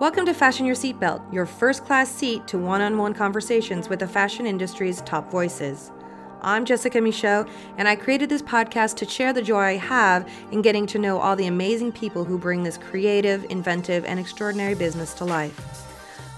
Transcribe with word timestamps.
Welcome 0.00 0.26
to 0.26 0.32
Fashion 0.32 0.64
Your 0.64 0.76
Seatbelt, 0.76 1.20
your 1.32 1.44
first 1.44 1.84
class 1.84 2.08
seat 2.08 2.46
to 2.46 2.56
one 2.56 2.80
on 2.80 2.98
one 2.98 3.14
conversations 3.14 3.88
with 3.88 3.98
the 3.98 4.06
fashion 4.06 4.46
industry's 4.46 5.00
top 5.00 5.28
voices. 5.28 5.90
I'm 6.40 6.64
Jessica 6.64 7.00
Michault, 7.00 7.48
and 7.78 7.88
I 7.88 7.96
created 7.96 8.28
this 8.28 8.40
podcast 8.40 8.94
to 8.98 9.08
share 9.08 9.32
the 9.32 9.42
joy 9.42 9.58
I 9.58 9.76
have 9.76 10.30
in 10.52 10.62
getting 10.62 10.86
to 10.86 11.00
know 11.00 11.18
all 11.18 11.34
the 11.34 11.48
amazing 11.48 11.90
people 11.90 12.24
who 12.24 12.38
bring 12.38 12.62
this 12.62 12.78
creative, 12.78 13.44
inventive, 13.50 14.04
and 14.04 14.20
extraordinary 14.20 14.76
business 14.76 15.14
to 15.14 15.24
life. 15.24 15.90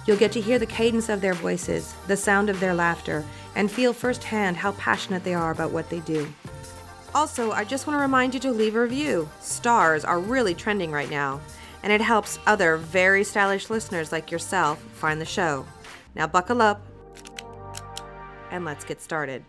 You'll 0.06 0.16
get 0.16 0.32
to 0.32 0.40
hear 0.40 0.58
the 0.58 0.64
cadence 0.64 1.10
of 1.10 1.20
their 1.20 1.34
voices, 1.34 1.94
the 2.06 2.16
sound 2.16 2.48
of 2.48 2.60
their 2.60 2.72
laughter, 2.72 3.26
and 3.56 3.70
feel 3.70 3.92
firsthand 3.92 4.56
how 4.56 4.72
passionate 4.72 5.22
they 5.22 5.34
are 5.34 5.50
about 5.50 5.70
what 5.70 5.90
they 5.90 6.00
do. 6.00 6.32
Also, 7.14 7.52
I 7.52 7.64
just 7.64 7.86
want 7.86 7.98
to 7.98 8.02
remind 8.02 8.32
you 8.32 8.40
to 8.40 8.52
leave 8.52 8.74
a 8.74 8.80
review. 8.80 9.28
Stars 9.40 10.02
are 10.02 10.18
really 10.18 10.54
trending 10.54 10.92
right 10.92 11.10
now, 11.10 11.42
and 11.82 11.92
it 11.92 12.00
helps 12.00 12.38
other 12.46 12.76
very 12.76 13.24
stylish 13.24 13.70
listeners 13.70 14.12
like 14.12 14.30
yourself 14.30 14.80
find 14.92 15.20
the 15.20 15.24
show. 15.24 15.66
Now, 16.14 16.26
buckle 16.26 16.60
up 16.60 16.82
and 18.50 18.64
let's 18.64 18.84
get 18.84 19.00
started. 19.00 19.44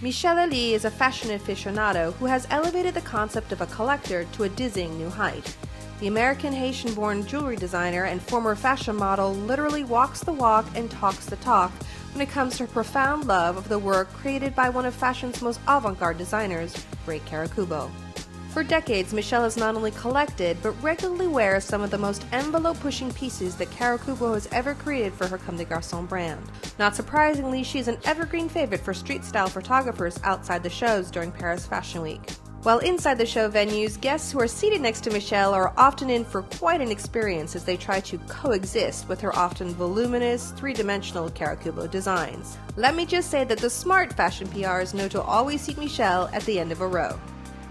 Michelle 0.00 0.38
Elie 0.38 0.74
is 0.74 0.84
a 0.84 0.90
fashion 0.90 1.30
aficionado 1.30 2.12
who 2.14 2.26
has 2.26 2.48
elevated 2.50 2.94
the 2.94 3.00
concept 3.02 3.52
of 3.52 3.60
a 3.60 3.66
collector 3.66 4.24
to 4.32 4.42
a 4.42 4.48
dizzying 4.48 4.98
new 4.98 5.08
height. 5.08 5.56
The 6.00 6.08
American 6.08 6.52
Haitian 6.52 6.94
born 6.94 7.24
jewelry 7.24 7.54
designer 7.54 8.06
and 8.06 8.20
former 8.20 8.56
fashion 8.56 8.96
model 8.96 9.32
literally 9.32 9.84
walks 9.84 10.18
the 10.24 10.32
walk 10.32 10.66
and 10.74 10.90
talks 10.90 11.26
the 11.26 11.36
talk 11.36 11.70
when 12.12 12.20
it 12.20 12.30
comes 12.30 12.56
to 12.56 12.64
her 12.64 12.72
profound 12.72 13.26
love 13.26 13.56
of 13.56 13.68
the 13.68 13.78
work 13.78 14.12
created 14.12 14.54
by 14.54 14.68
one 14.68 14.84
of 14.84 14.94
fashion's 14.94 15.40
most 15.40 15.60
avant 15.66 15.98
garde 15.98 16.18
designers, 16.18 16.74
Rei 17.06 17.20
Kawakubo. 17.20 17.90
For 18.50 18.62
decades, 18.62 19.14
Michelle 19.14 19.44
has 19.44 19.56
not 19.56 19.76
only 19.76 19.92
collected, 19.92 20.58
but 20.62 20.72
regularly 20.82 21.26
wears 21.26 21.64
some 21.64 21.80
of 21.80 21.90
the 21.90 21.96
most 21.96 22.26
envelope 22.32 22.78
pushing 22.80 23.10
pieces 23.10 23.56
that 23.56 23.70
Karakubo 23.70 24.34
has 24.34 24.46
ever 24.52 24.74
created 24.74 25.14
for 25.14 25.26
her 25.26 25.38
Comme 25.38 25.56
des 25.56 25.64
Garçons 25.64 26.06
brand. 26.06 26.42
Not 26.78 26.94
surprisingly, 26.94 27.62
she 27.62 27.78
is 27.78 27.88
an 27.88 27.96
evergreen 28.04 28.50
favorite 28.50 28.82
for 28.82 28.92
street 28.92 29.24
style 29.24 29.48
photographers 29.48 30.18
outside 30.22 30.62
the 30.62 30.68
shows 30.68 31.10
during 31.10 31.32
Paris 31.32 31.66
Fashion 31.66 32.02
Week. 32.02 32.20
While 32.62 32.78
inside 32.78 33.18
the 33.18 33.26
show 33.26 33.50
venues, 33.50 34.00
guests 34.00 34.30
who 34.30 34.38
are 34.38 34.46
seated 34.46 34.80
next 34.80 35.00
to 35.02 35.10
Michelle 35.10 35.52
are 35.52 35.74
often 35.76 36.08
in 36.08 36.24
for 36.24 36.42
quite 36.42 36.80
an 36.80 36.92
experience 36.92 37.56
as 37.56 37.64
they 37.64 37.76
try 37.76 37.98
to 37.98 38.18
coexist 38.28 39.08
with 39.08 39.20
her 39.20 39.34
often 39.34 39.74
voluminous, 39.74 40.52
three 40.52 40.72
dimensional 40.72 41.28
Kawakubo 41.28 41.90
designs. 41.90 42.56
Let 42.76 42.94
me 42.94 43.04
just 43.04 43.32
say 43.32 43.42
that 43.42 43.58
the 43.58 43.68
smart 43.68 44.12
fashion 44.12 44.46
PRs 44.46 44.94
know 44.94 45.08
to 45.08 45.20
always 45.20 45.60
seat 45.60 45.76
Michelle 45.76 46.28
at 46.32 46.44
the 46.44 46.60
end 46.60 46.70
of 46.70 46.82
a 46.82 46.86
row. 46.86 47.18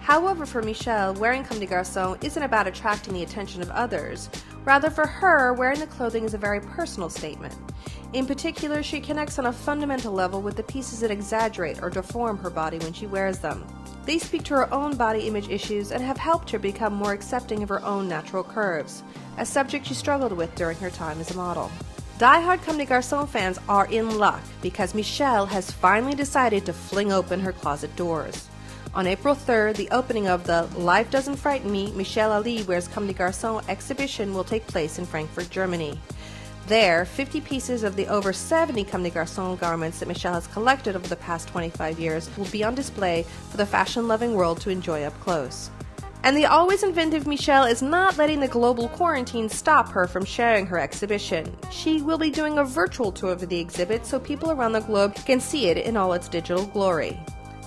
However, 0.01 0.45
for 0.45 0.61
Michelle, 0.61 1.13
wearing 1.13 1.45
Comme 1.45 1.59
des 1.59 1.67
Garçons 1.67 2.21
isn't 2.21 2.43
about 2.43 2.67
attracting 2.67 3.13
the 3.13 3.23
attention 3.23 3.61
of 3.61 3.69
others. 3.69 4.29
Rather, 4.65 4.89
for 4.89 5.07
her, 5.07 5.53
wearing 5.53 5.79
the 5.79 5.87
clothing 5.87 6.25
is 6.25 6.33
a 6.33 6.37
very 6.37 6.59
personal 6.59 7.09
statement. 7.09 7.55
In 8.11 8.25
particular, 8.25 8.83
she 8.83 8.99
connects 8.99 9.39
on 9.39 9.45
a 9.45 9.53
fundamental 9.53 10.11
level 10.11 10.41
with 10.41 10.57
the 10.57 10.63
pieces 10.63 10.99
that 10.99 11.11
exaggerate 11.11 11.81
or 11.81 11.89
deform 11.89 12.37
her 12.39 12.49
body 12.49 12.77
when 12.79 12.91
she 12.91 13.07
wears 13.07 13.39
them. 13.39 13.65
They 14.05 14.17
speak 14.17 14.43
to 14.45 14.55
her 14.55 14.73
own 14.73 14.95
body 14.97 15.27
image 15.27 15.49
issues 15.49 15.91
and 15.91 16.03
have 16.03 16.17
helped 16.17 16.49
her 16.49 16.59
become 16.59 16.93
more 16.93 17.13
accepting 17.13 17.61
of 17.61 17.69
her 17.69 17.83
own 17.83 18.07
natural 18.07 18.43
curves, 18.43 19.03
a 19.37 19.45
subject 19.45 19.85
she 19.85 19.93
struggled 19.93 20.33
with 20.33 20.53
during 20.55 20.77
her 20.77 20.89
time 20.89 21.19
as 21.19 21.31
a 21.31 21.37
model. 21.37 21.71
Die-hard 22.17 22.61
Comme 22.61 22.77
des 22.77 22.85
Garçons 22.85 23.27
fans 23.27 23.59
are 23.67 23.87
in 23.87 24.17
luck 24.17 24.41
because 24.61 24.93
Michelle 24.93 25.45
has 25.45 25.71
finally 25.71 26.13
decided 26.13 26.65
to 26.65 26.73
fling 26.73 27.11
open 27.11 27.39
her 27.39 27.51
closet 27.51 27.95
doors. 27.95 28.47
On 28.93 29.07
April 29.07 29.33
3rd, 29.33 29.75
the 29.77 29.89
opening 29.91 30.27
of 30.27 30.45
the 30.45 30.63
Life 30.75 31.09
Doesn't 31.09 31.37
Frighten 31.37 31.71
Me, 31.71 31.91
Michelle 31.93 32.33
Elie 32.33 32.63
Wears 32.63 32.87
Comme 32.87 33.07
des 33.07 33.13
Garçons 33.13 33.63
exhibition 33.69 34.33
will 34.33 34.43
take 34.43 34.67
place 34.67 34.99
in 34.99 35.05
Frankfurt, 35.05 35.49
Germany. 35.49 35.99
There, 36.71 37.03
50 37.03 37.41
pieces 37.41 37.83
of 37.83 37.97
the 37.97 38.07
over 38.07 38.31
70 38.31 38.85
Comme 38.85 39.03
des 39.03 39.09
Garçons 39.09 39.59
garments 39.59 39.99
that 39.99 40.07
Michelle 40.07 40.35
has 40.35 40.47
collected 40.47 40.95
over 40.95 41.05
the 41.05 41.17
past 41.17 41.49
25 41.49 41.99
years 41.99 42.29
will 42.37 42.45
be 42.45 42.63
on 42.63 42.75
display 42.75 43.25
for 43.49 43.57
the 43.57 43.65
fashion 43.65 44.07
loving 44.07 44.35
world 44.35 44.61
to 44.61 44.69
enjoy 44.69 45.03
up 45.03 45.19
close. 45.19 45.69
And 46.23 46.37
the 46.37 46.45
always 46.45 46.83
inventive 46.83 47.27
Michelle 47.27 47.65
is 47.65 47.81
not 47.81 48.17
letting 48.17 48.39
the 48.39 48.47
global 48.47 48.87
quarantine 48.87 49.49
stop 49.49 49.89
her 49.89 50.07
from 50.07 50.23
sharing 50.23 50.65
her 50.67 50.79
exhibition. 50.79 51.53
She 51.71 52.01
will 52.01 52.17
be 52.17 52.31
doing 52.31 52.57
a 52.57 52.63
virtual 52.63 53.11
tour 53.11 53.33
of 53.33 53.49
the 53.49 53.59
exhibit 53.59 54.05
so 54.05 54.17
people 54.17 54.49
around 54.49 54.71
the 54.71 54.79
globe 54.79 55.13
can 55.25 55.41
see 55.41 55.67
it 55.67 55.77
in 55.77 55.97
all 55.97 56.13
its 56.13 56.29
digital 56.29 56.65
glory. 56.67 57.19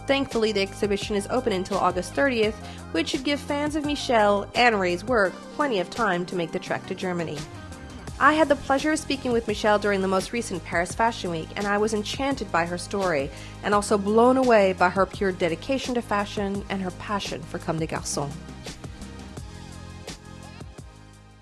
Thankfully, 0.06 0.52
the 0.52 0.62
exhibition 0.62 1.14
is 1.14 1.26
open 1.28 1.52
until 1.52 1.76
August 1.76 2.14
30th, 2.14 2.54
which 2.92 3.10
should 3.10 3.24
give 3.24 3.38
fans 3.38 3.76
of 3.76 3.84
Michelle 3.84 4.48
and 4.54 4.80
Rei's 4.80 5.04
work 5.04 5.34
plenty 5.56 5.80
of 5.80 5.90
time 5.90 6.24
to 6.24 6.36
make 6.36 6.52
the 6.52 6.58
trek 6.58 6.86
to 6.86 6.94
Germany. 6.94 7.36
I 8.20 8.34
had 8.34 8.48
the 8.48 8.56
pleasure 8.56 8.92
of 8.92 9.00
speaking 9.00 9.32
with 9.32 9.48
Michelle 9.48 9.78
during 9.78 10.00
the 10.00 10.08
most 10.08 10.32
recent 10.32 10.64
Paris 10.64 10.94
Fashion 10.94 11.32
Week, 11.32 11.48
and 11.56 11.66
I 11.66 11.78
was 11.78 11.94
enchanted 11.94 12.50
by 12.52 12.64
her 12.64 12.78
story 12.78 13.28
and 13.64 13.74
also 13.74 13.98
blown 13.98 14.36
away 14.36 14.72
by 14.72 14.88
her 14.88 15.04
pure 15.04 15.32
dedication 15.32 15.94
to 15.94 16.02
fashion 16.02 16.64
and 16.68 16.80
her 16.80 16.92
passion 16.92 17.42
for 17.42 17.58
Comme 17.58 17.80
des 17.80 17.88
Garçons. 17.88 18.30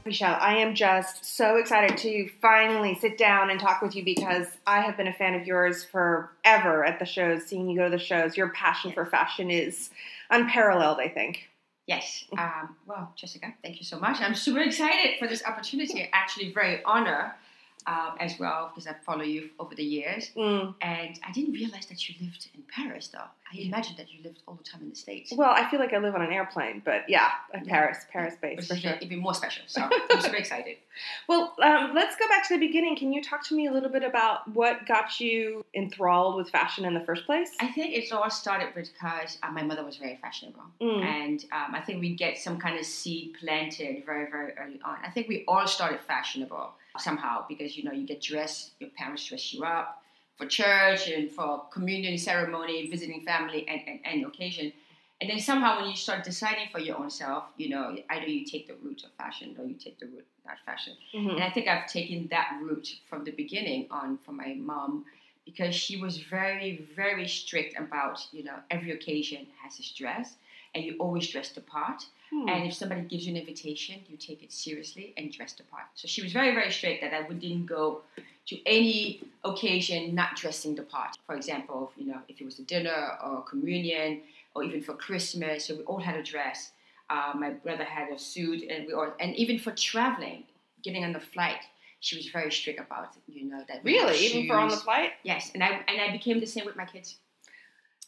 Michelle, 0.07 0.37
I 0.41 0.57
am 0.57 0.75
just 0.75 1.25
so 1.25 1.57
excited 1.57 1.97
to 1.99 2.29
finally 2.41 2.99
sit 2.99 3.19
down 3.19 3.51
and 3.51 3.61
talk 3.61 3.83
with 3.83 3.95
you 3.95 4.05
because 4.05 4.47
I 4.67 4.81
have 4.81 4.97
been 4.97 5.07
a 5.07 5.13
fan 5.13 5.35
of 5.35 5.47
yours 5.47 5.85
forever 5.85 6.85
at 6.85 6.99
the 6.99 7.05
shows, 7.05 7.45
seeing 7.45 7.69
you 7.69 7.77
go 7.77 7.85
to 7.85 7.91
the 7.91 8.03
shows. 8.03 8.37
Your 8.37 8.49
passion 8.49 8.93
for 8.93 9.05
fashion 9.07 9.51
is 9.51 9.91
unparalleled, 10.31 10.99
I 10.99 11.09
think. 11.09 11.51
Yes. 11.87 12.25
Um, 12.39 12.77
well, 12.87 13.13
Jessica, 13.17 13.55
thank 13.63 13.79
you 13.79 13.85
so 13.85 13.99
much. 13.99 14.21
I'm 14.21 14.35
super 14.35 14.61
excited 14.61 15.19
for 15.19 15.27
this 15.27 15.43
opportunity. 15.45 16.09
Actually, 16.13 16.53
very 16.53 16.83
honored 16.85 17.33
um, 17.87 18.17
as 18.21 18.39
well 18.39 18.71
because 18.73 18.87
I 18.87 18.95
follow 19.05 19.23
you 19.23 19.51
over 19.59 19.75
the 19.75 19.85
years. 19.85 20.31
Mm. 20.37 20.75
And 20.81 21.19
I 21.27 21.33
didn't 21.33 21.53
realize 21.53 21.87
that 21.87 22.09
you 22.09 22.15
lived 22.21 22.49
in 22.55 22.63
Paris, 22.75 23.09
though. 23.09 23.19
I 23.53 23.59
imagined 23.59 23.99
that 23.99 24.13
you 24.13 24.23
lived 24.25 24.43
all 24.49 24.55
the 24.55 24.65
time 24.65 24.81
in 24.83 24.91
the 24.91 24.97
States. 24.97 25.33
Well, 25.37 25.51
I 25.51 25.69
feel 25.71 25.79
like 25.79 25.93
I 25.93 25.99
live 25.99 26.15
on 26.15 26.23
an 26.23 26.33
airplane, 26.33 26.81
but 26.85 27.03
yeah, 27.09 27.31
Paris, 27.67 27.99
Paris 28.11 28.35
based 28.41 28.57
Which 28.57 28.69
for 28.69 28.77
sure. 28.77 28.97
even 29.03 29.19
more 29.19 29.35
special. 29.35 29.65
So 29.67 29.83
I'm 30.11 30.21
super 30.21 30.37
excited. 30.37 30.79
Well, 31.29 31.55
um, 31.63 31.93
let's 31.95 32.17
go 32.17 32.27
back 32.29 32.49
to 32.49 32.55
the 32.55 32.67
beginning. 32.67 32.97
Can 32.97 33.13
you 33.13 33.23
talk 33.23 33.47
to 33.49 33.55
me 33.55 33.67
a 33.67 33.73
little 33.73 33.91
bit 33.91 34.03
about 34.03 34.49
what 34.55 34.87
got 34.87 35.21
you 35.21 35.65
enthralled 35.75 36.37
with 36.37 36.49
fashion 36.49 36.85
in 36.85 36.95
the 36.95 37.01
first 37.01 37.27
place? 37.27 37.51
I 37.61 37.69
think 37.69 37.95
it 37.95 38.11
all 38.13 38.31
started 38.31 38.69
because 38.75 39.39
uh, 39.43 39.51
my 39.51 39.63
mother 39.63 39.85
was 39.85 39.97
very 39.97 40.19
fashionable. 40.23 40.63
Mm. 40.81 41.03
And 41.03 41.45
um, 41.53 41.75
I 41.75 41.81
think 41.81 42.01
we 42.01 42.15
get 42.15 42.39
some 42.39 42.59
kind 42.59 42.79
of 42.79 42.87
seed 42.87 43.35
planted 43.39 44.05
very, 44.07 44.31
very 44.31 44.53
early 44.55 44.81
on. 44.85 44.97
I 45.05 45.11
think 45.11 45.29
we 45.29 45.45
all 45.47 45.67
started 45.67 46.01
fashionable 46.07 46.73
somehow 46.99 47.45
because, 47.49 47.77
you 47.77 47.85
know, 47.85 47.93
you 47.93 48.07
get 48.07 48.21
dressed, 48.21 48.73
your 48.81 48.91
parents 48.91 49.27
dress 49.27 49.53
you 49.53 49.65
up 49.65 50.03
for 50.37 50.47
church 50.47 51.09
and 51.09 51.31
for 51.31 51.65
communion 51.73 52.19
ceremony, 52.19 52.89
visiting 52.89 53.23
family, 53.25 53.67
and, 53.69 53.81
and, 53.87 54.01
and 54.05 54.27
occasion. 54.27 54.73
And 55.21 55.31
then 55.31 55.39
somehow 55.39 55.81
when 55.81 55.89
you 55.91 55.97
start 55.97 56.25
deciding 56.25 56.69
for 56.73 56.81
your 56.81 56.99
own 56.99 57.11
self, 57.11 57.45
you 57.57 57.69
know, 57.69 57.97
either 58.11 58.27
you 58.27 58.45
take 58.45 58.67
the 58.67 58.75
route 58.83 59.05
of 59.05 59.13
fashion 59.13 59.55
or 59.59 59.65
you 59.65 59.75
take 59.75 59.99
the 60.01 60.07
route 60.07 60.27
not 60.45 60.59
fashion. 60.67 60.95
Mhm. 61.15 61.35
And 61.35 61.45
I 61.45 61.51
think 61.51 61.69
I've 61.69 61.87
taken 61.87 62.27
that 62.29 62.59
route 62.61 62.97
from 63.09 63.25
the 63.25 63.31
beginning 63.31 63.87
on 63.91 64.19
from 64.19 64.37
my 64.37 64.55
mom 64.55 65.05
because 65.45 65.75
she 65.75 65.97
was 65.97 66.19
very, 66.19 66.89
very 66.97 67.29
strict 67.29 67.79
about, 67.79 68.27
you 68.33 68.43
know, 68.43 68.57
every 68.71 68.91
occasion 68.91 69.47
has 69.63 69.79
its 69.79 69.93
dress 69.93 70.35
and 70.75 70.85
you 70.85 70.97
always 70.99 71.29
dress 71.29 71.51
the 71.51 71.61
part. 71.61 72.07
Hmm. 72.33 72.49
And 72.49 72.65
if 72.67 72.75
somebody 72.75 73.03
gives 73.03 73.27
you 73.27 73.33
an 73.35 73.41
invitation, 73.41 74.01
you 74.09 74.17
take 74.17 74.43
it 74.43 74.53
seriously 74.53 75.13
and 75.17 75.31
dress 75.31 75.53
the 75.53 75.65
part. 75.65 75.85
So 75.95 76.09
she 76.09 76.23
was 76.23 76.33
very, 76.33 76.55
very 76.55 76.71
strict 76.73 77.03
that 77.03 77.13
I 77.13 77.21
would- 77.27 77.41
didn't 77.41 77.67
go 77.67 78.03
to 78.47 78.57
any 78.67 79.21
occasion 79.45 80.15
not 80.15 80.37
dressing 80.37 80.75
the 80.75 80.83
part. 80.83 81.17
For 81.27 81.35
example, 81.37 81.93
you 81.97 82.07
know, 82.07 82.21
if 82.29 82.41
it 82.41 82.45
was 82.45 82.59
a 82.59 82.63
dinner 82.63 83.19
or 83.23 83.43
communion 83.43 84.23
or 84.55 84.65
even 84.65 84.83
for 84.83 84.95
Christmas, 84.95 85.67
so 85.67 85.77
we 85.77 85.83
all 85.85 86.01
had 86.01 86.17
a 86.17 86.23
dress. 86.23 86.73
Uh, 87.11 87.33
my 87.35 87.51
brother 87.51 87.85
had 87.85 88.11
a 88.11 88.19
suit, 88.19 88.63
and 88.71 88.87
we 88.87 88.93
all, 88.95 89.13
and 89.21 89.37
even 89.37 89.59
for 89.59 89.73
traveling, 89.73 90.45
getting 90.83 91.05
on 91.05 91.13
the 91.13 91.21
flight, 91.21 91.63
she 92.01 92.17
was 92.17 92.27
very 92.29 92.51
strict 92.51 92.81
about, 92.81 93.09
you 93.29 93.45
know, 93.45 93.63
that 93.69 93.85
Really, 93.85 94.17
even 94.27 94.47
for 94.49 94.57
on 94.57 94.69
the 94.71 94.77
flight? 94.77 95.13
Yes, 95.23 95.51
and 95.55 95.63
I 95.63 95.85
and 95.87 96.01
I 96.01 96.11
became 96.11 96.41
the 96.41 96.47
same 96.47 96.65
with 96.65 96.77
my 96.77 96.87
kids. 96.87 97.19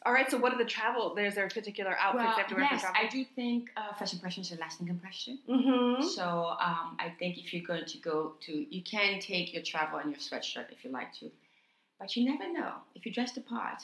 All 0.06 0.12
right. 0.12 0.30
So, 0.30 0.36
what 0.36 0.52
are 0.52 0.58
the 0.58 0.64
travel? 0.64 1.14
There's 1.14 1.34
there 1.34 1.46
a 1.46 1.48
particular 1.48 1.96
outfit 1.98 2.20
well, 2.20 2.30
you 2.30 2.36
have 2.36 2.46
to 2.48 2.54
wear 2.54 2.64
yes, 2.70 2.82
for 2.82 2.88
travel? 2.88 3.00
I 3.02 3.08
do 3.08 3.24
think 3.24 3.70
uh, 3.76 3.94
first 3.94 4.12
impression 4.12 4.42
is 4.42 4.52
a 4.52 4.56
lasting 4.56 4.88
impression. 4.88 5.38
Mm-hmm. 5.48 6.06
So 6.08 6.22
um, 6.60 6.96
I 6.98 7.12
think 7.18 7.38
if 7.38 7.54
you're 7.54 7.64
going 7.64 7.86
to 7.86 7.98
go 7.98 8.34
to, 8.42 8.74
you 8.74 8.82
can 8.82 9.18
take 9.20 9.54
your 9.54 9.62
travel 9.62 9.98
and 9.98 10.10
your 10.10 10.20
sweatshirt 10.20 10.70
if 10.70 10.84
you 10.84 10.90
like 10.90 11.14
to, 11.20 11.30
but 11.98 12.14
you 12.16 12.24
never 12.26 12.52
know. 12.52 12.72
If 12.94 13.06
you 13.06 13.12
dress 13.12 13.32
the 13.32 13.40
part, 13.40 13.82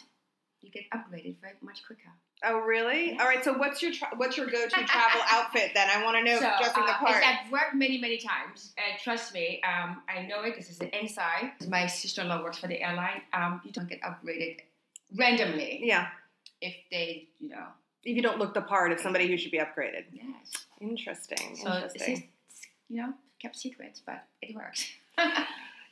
you 0.60 0.70
get 0.70 0.84
upgraded 0.90 1.36
very 1.40 1.54
much 1.62 1.86
quicker. 1.86 2.10
Oh, 2.42 2.60
really? 2.60 3.12
Yes. 3.12 3.20
All 3.20 3.26
right. 3.26 3.42
So, 3.42 3.54
what's 3.54 3.82
your 3.82 3.92
tra- 3.92 4.12
what's 4.16 4.36
your 4.36 4.46
go-to 4.46 4.84
travel 4.84 5.20
outfit 5.30 5.70
then? 5.74 5.88
I 5.90 6.04
want 6.04 6.18
to 6.18 6.24
know 6.24 6.38
so 6.38 6.50
dressing 6.58 6.84
the 6.84 6.92
uh, 6.92 6.98
part. 6.98 7.22
I've 7.22 7.50
worked 7.50 7.74
many, 7.74 7.98
many 7.98 8.18
times, 8.18 8.74
and 8.76 8.98
trust 9.02 9.32
me, 9.34 9.62
um, 9.62 10.02
I 10.08 10.22
know 10.22 10.42
it 10.42 10.54
because 10.54 10.68
it's 10.68 10.80
an 10.80 10.88
inside. 10.88 11.52
My 11.68 11.86
sister-in-law 11.86 12.42
works 12.42 12.58
for 12.58 12.66
the 12.66 12.82
airline. 12.82 13.22
Um, 13.32 13.60
you 13.64 13.72
don't 13.72 13.88
get 13.88 14.00
upgraded 14.02 14.60
randomly 15.16 15.80
yeah. 15.84 16.08
if 16.60 16.74
they, 16.90 17.28
you 17.38 17.48
know, 17.50 17.66
if 18.04 18.16
you 18.16 18.22
don't 18.22 18.38
look 18.38 18.54
the 18.54 18.62
part 18.62 18.92
of 18.92 19.00
somebody 19.00 19.28
who 19.28 19.36
should 19.36 19.50
be 19.52 19.58
upgraded. 19.58 20.04
Yes. 20.12 20.66
Interesting. 20.80 21.56
So 21.56 21.72
interesting. 21.74 22.30
it's, 22.48 22.60
you 22.88 23.02
know, 23.02 23.12
kept 23.40 23.56
secret, 23.56 24.00
but 24.06 24.24
it 24.42 24.54
works. 24.54 24.86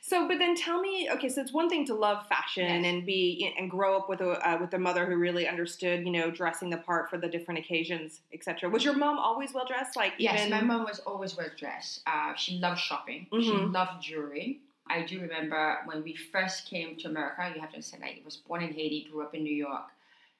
So, 0.01 0.27
but 0.29 0.39
then 0.39 0.55
tell 0.55 0.79
me, 0.79 1.09
okay, 1.11 1.27
so 1.27 1.41
it's 1.41 1.51
one 1.51 1.67
thing 1.69 1.85
to 1.87 1.93
love 1.93 2.25
fashion 2.27 2.63
Yes. 2.65 2.85
and 2.85 3.05
be 3.05 3.53
and 3.59 3.69
grow 3.69 3.97
up 3.97 4.07
with 4.07 4.21
a 4.21 4.29
uh, 4.49 4.57
with 4.59 4.73
a 4.73 4.79
mother 4.79 5.05
who 5.05 5.17
really 5.17 5.45
understood, 5.45 6.05
you 6.05 6.11
know, 6.11 6.31
dressing 6.31 6.69
the 6.69 6.77
part 6.77 7.09
for 7.09 7.17
the 7.17 7.27
different 7.27 7.59
occasions, 7.59 8.21
etc. 8.33 8.69
Was 8.69 8.83
your 8.85 8.95
mom 8.95 9.19
always 9.19 9.53
well 9.53 9.65
dressed? 9.67 9.97
Like 9.97 10.13
Yes, 10.17 10.39
even 10.47 10.51
my 10.51 10.61
mom 10.61 10.85
was 10.85 10.99
always 10.99 11.35
well 11.35 11.49
dressed. 11.57 12.01
Uh, 12.07 12.33
she 12.35 12.57
loved 12.59 12.79
shopping. 12.79 13.27
She 13.33 13.51
Mhm. 13.51 13.73
loved 13.73 14.01
jewelry. 14.01 14.59
I 14.89 15.03
do 15.03 15.19
remember 15.21 15.77
when 15.85 16.03
we 16.03 16.15
first 16.15 16.67
came 16.67 16.95
to 16.97 17.07
America. 17.07 17.51
You 17.53 17.61
have 17.61 17.69
to 17.71 17.75
understand, 17.75 18.03
I 18.03 18.19
was 18.25 18.37
born 18.37 18.61
in 18.63 18.73
Haiti, 18.73 19.07
grew 19.11 19.21
up 19.23 19.35
in 19.35 19.43
New 19.43 19.55
York, 19.55 19.89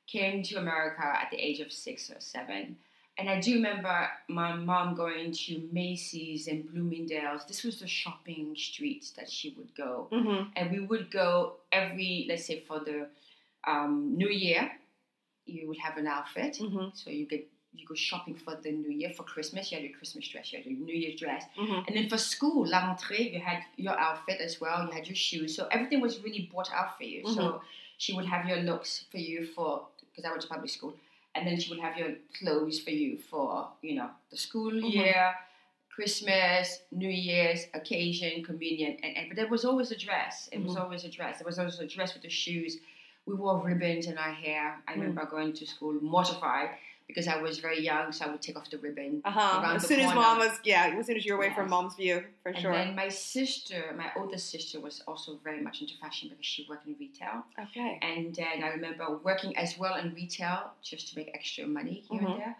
came 0.08 0.42
to 0.44 0.56
America 0.58 1.04
at 1.06 1.30
the 1.32 1.38
age 1.38 1.60
of 1.60 1.72
six 1.72 2.10
or 2.10 2.20
seven. 2.20 2.78
And 3.18 3.30
I 3.30 3.40
do 3.42 3.56
remember 3.56 4.08
my 4.30 4.54
mom 4.56 4.96
going 4.96 5.34
to 5.34 5.70
Macy's 5.74 6.48
and 6.48 6.72
Bloomingdale's. 6.72 7.46
This 7.46 7.64
was 7.64 7.80
the 7.80 7.88
shopping 7.88 8.56
streets 8.58 9.12
that 9.12 9.30
she 9.30 9.54
would 9.58 9.76
go. 9.76 10.08
Mhm. 10.12 10.52
And 10.56 10.72
we 10.72 10.80
would 10.80 11.12
go 11.12 11.58
every, 11.72 12.26
let's 12.30 12.46
say, 12.46 12.62
for 12.62 12.80
the 12.80 13.10
um, 13.66 14.16
New 14.16 14.30
Year, 14.30 14.72
you 15.46 15.68
would 15.68 15.78
have 15.80 15.98
an 15.98 16.08
outfit. 16.08 16.56
Mhm. 16.62 16.96
So 16.96 17.10
you 17.10 17.26
get 17.26 17.46
you 17.74 17.86
go 17.86 17.94
shopping 17.94 18.36
for 18.36 18.56
the 18.56 18.72
New 18.72 18.90
Year 18.92 19.12
for 19.16 19.24
Christmas. 19.24 19.72
You 19.72 19.78
had 19.78 19.88
your 19.88 19.98
Christmas 19.98 20.28
dress. 20.28 20.52
You 20.52 20.58
had 20.60 20.66
your 20.66 20.80
New 20.80 20.94
Year's 20.96 21.20
dress, 21.20 21.44
Mhm. 21.58 21.88
and 21.88 21.96
then 21.96 22.10
for 22.10 22.18
school, 22.18 22.68
la 22.68 22.82
rentrée, 22.82 23.32
you 23.32 23.40
had 23.40 23.64
your 23.78 23.98
outfit 23.98 24.42
as 24.42 24.60
well. 24.60 24.86
You 24.86 24.92
had 24.92 25.08
your 25.08 25.16
shoes. 25.16 25.56
So 25.56 25.68
everything 25.72 26.02
was 26.02 26.20
really 26.24 26.50
bought 26.52 26.72
out 26.74 26.98
for 26.98 27.04
you. 27.04 27.28
So 27.32 27.62
she 27.98 28.14
would 28.14 28.26
have 28.26 28.48
your 28.48 28.58
looks 28.58 29.06
for 29.12 29.18
you 29.18 29.46
for 29.46 29.88
because 30.10 30.26
I 30.26 30.30
went 30.32 30.42
to 30.42 30.48
public 30.48 30.72
school, 30.72 30.96
and 31.36 31.46
then 31.48 31.60
she 31.60 31.70
would 31.70 31.80
have 31.80 31.96
your 31.98 32.16
clothes 32.40 32.80
for 32.80 32.90
you 32.92 33.18
for 33.18 33.70
you 33.82 33.94
know 33.96 34.10
the 34.32 34.38
school 34.38 34.72
Mhm. 34.72 34.92
year. 34.94 35.36
Christmas, 35.90 36.82
New 36.92 37.10
Year's, 37.10 37.66
occasion, 37.74 38.42
communion, 38.44 38.98
and, 39.04 39.18
and 39.18 39.28
but 39.28 39.36
there 39.36 39.48
was 39.48 39.66
always 39.66 39.92
a 39.92 39.98
dress. 39.98 40.48
It 40.52 40.62
was 40.64 40.76
Mhm. 40.76 40.82
always 40.82 41.04
a 41.04 41.10
dress. 41.10 41.40
There 41.40 41.46
was 41.46 41.60
always 41.60 41.78
a 41.80 41.88
dress 41.88 42.14
with 42.14 42.24
the 42.24 42.30
shoes. 42.30 42.80
We 43.26 43.36
wore 43.36 43.60
ribbons 43.62 44.08
in 44.08 44.18
our 44.18 44.32
hair. 44.32 44.82
I 44.88 44.94
Mm. 44.94 45.02
remember 45.02 45.26
going 45.26 45.52
to 45.54 45.66
school 45.68 45.94
mortified 46.02 46.70
because 47.10 47.28
I 47.28 47.42
was 47.42 47.58
very 47.58 47.82
young, 47.84 48.12
so 48.12 48.26
I 48.26 48.30
would 48.30 48.42
take 48.42 48.56
off 48.56 48.70
the 48.70 48.78
ribbon. 48.78 49.24
Uh-huh. 49.26 49.74
As 49.76 49.88
soon 49.88 50.00
as 50.00 50.14
mom 50.14 50.38
was, 50.38 50.60
yeah, 50.64 50.96
as 50.96 51.08
soon 51.08 51.18
as 51.18 51.26
you're 51.26 51.38
away 51.38 51.52
from 51.56 51.68
mom's 51.68 51.96
view, 51.96 52.24
for 52.44 52.54
sure. 52.54 52.56
And 52.56 52.62
sure. 52.62 52.72
then 52.74 52.96
my 52.96 53.10
sister, 53.10 53.96
my 53.98 54.12
older 54.16 54.38
sister, 54.38 54.80
was 54.80 55.02
also 55.08 55.40
very 55.44 55.60
much 55.60 55.82
into 55.82 55.96
fashion 55.98 56.30
because 56.30 56.46
she 56.46 56.68
worked 56.70 56.86
in 56.86 56.96
retail. 57.00 57.44
okay. 57.60 57.98
And 58.04 58.36
then 58.36 58.64
I 58.64 58.68
remember 58.70 59.18
working 59.24 59.58
as 59.58 59.76
well 59.76 59.96
in 59.96 60.14
retail 60.14 60.70
just 60.84 61.10
to 61.12 61.18
make 61.18 61.32
extra 61.34 61.66
money 61.66 62.04
here 62.12 62.22
Mhm. 62.22 62.32
and 62.32 62.40
there. 62.42 62.56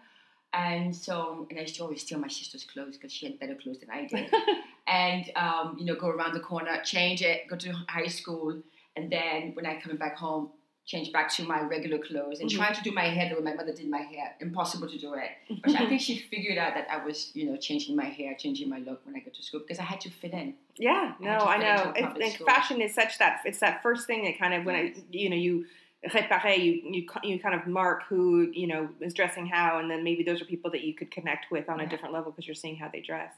And 0.52 0.96
so, 0.96 1.46
and 1.48 1.56
I 1.56 1.62
used 1.62 1.76
to 1.76 1.84
always 1.84 2.02
steal 2.02 2.18
my 2.18 2.26
sister's 2.26 2.64
clothes 2.64 2.96
because 2.96 3.12
she 3.12 3.26
had 3.26 3.38
better 3.38 3.54
clothes 3.54 3.78
than 3.78 3.90
I 3.90 4.06
did. 4.06 4.28
and, 4.88 5.30
um, 5.36 5.76
you 5.78 5.84
know, 5.84 5.94
go 5.94 6.08
around 6.08 6.34
the 6.34 6.40
corner, 6.40 6.82
change 6.82 7.22
it, 7.22 7.46
go 7.48 7.54
to 7.56 7.72
high 7.88 8.08
school. 8.08 8.60
And 8.96 9.12
then 9.12 9.54
when 9.54 9.64
I 9.64 9.80
come 9.80 9.96
back 9.96 10.16
home, 10.16 10.50
change 10.86 11.12
back 11.12 11.32
to 11.34 11.44
my 11.44 11.60
regular 11.60 11.98
clothes 11.98 12.40
and 12.40 12.50
Mhm. 12.50 12.56
try 12.56 12.72
to 12.72 12.82
do 12.82 12.90
my 12.90 13.04
hair 13.04 13.28
the 13.28 13.36
way 13.36 13.42
my 13.42 13.54
mother 13.54 13.72
did 13.72 13.88
my 13.88 14.02
hair. 14.02 14.34
Impossible 14.40 14.88
to 14.88 14.98
do 14.98 15.14
it. 15.14 15.30
But 15.62 15.76
I 15.80 15.86
think 15.88 16.00
she 16.00 16.18
figured 16.18 16.58
out 16.58 16.74
that 16.74 16.88
I 16.90 17.04
was, 17.04 17.30
you 17.34 17.46
know, 17.46 17.56
changing 17.56 17.94
my 17.94 18.06
hair, 18.06 18.34
changing 18.34 18.68
my 18.68 18.78
look 18.78 19.04
when 19.06 19.14
I 19.14 19.20
go 19.20 19.30
to 19.30 19.42
school 19.42 19.60
because 19.60 19.78
I 19.78 19.84
had 19.84 20.00
to 20.02 20.10
fit 20.10 20.32
in. 20.32 20.54
Yeah, 20.76 21.14
no, 21.20 21.30
I 21.30 21.58
know. 21.58 21.92
It, 21.94 22.32
school. 22.32 22.46
fashion 22.46 22.80
is 22.80 22.94
such 22.94 23.18
that 23.18 23.42
it's 23.44 23.60
that 23.60 23.82
first 23.82 24.06
thing 24.06 24.24
that 24.24 24.38
kind 24.38 24.54
of 24.54 24.64
when 24.64 24.74
it, 24.74 24.96
you 25.12 25.30
know 25.30 25.36
you 25.36 25.66
réparer, 26.08 26.56
you 26.58 26.72
you 26.94 27.06
you 27.22 27.38
kind 27.38 27.54
of 27.54 27.66
mark 27.66 28.04
who 28.04 28.50
you 28.52 28.66
know 28.66 28.88
is 29.00 29.12
dressing 29.14 29.46
how, 29.46 29.78
and 29.78 29.90
then 29.90 30.02
maybe 30.02 30.22
those 30.24 30.40
are 30.40 30.46
people 30.46 30.70
that 30.70 30.82
you 30.82 30.94
could 30.94 31.10
connect 31.10 31.50
with 31.50 31.68
on 31.68 31.78
a 31.80 31.86
different 31.86 32.14
level 32.14 32.32
because 32.32 32.46
you're 32.48 32.54
seeing 32.54 32.76
how 32.76 32.88
they 32.88 33.00
dress. 33.00 33.32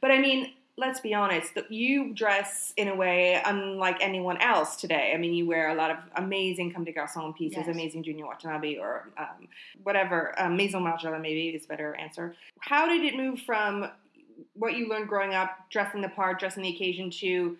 But 0.00 0.10
I 0.10 0.18
mean. 0.18 0.52
Let's 0.76 0.98
be 1.00 1.14
honest. 1.14 1.54
that 1.54 1.70
You 1.70 2.12
dress 2.14 2.72
in 2.76 2.88
a 2.88 2.94
way 2.96 3.40
unlike 3.44 3.98
anyone 4.00 4.38
else 4.38 4.74
today. 4.76 5.12
I 5.14 5.18
mean, 5.18 5.32
you 5.32 5.46
wear 5.46 5.68
a 5.68 5.74
lot 5.74 5.92
of 5.92 5.98
amazing 6.16 6.72
comme 6.72 6.84
des 6.84 6.92
garçons 6.92 7.32
pieces, 7.36 7.58
Yes. 7.58 7.68
amazing 7.68 8.02
Junya 8.02 8.26
Watanabe, 8.26 8.78
or 8.78 9.08
um, 9.16 9.46
whatever. 9.84 10.34
Um, 10.36 10.56
Maison 10.56 10.82
Margiela 10.82 11.20
maybe 11.20 11.48
is 11.50 11.64
a 11.64 11.68
better 11.68 11.94
answer. 11.94 12.34
How 12.60 12.88
did 12.88 13.04
it 13.04 13.16
move 13.16 13.40
from 13.42 13.88
what 14.54 14.74
you 14.74 14.88
learned 14.88 15.08
growing 15.08 15.32
up, 15.32 15.50
dressing 15.70 16.00
the 16.00 16.08
part, 16.08 16.40
dressing 16.40 16.64
the 16.64 16.74
occasion, 16.74 17.08
to 17.20 17.56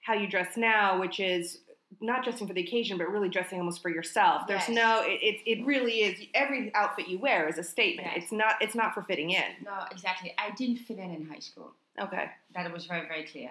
how 0.00 0.14
you 0.14 0.26
dress 0.26 0.56
now, 0.56 0.98
which 0.98 1.20
is 1.20 1.58
not 2.00 2.24
dressing 2.24 2.46
for 2.46 2.54
the 2.54 2.62
occasion, 2.62 2.96
but 2.96 3.10
really 3.10 3.28
dressing 3.28 3.58
almost 3.58 3.82
for 3.82 3.90
yourself. 3.90 4.46
There's 4.48 4.68
Yes. 4.68 4.76
no, 4.76 5.02
it, 5.04 5.20
it, 5.22 5.40
it 5.60 5.66
really 5.66 6.00
is. 6.00 6.18
Every 6.34 6.74
outfit 6.74 7.08
you 7.08 7.18
wear 7.18 7.46
is 7.46 7.58
a 7.58 7.62
statement. 7.62 8.08
Yes. 8.14 8.24
It's 8.24 8.32
not, 8.32 8.54
it's 8.62 8.74
not 8.74 8.94
for 8.94 9.02
fitting 9.02 9.30
in. 9.30 9.44
No, 9.64 9.84
exactly. 9.90 10.32
I 10.38 10.50
didn't 10.52 10.76
fit 10.78 10.98
in 10.98 11.10
in 11.10 11.26
high 11.28 11.38
school. 11.40 11.72
Okay. 12.00 12.24
That 12.54 12.72
was 12.72 12.86
very, 12.86 13.06
very 13.08 13.24
clear 13.24 13.50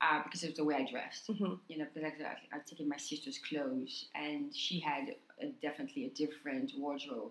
uh, 0.00 0.22
because 0.24 0.42
of 0.44 0.54
the 0.56 0.64
way 0.64 0.74
I 0.76 0.90
dressed. 0.90 1.26
hmm 1.28 1.54
You 1.68 1.78
know, 1.78 1.86
because 1.92 2.12
I, 2.20 2.24
I, 2.24 2.56
I'd 2.56 2.66
taken 2.66 2.88
my 2.88 2.96
sister's 2.96 3.38
clothes 3.38 4.06
and 4.14 4.54
she 4.54 4.80
had 4.80 5.14
a, 5.40 5.46
definitely 5.62 6.06
a 6.06 6.10
different 6.10 6.72
wardrobe 6.76 7.30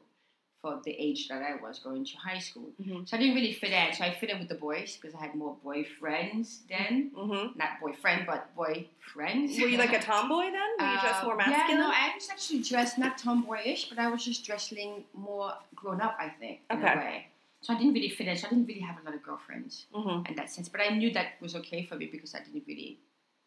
for 0.62 0.80
the 0.86 0.92
age 0.92 1.28
that 1.28 1.42
I 1.44 1.62
was 1.62 1.80
going 1.80 2.06
to 2.06 2.16
high 2.18 2.40
school. 2.40 2.70
Mhm. 2.82 3.06
So 3.08 3.18
I 3.18 3.20
didn't 3.20 3.36
really 3.36 3.52
fit 3.54 3.72
in. 3.72 3.94
So 3.94 4.06
I 4.06 4.14
fit 4.14 4.30
in 4.30 4.40
with 4.40 4.48
the 4.48 4.56
boys 4.56 4.96
because 4.98 5.14
I 5.14 5.20
had 5.26 5.36
more 5.36 5.58
boyfriends 5.66 6.60
then. 6.70 7.12
hmm 7.14 7.48
Not 7.58 7.82
boyfriend, 7.82 8.26
but 8.26 8.56
boyfriends. 8.56 9.60
Were 9.62 9.68
you 9.68 9.78
like 9.78 9.92
a 9.94 10.00
tomboy 10.02 10.44
then? 10.52 10.70
Were 10.80 10.86
you 10.94 11.00
dressed 11.02 11.22
Uh, 11.24 11.26
more 11.28 11.36
masculine? 11.36 11.70
Yeah, 11.70 11.86
no, 11.88 11.92
I 11.92 12.12
was 12.16 12.30
actually 12.32 12.62
dressed 12.62 12.98
not 12.98 13.18
tomboyish, 13.18 13.90
but 13.90 14.00
I 14.00 14.08
was 14.10 14.24
just 14.24 14.46
dressing 14.46 15.04
more 15.14 15.54
grown 15.76 16.00
up, 16.00 16.16
I 16.18 16.30
think, 16.30 16.62
in 16.70 16.78
Okay. 16.78 16.94
a 16.94 16.98
way. 16.98 17.28
So 17.64 17.74
I 17.74 17.78
didn't 17.78 17.94
really 17.94 18.10
fit 18.10 18.28
in. 18.28 18.38
So 18.38 18.48
I 18.48 18.50
didn't 18.50 18.66
really 18.66 18.82
have 18.82 18.98
a 19.02 19.06
lot 19.06 19.16
of 19.16 19.24
girlfriends 19.24 19.86
hmm 19.96 20.20
in 20.30 20.36
that 20.36 20.50
sense. 20.52 20.68
But 20.70 20.82
I 20.82 20.90
knew 20.90 21.12
that 21.14 21.42
was 21.42 21.56
okay 21.56 21.84
for 21.86 21.96
me 21.96 22.08
because 22.12 22.36
I 22.36 22.40
didn't 22.40 22.64
really, 22.68 23.00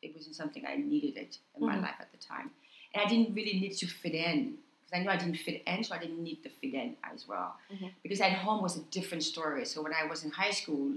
it 0.02 0.14
wasn't 0.14 0.36
something 0.36 0.64
I 0.66 0.76
needed 0.76 1.16
it 1.24 1.38
in 1.56 1.66
my 1.66 1.76
Mhm. 1.76 1.82
life 1.82 1.98
at 2.00 2.10
the 2.12 2.18
time. 2.18 2.50
And 2.94 3.04
I 3.04 3.08
didn't 3.08 3.34
really 3.34 3.60
need 3.60 3.74
to 3.82 3.86
fit 3.86 4.14
in 4.14 4.38
because 4.80 4.92
I 4.94 4.98
knew 5.02 5.10
I 5.10 5.16
didn't 5.18 5.36
fit 5.46 5.62
in, 5.66 5.84
so 5.84 5.94
I 5.94 5.98
didn't 5.98 6.22
need 6.22 6.42
to 6.44 6.48
fit 6.60 6.72
in 6.82 6.96
as 7.12 7.28
well. 7.28 7.50
Mhm. 7.70 7.92
Because 8.02 8.20
at 8.22 8.32
home 8.32 8.62
was 8.62 8.76
a 8.78 8.84
different 8.98 9.22
story. 9.22 9.64
So 9.66 9.82
when 9.82 9.92
I 9.92 10.04
was 10.12 10.24
in 10.24 10.30
high 10.30 10.54
school, 10.60 10.96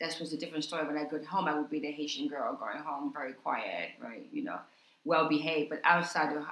that 0.00 0.18
was 0.20 0.32
a 0.32 0.38
different 0.42 0.64
story. 0.64 0.86
When 0.86 0.98
I 0.98 1.04
got 1.04 1.24
home, 1.24 1.46
I 1.50 1.54
would 1.58 1.70
be 1.70 1.80
the 1.80 1.92
Haitian 1.92 2.26
girl 2.28 2.54
going 2.64 2.78
home, 2.88 3.12
very 3.12 3.32
quiet, 3.44 3.92
right? 4.06 4.26
you 4.32 4.42
know, 4.48 4.60
well 5.04 5.28
behaved. 5.28 5.70
But 5.70 5.80
outside 5.84 6.36
of 6.36 6.44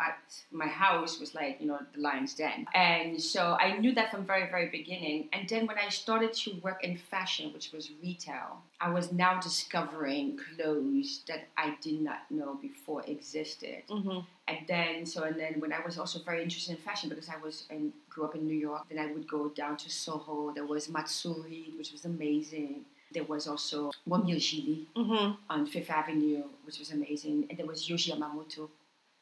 my 0.50 0.66
house 0.66 1.20
was 1.20 1.34
like, 1.34 1.60
you 1.60 1.66
know, 1.66 1.78
the 1.94 2.00
lion's 2.00 2.34
den. 2.34 2.66
And 2.75 3.20
so 3.20 3.56
I 3.61 3.76
knew 3.76 3.94
that 3.94 4.11
from 4.11 4.25
very, 4.25 4.49
very 4.50 4.68
beginning. 4.68 5.28
And 5.32 5.49
then 5.49 5.66
when 5.66 5.78
I 5.78 5.88
started 5.90 6.32
to 6.32 6.54
work 6.62 6.82
in 6.82 6.96
fashion, 6.96 7.52
which 7.52 7.73
was 7.73 7.90
retail, 8.02 8.62
I 8.80 8.90
was 8.90 9.12
now 9.12 9.40
discovering 9.40 10.38
clothes 10.56 11.23
that 11.28 11.49
I 11.56 11.76
did 11.82 12.00
not 12.00 12.30
know 12.30 12.54
before 12.61 13.02
existed. 13.06 13.82
hmm 13.88 14.20
And 14.49 14.58
then, 14.66 15.04
so 15.04 15.25
and 15.25 15.38
then 15.38 15.61
when 15.61 15.73
I 15.75 15.80
was 15.84 15.99
also 15.99 16.18
very 16.20 16.42
interested 16.42 16.73
in 16.76 16.78
fashion 16.78 17.08
because 17.11 17.28
I 17.28 17.37
was 17.37 17.64
in, 17.70 17.92
grew 18.08 18.25
up 18.25 18.34
in 18.34 18.46
New 18.46 18.56
York, 18.56 18.82
then 18.88 18.99
I 18.99 19.12
would 19.12 19.28
go 19.28 19.49
down 19.50 19.76
to 19.76 19.90
Soho. 19.90 20.52
There 20.54 20.64
was 20.64 20.88
Matsuri, 20.88 21.73
which 21.76 21.92
was 21.92 22.04
amazing. 22.06 22.84
There 23.12 23.24
was 23.24 23.46
also 23.48 23.90
Romeo 24.06 24.36
Gigli 24.36 24.86
hmm 24.96 25.32
on 25.50 25.66
Fifth 25.66 25.90
Avenue, 25.90 26.44
which 26.64 26.78
was 26.78 26.90
amazing. 26.92 27.46
And 27.48 27.58
there 27.58 27.66
was 27.66 27.88
Yohji 27.88 28.10
Yamamoto 28.12 28.68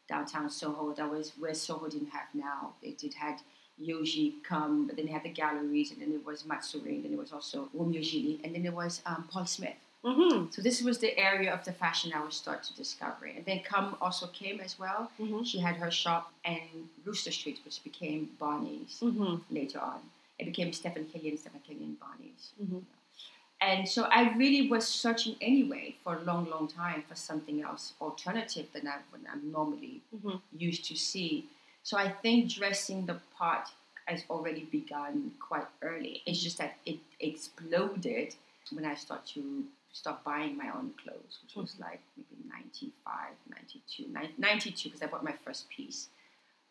downtown 0.08 0.50
Soho. 0.50 0.92
That 0.94 1.10
was 1.10 1.32
where 1.38 1.54
Soho 1.54 1.88
didn't 1.88 2.10
have 2.10 2.28
now. 2.34 2.74
They 2.82 2.90
did 2.92 3.14
had 3.14 3.36
Yoji 3.80 4.42
come, 4.42 4.86
but 4.86 4.96
then 4.96 5.06
they 5.06 5.12
had 5.12 5.22
the 5.22 5.28
galleries, 5.28 5.90
and 5.92 6.00
then 6.00 6.10
there 6.10 6.20
was 6.24 6.46
Matsuri, 6.46 6.94
and 6.94 7.04
then 7.04 7.10
there 7.12 7.20
was 7.20 7.32
also 7.32 7.68
Romeo 7.74 8.00
Gigli, 8.00 8.40
and 8.42 8.54
then 8.54 8.62
there 8.62 8.72
was 8.72 9.02
um, 9.04 9.28
Paul 9.30 9.44
Smith. 9.44 9.76
hmm 10.02 10.46
So 10.50 10.62
this 10.62 10.80
was 10.82 10.98
the 10.98 11.12
area 11.18 11.52
of 11.52 11.62
the 11.64 11.72
fashion 11.72 12.12
I 12.14 12.24
was 12.24 12.34
start 12.36 12.62
to 12.64 12.74
discover. 12.74 13.26
And 13.26 13.44
then 13.44 13.60
Come 13.60 13.96
also 14.00 14.26
came 14.28 14.60
as 14.60 14.78
well. 14.78 15.10
hmm 15.18 15.42
She 15.42 15.58
had 15.58 15.76
her 15.76 15.90
shop 15.90 16.32
in 16.44 16.88
Wooster 17.04 17.32
Street, 17.32 17.58
which 17.64 17.84
became 17.84 18.30
Barney's 18.38 18.98
hmm 19.00 19.36
later 19.50 19.80
on. 19.80 20.00
It 20.38 20.44
became 20.46 20.72
Stephen 20.72 21.04
Killian, 21.12 21.36
Stephen 21.36 21.60
Killian 21.66 21.96
Barney's. 22.00 22.44
Mhm. 22.62 22.82
And 23.60 23.88
so 23.88 24.04
I 24.04 24.34
really 24.36 24.68
was 24.68 24.86
searching 24.86 25.36
anyway 25.40 25.96
for 26.04 26.16
a 26.16 26.20
long, 26.22 26.48
long 26.50 26.68
time 26.68 27.02
for 27.08 27.14
something 27.14 27.62
else 27.62 27.94
alternative 28.00 28.66
than 28.72 28.86
I, 28.86 28.98
what 29.10 29.22
I'm 29.32 29.50
normally 29.50 30.02
Mhm. 30.14 30.40
used 30.52 30.84
to 30.86 30.96
see. 30.96 31.48
So 31.82 31.96
I 31.96 32.10
think 32.10 32.50
dressing 32.50 33.06
the 33.06 33.20
part 33.38 33.68
has 34.06 34.24
already 34.28 34.64
begun 34.64 35.34
quite 35.40 35.66
early. 35.82 36.22
It's 36.26 36.42
just 36.42 36.58
that 36.58 36.78
it 36.84 36.98
exploded 37.20 38.34
when 38.72 38.84
I 38.84 38.94
start 38.94 39.26
to 39.34 39.66
start 39.92 40.22
buying 40.24 40.56
my 40.56 40.68
own 40.76 40.92
clothes, 41.02 41.38
which 41.42 41.56
was 41.56 41.78
like 41.80 42.00
maybe 42.16 42.36
95, 42.48 43.34
92, 43.48 44.08
92 44.38 44.90
because 44.90 45.02
I 45.02 45.06
bought 45.06 45.24
my 45.24 45.32
first 45.44 45.68
piece 45.70 46.08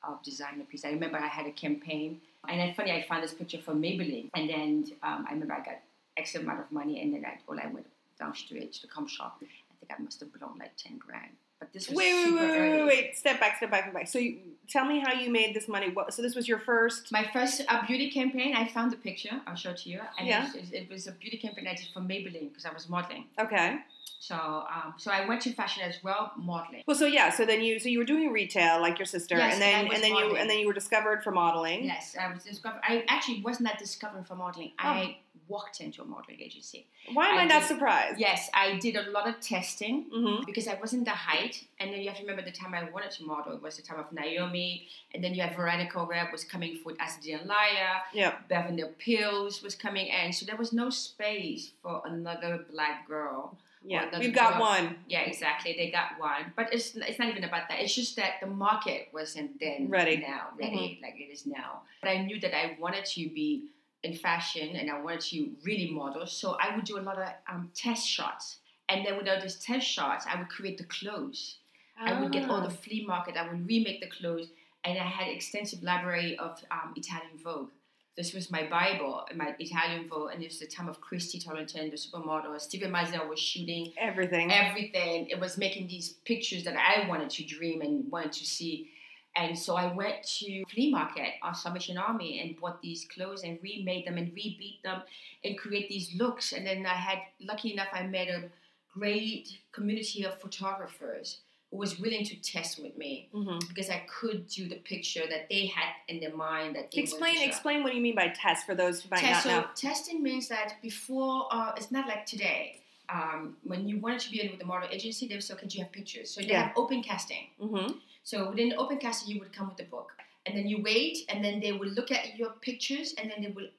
of 0.03 0.21
designer 0.21 0.63
piece. 0.65 0.85
I 0.85 0.89
remember 0.91 1.17
I 1.17 1.27
had 1.27 1.47
a 1.47 1.51
campaign, 1.51 2.21
and 2.47 2.59
then 2.59 2.73
funny, 2.75 2.91
I 2.91 3.01
found 3.01 3.23
this 3.23 3.33
picture 3.33 3.57
from 3.59 3.81
Maybelline, 3.81 4.29
and 4.35 4.47
then 4.47 4.85
um, 5.01 5.25
I 5.27 5.31
remember 5.33 5.55
I 5.55 5.61
got 5.61 5.79
X 6.17 6.35
amount 6.35 6.59
of 6.59 6.71
money, 6.71 7.01
and 7.01 7.13
then 7.13 7.25
I, 7.25 7.37
well, 7.47 7.59
I 7.61 7.67
went 7.67 7.87
down 8.19 8.33
straight 8.35 8.73
to 8.73 8.81
the 8.83 8.87
com 8.87 9.07
shop. 9.07 9.37
I 9.41 9.45
think 9.79 9.99
I 9.99 10.01
must 10.01 10.19
have 10.21 10.33
blown 10.33 10.57
like 10.57 10.75
ten 10.77 10.97
grand 10.97 11.31
But 11.59 11.73
this 11.73 11.89
was 11.89 11.97
Wait, 11.97 12.13
wait, 12.13 12.33
wait, 12.33 12.51
wait, 12.51 12.71
wait, 12.71 12.85
wait. 12.85 13.17
Step 13.17 13.39
back, 13.39 13.57
step 13.57 13.71
back, 13.71 13.83
step 13.83 13.93
back. 13.93 14.07
So, 14.07 14.19
you, 14.19 14.39
tell 14.69 14.85
me 14.85 14.99
how 14.99 15.13
you 15.13 15.29
made 15.29 15.53
this 15.55 15.67
money. 15.67 15.89
What, 15.89 16.13
so, 16.13 16.21
this 16.21 16.35
was 16.35 16.47
your 16.47 16.59
first. 16.59 17.11
My 17.11 17.27
first 17.33 17.61
uh, 17.67 17.85
beauty 17.85 18.09
campaign, 18.11 18.55
I 18.55 18.67
found 18.67 18.91
the 18.91 18.97
picture. 18.97 19.41
I'll 19.47 19.55
show 19.55 19.71
it 19.71 19.77
to 19.77 19.89
you. 19.89 19.99
And 20.17 20.27
Yeah. 20.27 20.49
it, 20.53 20.61
was, 20.61 20.71
it 20.71 20.89
was 20.89 21.07
a 21.07 21.11
beauty 21.11 21.37
campaign 21.37 21.67
I 21.67 21.75
did 21.75 21.87
for 21.93 21.99
Maybelline 22.01 22.49
because 22.49 22.65
I 22.65 22.73
was 22.73 22.87
modeling. 22.89 23.25
Okay. 23.39 23.79
So, 24.19 24.35
um, 24.35 24.95
so 24.97 25.11
I 25.11 25.27
went 25.27 25.41
to 25.41 25.53
fashion 25.53 25.83
as 25.83 25.97
well, 26.03 26.31
modeling. 26.35 26.83
Well, 26.87 26.97
so 26.97 27.05
yeah, 27.05 27.29
so 27.29 27.45
then 27.45 27.61
you, 27.61 27.77
so 27.79 27.89
you 27.89 27.99
were 27.99 28.05
doing 28.05 28.31
retail 28.31 28.81
like 28.81 28.97
your 28.97 29.05
sister, 29.05 29.37
Yes, 29.37 29.53
and 29.53 29.61
then 29.61 29.85
and 29.85 29.93
and 29.93 30.03
then 30.03 30.15
you 30.15 30.35
and 30.35 30.49
then 30.49 30.57
you 30.57 30.65
were 30.65 30.73
discovered 30.73 31.23
for 31.23 31.31
modeling. 31.31 31.83
Yes, 31.85 32.15
I 32.19 32.33
was 32.33 32.43
discovered. 32.43 32.79
I 32.83 33.03
actually 33.07 33.41
was 33.43 33.59
not 33.59 33.73
that 33.73 33.79
discovered 33.79 34.25
for 34.25 34.35
modeling. 34.35 34.71
Oh. 34.79 34.87
I 34.87 35.17
walked 35.47 35.79
into 35.81 36.01
a 36.01 36.05
modeling 36.05 36.41
agency. 36.41 36.87
Why 37.13 37.27
am 37.29 37.37
I, 37.37 37.41
I 37.41 37.45
not 37.45 37.61
did- 37.61 37.67
surprised? 37.67 38.19
Yes, 38.19 38.49
I 38.53 38.77
did 38.79 38.95
a 38.95 39.09
lot 39.11 39.27
of 39.27 39.39
testing 39.39 40.05
Mm-hmm. 40.15 40.43
because 40.45 40.67
I 40.67 40.75
wasn't 40.75 41.05
the 41.05 41.11
height. 41.11 41.63
And 41.79 41.91
then 41.91 42.01
you 42.01 42.07
have 42.09 42.17
to 42.17 42.23
remember 42.23 42.41
the 42.43 42.51
time 42.51 42.73
I 42.73 42.89
wanted 42.91 43.11
to 43.11 43.23
model 43.25 43.53
it 43.53 43.61
was 43.61 43.77
the 43.77 43.83
time 43.83 43.99
of 43.99 44.11
Naomi. 44.11 44.87
And 45.13 45.23
then 45.23 45.33
you 45.33 45.41
have 45.41 45.55
Veronica 45.55 46.03
Webb 46.03 46.27
was 46.31 46.43
coming 46.43 46.77
for 46.83 46.91
and 46.91 47.45
Laya. 47.47 48.01
Yep. 48.13 48.47
Beverly 48.49 48.83
Peele 48.97 49.43
was 49.63 49.75
coming 49.75 50.07
in. 50.07 50.33
So 50.33 50.45
there 50.45 50.57
was 50.57 50.73
no 50.73 50.89
space 50.89 51.71
for 51.81 52.01
another 52.05 52.65
black 52.71 53.07
girl. 53.07 53.57
Yeah. 53.87 54.17
We've 54.17 54.33
got 54.33 54.53
girl. 54.53 54.61
one 54.61 54.95
Yeah, 55.07 55.21
exactly. 55.21 55.75
They 55.77 55.91
got 55.91 56.19
one. 56.19 56.51
But 56.55 56.73
it's, 56.73 56.95
it's 56.95 57.19
not 57.19 57.29
even 57.29 57.43
about 57.43 57.69
that. 57.69 57.79
It's 57.81 57.93
just 57.93 58.15
that 58.15 58.33
the 58.41 58.47
market 58.47 59.09
wasn't 59.13 59.59
then 59.59 59.89
Ready. 59.89 60.17
Mm-hmm. 60.17 60.31
now, 60.31 60.47
ready 60.59 60.99
like 61.03 61.15
it 61.19 61.31
is 61.31 61.45
now. 61.45 61.81
But 62.01 62.09
I 62.09 62.23
knew 62.23 62.39
that 62.39 62.55
I 62.57 62.77
wanted 62.79 63.05
to 63.05 63.29
be 63.29 63.65
in 64.05 64.13
fashion 64.15 64.67
and 64.79 64.89
I 64.89 65.01
wanted 65.01 65.21
to 65.31 65.37
really 65.67 65.89
model. 65.91 66.25
So 66.27 66.47
I 66.65 66.75
would 66.75 66.85
do 66.85 66.97
a 66.99 67.05
lot 67.09 67.17
of 67.17 67.29
um, 67.51 67.71
test 67.83 68.07
shots. 68.07 68.57
And 68.89 69.05
then 69.05 69.17
with 69.17 69.27
all 69.27 69.41
these 69.41 69.55
test 69.69 69.87
shots, 69.87 70.25
I 70.31 70.37
would 70.39 70.49
create 70.49 70.77
the 70.77 70.85
clothes. 70.97 71.57
I 71.97 72.19
would 72.19 72.31
get 72.31 72.49
all 72.49 72.61
the 72.61 72.67
Ah. 72.75 72.81
flea 72.83 73.03
market. 73.13 73.35
I 73.41 73.47
would 73.47 73.65
remake 73.67 73.99
the 74.01 74.11
clothes, 74.17 74.47
and 74.83 74.93
I 75.05 75.07
had 75.17 75.27
extensive 75.29 75.81
library 75.81 76.37
of 76.37 76.51
um, 76.69 76.93
Italian 76.95 77.37
Vogue. 77.43 77.69
This 78.17 78.33
was 78.33 78.51
my 78.51 78.63
Bible, 78.79 79.25
my 79.35 79.49
Italian 79.59 80.07
Vogue, 80.07 80.31
and 80.33 80.41
it 80.43 80.47
was 80.53 80.59
the 80.59 80.67
time 80.67 80.87
of 80.87 81.01
Christy 81.01 81.37
Turlington, 81.39 81.89
the 81.91 81.97
supermodel. 81.97 82.59
Steven 82.61 82.91
Meisel 82.91 83.27
was 83.27 83.39
shooting 83.39 83.91
everything. 83.97 84.51
everything. 84.51 85.27
It 85.33 85.39
was 85.39 85.57
making 85.57 85.87
these 85.87 86.07
pictures 86.31 86.63
that 86.65 86.75
I 86.77 87.07
wanted 87.09 87.29
to 87.37 87.43
dream 87.55 87.81
and 87.81 87.93
wanted 88.11 88.33
to 88.33 88.45
see. 88.45 88.89
And 89.35 89.57
so 89.57 89.75
I 89.75 89.91
went 89.93 90.23
to 90.39 90.63
flea 90.73 90.91
market 90.91 91.33
on 91.43 91.53
Salvation 91.53 91.97
Army 91.97 92.39
and 92.41 92.59
bought 92.59 92.81
these 92.81 93.05
clothes 93.13 93.43
and 93.43 93.59
remade 93.61 94.07
them 94.07 94.17
and 94.17 94.31
rebeat 94.31 94.81
them 94.83 95.01
and 95.43 95.57
create 95.57 95.89
these 95.89 96.13
looks. 96.15 96.53
And 96.53 96.65
then 96.65 96.85
I 96.85 96.93
had, 96.93 97.19
lucky 97.41 97.73
enough, 97.73 97.89
I 97.91 98.03
met 98.03 98.29
a 98.29 98.49
great 98.97 99.49
community 99.73 100.23
of 100.23 100.39
photographers 100.39 101.39
who 101.69 101.77
was 101.77 101.99
willing 101.99 102.23
to 102.23 102.35
test 102.41 102.81
with 102.81 102.97
me 102.97 103.27
hmm 103.33 103.59
because 103.67 103.89
I 103.89 104.03
could 104.07 104.47
do 104.47 104.69
the 104.69 104.75
picture 104.75 105.23
that 105.29 105.49
they 105.49 105.65
had 105.65 105.89
in 106.07 106.19
their 106.21 106.35
mind 106.35 106.75
that 106.75 106.91
they 106.91 107.01
Explain 107.01 107.41
explain 107.49 107.83
what 107.83 107.93
you 107.95 108.01
mean 108.01 108.15
by 108.15 108.29
test 108.29 108.65
for 108.65 108.75
those 108.75 109.01
who 109.01 109.09
might 109.09 109.19
Test, 109.19 109.45
not 109.45 109.51
so 109.51 109.61
know. 109.61 109.67
testing 109.75 110.23
means 110.23 110.47
that 110.49 110.75
before 110.81 111.47
uh, 111.51 111.73
it's 111.75 111.91
not 111.91 112.07
like 112.07 112.25
today. 112.25 112.81
Um, 113.09 113.57
when 113.63 113.87
you 113.87 113.99
wanted 113.99 114.21
to 114.21 114.31
be 114.31 114.41
in 114.41 114.49
with 114.51 114.59
the 114.59 114.65
model 114.65 114.87
agency, 114.91 115.27
they 115.27 115.35
would 115.35 115.43
say, 115.43 115.53
"Okay, 115.55 115.67
you 115.69 115.83
have 115.83 115.91
pictures?" 115.91 116.31
So 116.31 116.41
they 116.41 116.47
Yeah. 116.47 116.67
have 116.67 116.77
open 116.77 117.03
casting. 117.03 117.49
Mm-hmm. 117.61 117.97
So 118.25 118.49
within 118.49 118.69
the 118.69 118.75
open 118.77 118.97
casting, 118.97 119.33
you 119.33 119.39
would 119.41 119.53
come 119.53 119.67
with 119.69 119.77
the 119.77 119.83
book, 119.95 120.09
and 120.45 120.57
then 120.57 120.67
you 120.67 120.81
wait, 120.83 121.19
and 121.29 121.45
then 121.45 121.59
they 121.61 121.71
will 121.71 121.87
look 121.99 122.11
at 122.11 122.35
your 122.37 122.51
pictures, 122.67 123.13
and 123.17 123.29
then 123.31 123.41
they 123.43 123.51
will 123.51 123.69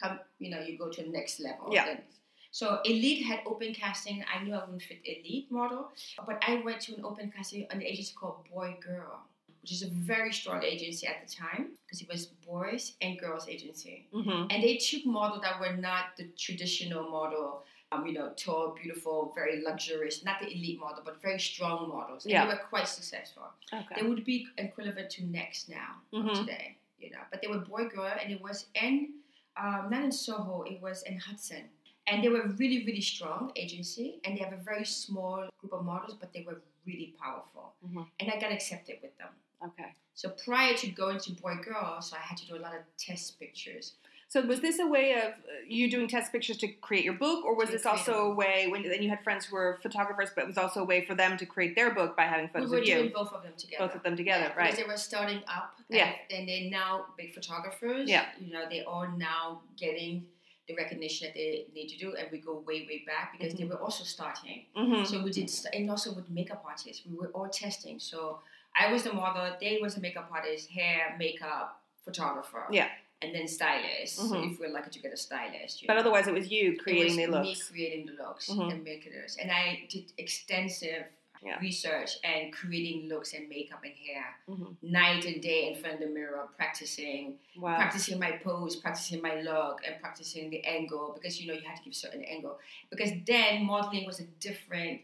come. 0.00 0.18
You 0.38 0.50
know, 0.50 0.60
you 0.60 0.76
go 0.76 0.90
to 0.90 1.02
the 1.02 1.08
next 1.08 1.40
level. 1.40 1.68
Yeah. 1.72 1.86
Then- 1.86 2.02
so 2.50 2.80
Elite 2.84 3.24
had 3.26 3.40
open 3.46 3.74
casting. 3.74 4.24
I 4.32 4.42
knew 4.44 4.54
I 4.54 4.60
wouldn't 4.64 4.82
fit 4.82 5.00
Elite 5.04 5.50
model, 5.50 5.90
but 6.24 6.40
I 6.46 6.62
went 6.66 6.80
to 6.82 6.94
an 6.94 7.04
open 7.04 7.32
casting 7.36 7.66
on 7.72 7.78
the 7.80 7.84
agency 7.92 8.14
called 8.14 8.46
Boy 8.52 8.76
Girl, 8.80 9.22
which 9.60 9.72
is 9.72 9.82
a 9.82 9.88
very 10.12 10.32
strong 10.32 10.62
agency 10.62 11.04
at 11.08 11.16
the 11.26 11.34
time 11.34 11.70
because 11.84 12.00
it 12.00 12.08
was 12.08 12.26
boys 12.46 12.94
and 13.00 13.18
girls 13.18 13.48
agency 13.48 14.06
Mm-hmm. 14.14 14.46
and 14.50 14.62
they 14.62 14.76
took 14.76 15.04
models 15.04 15.42
that 15.42 15.58
were 15.58 15.76
not 15.88 16.16
the 16.16 16.26
traditional 16.44 17.10
model 17.10 17.64
um, 17.94 18.06
you 18.06 18.12
know 18.12 18.32
tall 18.36 18.76
beautiful 18.80 19.32
very 19.34 19.62
luxurious 19.62 20.24
not 20.24 20.40
the 20.40 20.46
elite 20.46 20.78
model 20.80 21.02
but 21.04 21.20
very 21.22 21.38
strong 21.38 21.88
models 21.88 22.24
and 22.24 22.32
Yeah. 22.32 22.44
they 22.46 22.52
were 22.54 22.60
quite 22.68 22.88
successful 22.88 23.44
Okay. 23.72 23.94
they 23.96 24.02
would 24.08 24.24
be 24.24 24.46
equivalent 24.58 25.10
to 25.10 25.24
next 25.26 25.68
now 25.68 26.00
Mhm. 26.12 26.34
today 26.40 26.76
you 26.98 27.10
know 27.10 27.20
but 27.30 27.40
they 27.40 27.48
were 27.48 27.58
boy 27.58 27.84
girl 27.88 28.12
and 28.22 28.32
it 28.32 28.40
was 28.40 28.66
in 28.74 29.14
um, 29.56 29.88
not 29.90 30.02
in 30.04 30.12
soho 30.12 30.62
it 30.62 30.80
was 30.80 31.02
in 31.04 31.16
hudson 31.18 31.64
and 32.06 32.22
they 32.22 32.28
were 32.28 32.46
really 32.60 32.84
really 32.86 33.00
strong 33.00 33.52
agency 33.56 34.20
and 34.24 34.36
they 34.36 34.42
have 34.42 34.52
a 34.52 34.62
very 34.72 34.84
small 34.84 35.48
group 35.58 35.72
of 35.72 35.84
models 35.84 36.14
but 36.20 36.32
they 36.32 36.42
were 36.48 36.60
really 36.86 37.14
powerful 37.22 37.74
Mm-hmm. 37.86 38.02
and 38.20 38.30
i 38.30 38.38
got 38.40 38.52
accepted 38.52 38.96
with 39.02 39.16
them 39.18 39.28
Okay. 39.68 39.92
so 40.14 40.28
prior 40.46 40.74
to 40.74 40.86
going 40.88 41.18
to 41.20 41.32
boy 41.32 41.54
girl 41.56 42.00
so 42.02 42.16
i 42.16 42.20
had 42.20 42.36
to 42.42 42.46
do 42.46 42.56
a 42.56 42.62
lot 42.66 42.74
of 42.74 42.82
test 42.98 43.38
pictures 43.38 43.94
So 44.34 44.40
was 44.40 44.58
this 44.58 44.80
a 44.80 44.86
way 44.88 45.12
of 45.12 45.34
uh, 45.34 45.62
you 45.68 45.88
doing 45.88 46.08
test 46.08 46.32
pictures 46.32 46.56
to 46.56 46.66
create 46.66 47.04
your 47.04 47.14
book, 47.14 47.44
or 47.44 47.54
was 47.54 47.70
this 47.70 47.86
also 47.86 48.32
a 48.32 48.34
way 48.34 48.66
when 48.68 48.82
then 48.82 49.00
you 49.00 49.08
had 49.08 49.22
friends 49.22 49.44
who 49.44 49.54
were 49.54 49.78
photographers, 49.80 50.30
but 50.34 50.42
it 50.42 50.48
was 50.48 50.58
also 50.58 50.80
a 50.80 50.84
way 50.84 51.04
for 51.04 51.14
them 51.14 51.36
to 51.36 51.46
create 51.46 51.76
their 51.76 51.94
book 51.94 52.16
by 52.16 52.24
having 52.24 52.46
we 52.46 52.50
photos 52.50 52.70
were 52.70 52.78
of 52.78 52.84
you, 52.84 52.94
doing 52.96 53.12
both 53.14 53.32
of 53.32 53.44
them 53.44 53.52
together. 53.56 53.86
both 53.86 53.94
of 53.94 54.02
them 54.02 54.16
together, 54.16 54.46
Yeah, 54.46 54.56
right? 54.56 54.72
Because 54.72 54.84
they 54.84 54.90
were 54.90 54.96
starting 54.96 55.40
up. 55.46 55.78
Yeah. 55.88 56.14
And, 56.30 56.40
and 56.40 56.48
they're 56.48 56.68
now 56.68 57.04
big 57.16 57.32
photographers. 57.32 58.08
Yeah. 58.08 58.24
You 58.40 58.52
know, 58.52 58.64
they 58.68 58.80
are 58.80 58.88
all 58.92 59.08
now 59.16 59.60
getting 59.76 60.26
the 60.66 60.74
recognition 60.74 61.28
that 61.28 61.34
they 61.34 61.66
need 61.72 61.86
to 61.90 61.96
do, 61.96 62.16
and 62.16 62.26
we 62.32 62.38
go 62.38 62.54
way, 62.66 62.84
way 62.88 63.04
back 63.06 63.38
because 63.38 63.54
they 63.54 63.66
were 63.66 63.76
also 63.76 64.02
starting. 64.02 64.64
Mm-hmm. 64.76 65.04
So 65.04 65.22
we 65.22 65.30
did, 65.30 65.48
st- 65.48 65.72
and 65.76 65.88
also 65.88 66.12
with 66.12 66.28
makeup 66.28 66.64
artists, 66.66 67.02
we 67.08 67.16
were 67.16 67.28
all 67.28 67.48
testing. 67.48 68.00
So 68.00 68.40
I 68.74 68.92
was 68.92 69.04
the 69.04 69.12
model, 69.12 69.54
they 69.60 69.78
was 69.80 69.94
the 69.94 70.00
makeup 70.00 70.28
artist, 70.32 70.70
hair, 70.70 71.14
makeup, 71.20 71.80
photographer. 72.04 72.64
Yeah. 72.72 72.88
And 73.22 73.34
then 73.34 73.48
stylist. 73.48 74.20
Mhm. 74.20 74.52
if 74.52 74.60
we're 74.60 74.68
lucky 74.68 74.90
to 74.90 74.98
get 74.98 75.12
a 75.12 75.16
stylist. 75.16 75.84
But 75.86 75.94
know. 75.94 76.00
otherwise, 76.00 76.26
it 76.26 76.34
was 76.34 76.50
you 76.50 76.72
It 76.72 76.78
creating 76.78 77.16
was 77.30 77.36
the 77.36 77.40
Me 77.42 77.56
creating 77.56 78.06
the 78.06 78.12
looks 78.22 78.48
Mhm. 78.50 78.72
and 78.72 78.84
makers, 78.84 79.36
and 79.40 79.50
I 79.50 79.86
did 79.88 80.12
extensive 80.18 81.06
Yeah. 81.42 81.58
research 81.60 82.12
and 82.24 82.52
creating 82.52 83.08
looks 83.08 83.32
and 83.34 83.48
makeup 83.48 83.82
and 83.84 83.94
hair, 83.94 84.38
Mhm. 84.48 84.76
night 84.82 85.24
and 85.26 85.42
day 85.42 85.68
in 85.68 85.74
front 85.80 85.94
of 85.94 86.00
the 86.00 86.06
mirror, 86.06 86.48
practicing, 86.56 87.38
Wow. 87.56 87.76
practicing 87.76 88.18
my 88.18 88.32
pose, 88.38 88.76
practicing 88.76 89.20
my 89.22 89.40
look, 89.40 89.86
and 89.86 90.00
practicing 90.00 90.50
the 90.50 90.62
angle 90.64 91.12
because 91.14 91.40
you 91.40 91.46
know 91.46 91.54
you 91.54 91.60
had 91.66 91.76
to 91.76 91.82
give 91.82 91.94
certain 91.94 92.24
angle. 92.24 92.58
Because 92.90 93.10
then 93.24 93.64
modeling 93.64 94.04
was 94.06 94.20
a 94.20 94.26
different 94.48 95.02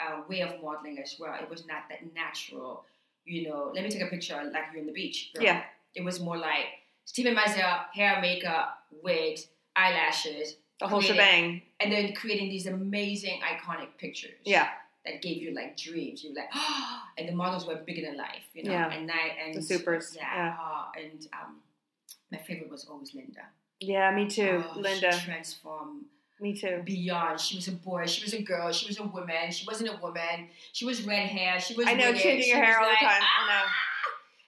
uh, 0.00 0.24
way 0.28 0.40
of 0.40 0.60
modeling 0.60 0.98
as 0.98 1.16
well. 1.20 1.34
It 1.40 1.48
was 1.48 1.66
not 1.66 1.88
that 1.88 2.12
natural. 2.14 2.84
You 3.24 3.48
know, 3.48 3.70
let 3.72 3.84
me 3.84 3.90
take 3.90 4.02
a 4.02 4.08
picture 4.08 4.42
like 4.52 4.64
you're 4.72 4.80
in 4.80 4.86
the 4.86 4.92
beach. 4.92 5.32
girl. 5.32 5.44
Yeah. 5.44 5.64
It 5.94 6.02
was 6.02 6.18
more 6.18 6.36
like 6.36 6.66
Steven 7.04 7.34
Meisel, 7.36 7.84
hair, 7.94 8.20
makeup, 8.20 8.84
wig, 9.02 9.38
eyelashes, 9.76 10.56
The 10.80 10.88
whole 10.88 11.00
creating- 11.00 11.16
shebang. 11.16 11.62
and 11.80 11.92
then 11.92 12.14
creating 12.14 12.48
these 12.48 12.66
amazing 12.66 13.40
iconic 13.40 13.88
pictures. 13.98 14.38
Yeah. 14.44 14.68
That 15.04 15.20
gave 15.20 15.42
you 15.42 15.52
like 15.54 15.76
dreams. 15.76 16.24
You 16.24 16.30
were 16.30 16.36
like, 16.36 16.48
oh, 16.54 17.02
and 17.18 17.28
the 17.28 17.32
models 17.34 17.66
were 17.66 17.76
bigger 17.76 18.02
than 18.06 18.16
life, 18.16 18.44
you 18.54 18.64
know. 18.64 18.72
Yeah. 18.72 18.90
And 18.90 19.10
I 19.10 19.36
and 19.44 19.54
The 19.54 19.62
supers, 19.62 20.14
Yeah. 20.16 20.34
yeah. 20.34 20.56
uh, 20.58 20.84
and 20.98 21.28
um, 21.34 21.56
my 22.32 22.38
favorite 22.38 22.70
was 22.70 22.86
always 22.86 23.14
Linda. 23.14 23.42
Yeah, 23.80 24.10
me 24.14 24.28
too, 24.28 24.64
Oh, 24.74 24.78
Linda. 24.78 25.12
She 25.12 25.26
transformed 25.26 26.04
Me 26.40 26.58
too. 26.58 26.80
beyond. 26.86 27.38
She 27.38 27.56
was 27.56 27.68
a 27.68 27.72
boy. 27.72 28.06
She 28.06 28.22
was 28.24 28.32
a 28.32 28.40
girl. 28.40 28.72
She 28.72 28.86
was 28.86 28.98
a 28.98 29.02
woman. 29.02 29.50
She 29.50 29.66
wasn't 29.66 29.90
a 29.90 29.98
woman. 30.00 30.48
She 30.72 30.86
was 30.86 31.02
red 31.02 31.28
hair. 31.28 31.60
She 31.60 31.74
was. 31.74 31.86
I 31.86 31.92
know, 31.94 32.12
changing 32.14 32.48
your 32.48 32.64
hair 32.64 32.78
all 32.78 32.86
the 32.86 32.92
like, 32.92 33.00
time. 33.00 33.20
I 33.22 33.48
know. 33.60 33.66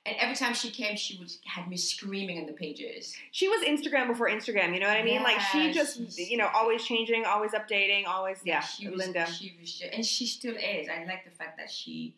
And 0.07 0.17
every 0.19 0.37
time 0.37 0.55
she 0.55 0.71
came, 0.71 0.97
she 0.97 1.19
would 1.19 1.33
had 1.45 1.69
me 1.69 1.77
screaming 1.77 2.37
in 2.37 2.47
the 2.47 2.53
pages. 2.53 3.15
She 3.33 3.49
was 3.49 3.63
Instagram 3.65 4.07
before 4.07 4.29
Instagram. 4.29 4.73
You 4.73 4.81
know 4.81 4.87
what 4.89 4.97
I 4.97 5.03
mean? 5.03 5.23
like 5.23 5.41
she 5.41 5.73
just, 5.73 6.19
you 6.19 6.37
know, 6.37 6.49
always 6.55 6.85
changing, 6.85 7.25
always 7.25 7.53
updating, 7.53 8.07
always. 8.07 8.39
Yeah, 8.45 8.61
she 8.61 8.89
was, 8.89 8.99
Linda. 8.99 9.27
She 9.27 9.55
was, 9.61 9.73
ju- 9.75 9.87
and 9.93 10.05
she 10.07 10.27
still 10.27 10.55
is. 10.55 10.89
I 10.89 11.05
like 11.07 11.25
the 11.25 11.31
fact 11.33 11.59
that 11.59 11.71
she, 11.71 12.15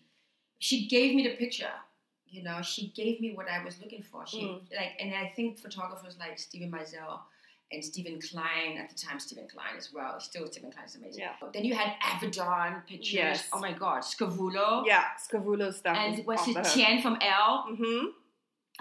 she 0.59 0.87
gave 0.87 1.14
me 1.14 1.23
the 1.26 1.37
picture. 1.37 1.71
You 2.30 2.42
know, 2.42 2.61
she 2.61 2.88
gave 2.88 3.21
me 3.23 3.33
what 3.35 3.49
I 3.49 3.64
was 3.64 3.80
looking 3.80 4.02
for. 4.02 4.26
She 4.26 4.42
Mm. 4.42 4.61
like, 4.76 4.92
and 5.00 5.14
I 5.14 5.33
think 5.35 5.59
photographers 5.59 6.16
like 6.21 6.38
Steven 6.38 6.71
Meisel 6.71 7.21
and 7.70 7.84
Steven 7.84 8.20
Klein 8.20 8.78
at 8.78 8.88
the 8.88 8.94
time, 8.94 9.20
Steven 9.20 9.46
Klein 9.48 9.75
as 9.76 9.92
well. 9.92 10.18
Still, 10.20 10.46
Steven 10.46 10.70
Klein 10.72 10.87
is 10.87 10.94
amazing. 10.96 11.20
Yeah. 11.20 11.48
Then 11.52 11.64
you 11.64 11.75
had 11.75 11.94
Avedon 12.00 12.87
pictures. 12.87 13.12
Yes. 13.12 13.48
Oh 13.52 13.60
my 13.60 13.72
God, 13.72 14.02
Scavullo. 14.02 14.84
yeah, 14.87 15.04
Scavullo 15.30 15.72
stuff. 15.72 15.96
And 15.96 16.25
was 16.26 16.46
it. 16.48 16.64
Tian 16.64 17.02
from 17.02 17.18
L? 17.20 17.66
Mm-hmm. 17.70 18.06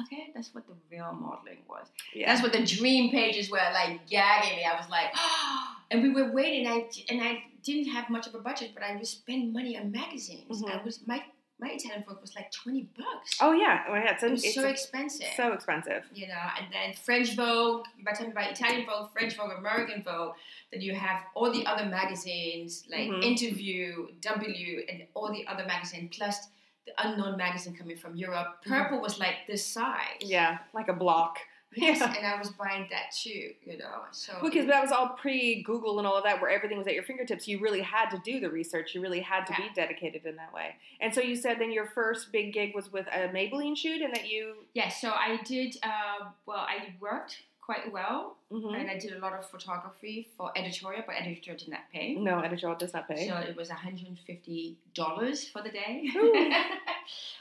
Okay, 0.04 0.28
that's 0.36 0.54
what 0.54 0.68
the 0.68 0.74
real 0.92 1.12
modeling 1.12 1.58
was. 1.68 1.88
Yeah. 2.14 2.28
That's 2.32 2.44
what 2.44 2.54
the 2.54 2.64
dream 2.64 3.10
pages 3.10 3.50
were 3.50 3.58
like 3.74 4.08
gagging 4.08 4.58
me. 4.58 4.64
I 4.64 4.80
was 4.80 4.90
like, 4.90 5.12
and 5.92 6.04
we 6.04 6.10
were 6.12 6.32
waiting. 6.32 6.68
I 6.68 6.88
and 7.10 7.22
I 7.22 7.44
didn't 7.64 7.92
have 7.92 8.10
much 8.10 8.28
of 8.28 8.36
a 8.36 8.40
budget, 8.40 8.72
but 8.76 8.84
I 8.84 8.96
would 8.96 9.08
spend 9.08 9.52
money 9.54 9.78
on 9.78 9.92
magazines. 9.92 10.62
Mhm. 10.62 10.80
I 10.80 10.84
was 10.84 11.00
my 11.08 11.24
my 11.60 11.70
Italian 11.70 12.04
Vogue 12.08 12.22
was 12.22 12.36
like 12.36 12.52
twenty 12.52 12.88
bucks. 12.98 13.38
Oh 13.42 13.52
yeah, 13.52 13.84
oh, 13.90 13.96
yeah. 13.96 14.14
It's, 14.14 14.24
it 14.24 14.32
was 14.32 14.44
it's 14.44 14.56
so 14.56 14.64
a- 14.66 14.70
expensive. 14.70 15.28
so 15.36 15.54
expensive. 15.54 16.04
you 16.14 16.28
know, 16.28 16.34
and 16.60 16.68
then 16.72 16.94
French 16.94 17.36
Vogue. 17.36 17.86
You 17.98 18.04
might 18.04 18.16
talking 18.16 18.32
about 18.32 18.52
Italian 18.52 18.86
Vogue, 18.86 19.12
French 19.12 19.36
Vogue, 19.36 19.52
American 19.58 20.04
Vogue. 20.04 20.34
Then 20.72 20.82
you 20.82 20.94
have 20.94 21.22
all 21.36 21.52
the 21.52 21.66
other 21.66 21.86
magazines 21.86 22.86
like 22.92 23.10
Mhm. 23.10 23.24
Interview, 23.24 24.08
W, 24.22 24.86
and 24.90 25.04
all 25.14 25.32
the 25.32 25.48
other 25.48 25.66
magazines, 25.66 26.16
plus 26.16 26.48
the 26.86 26.94
unknown 27.06 27.38
magazine 27.38 27.76
coming 27.76 27.98
from 27.98 28.16
Europe. 28.16 28.64
Purple 28.66 29.02
was 29.02 29.20
like 29.20 29.48
this 29.48 29.66
size. 29.66 30.20
Yeah, 30.22 30.60
like 30.74 30.88
a 30.90 30.94
block. 30.94 31.40
Yes, 31.76 32.00
Yeah. 32.00 32.14
and 32.18 32.26
I 32.26 32.38
was 32.40 32.50
buying 32.50 32.88
that 32.92 33.12
too. 33.12 33.52
You 33.66 33.78
know, 33.78 34.04
so 34.12 34.34
Because 34.42 34.66
that 34.68 34.82
was 34.82 34.92
all 34.92 35.10
pre 35.10 35.62
Google 35.64 35.98
and 36.00 36.08
all 36.08 36.16
of 36.16 36.24
that, 36.24 36.42
where 36.42 36.50
everything 36.50 36.78
was 36.78 36.88
at 36.88 36.94
your 36.94 37.04
fingertips. 37.04 37.48
You 37.48 37.60
really 37.60 37.82
had 37.82 38.10
to 38.12 38.20
do 38.24 38.40
the 38.40 38.50
research. 38.50 38.96
You 38.96 39.02
really 39.02 39.20
had 39.20 39.46
to 39.48 39.54
be 39.54 39.70
dedicated 39.76 40.26
in 40.26 40.38
that 40.38 40.54
way. 40.54 40.76
And 41.02 41.14
so 41.14 41.22
you 41.22 41.36
said 41.36 41.60
then 41.60 41.72
your 41.72 41.88
first 41.88 42.32
big 42.32 42.54
gig 42.54 42.74
was 42.74 42.92
with 42.92 43.06
a 43.08 43.28
Maybelline 43.30 43.76
shoot, 43.78 44.02
and 44.02 44.14
that 44.16 44.30
you. 44.30 44.56
yeah, 44.74 44.88
so 44.90 45.12
I 45.12 45.40
did. 45.46 45.78
Uh, 45.84 46.30
well, 46.46 46.60
I 46.68 46.94
worked 47.02 47.44
quite 47.62 47.92
well, 47.92 48.38
Mhm. 48.50 48.80
and 48.80 48.90
I 48.90 48.98
did 48.98 49.12
a 49.12 49.20
lot 49.20 49.34
of 49.34 49.50
photography 49.50 50.30
for 50.38 50.54
editorial, 50.56 51.04
but 51.06 51.16
editorial 51.18 51.60
did 51.60 51.68
not 51.68 51.82
pay. 51.94 52.16
No, 52.16 52.40
editorial 52.40 52.78
does 52.80 52.94
not 52.94 53.10
pay. 53.10 53.28
So 53.28 53.36
it 53.36 53.58
was 53.58 53.70
$150 53.70 55.52
for 55.52 55.62
the 55.62 55.70
day. 55.70 56.04
I 56.16 56.70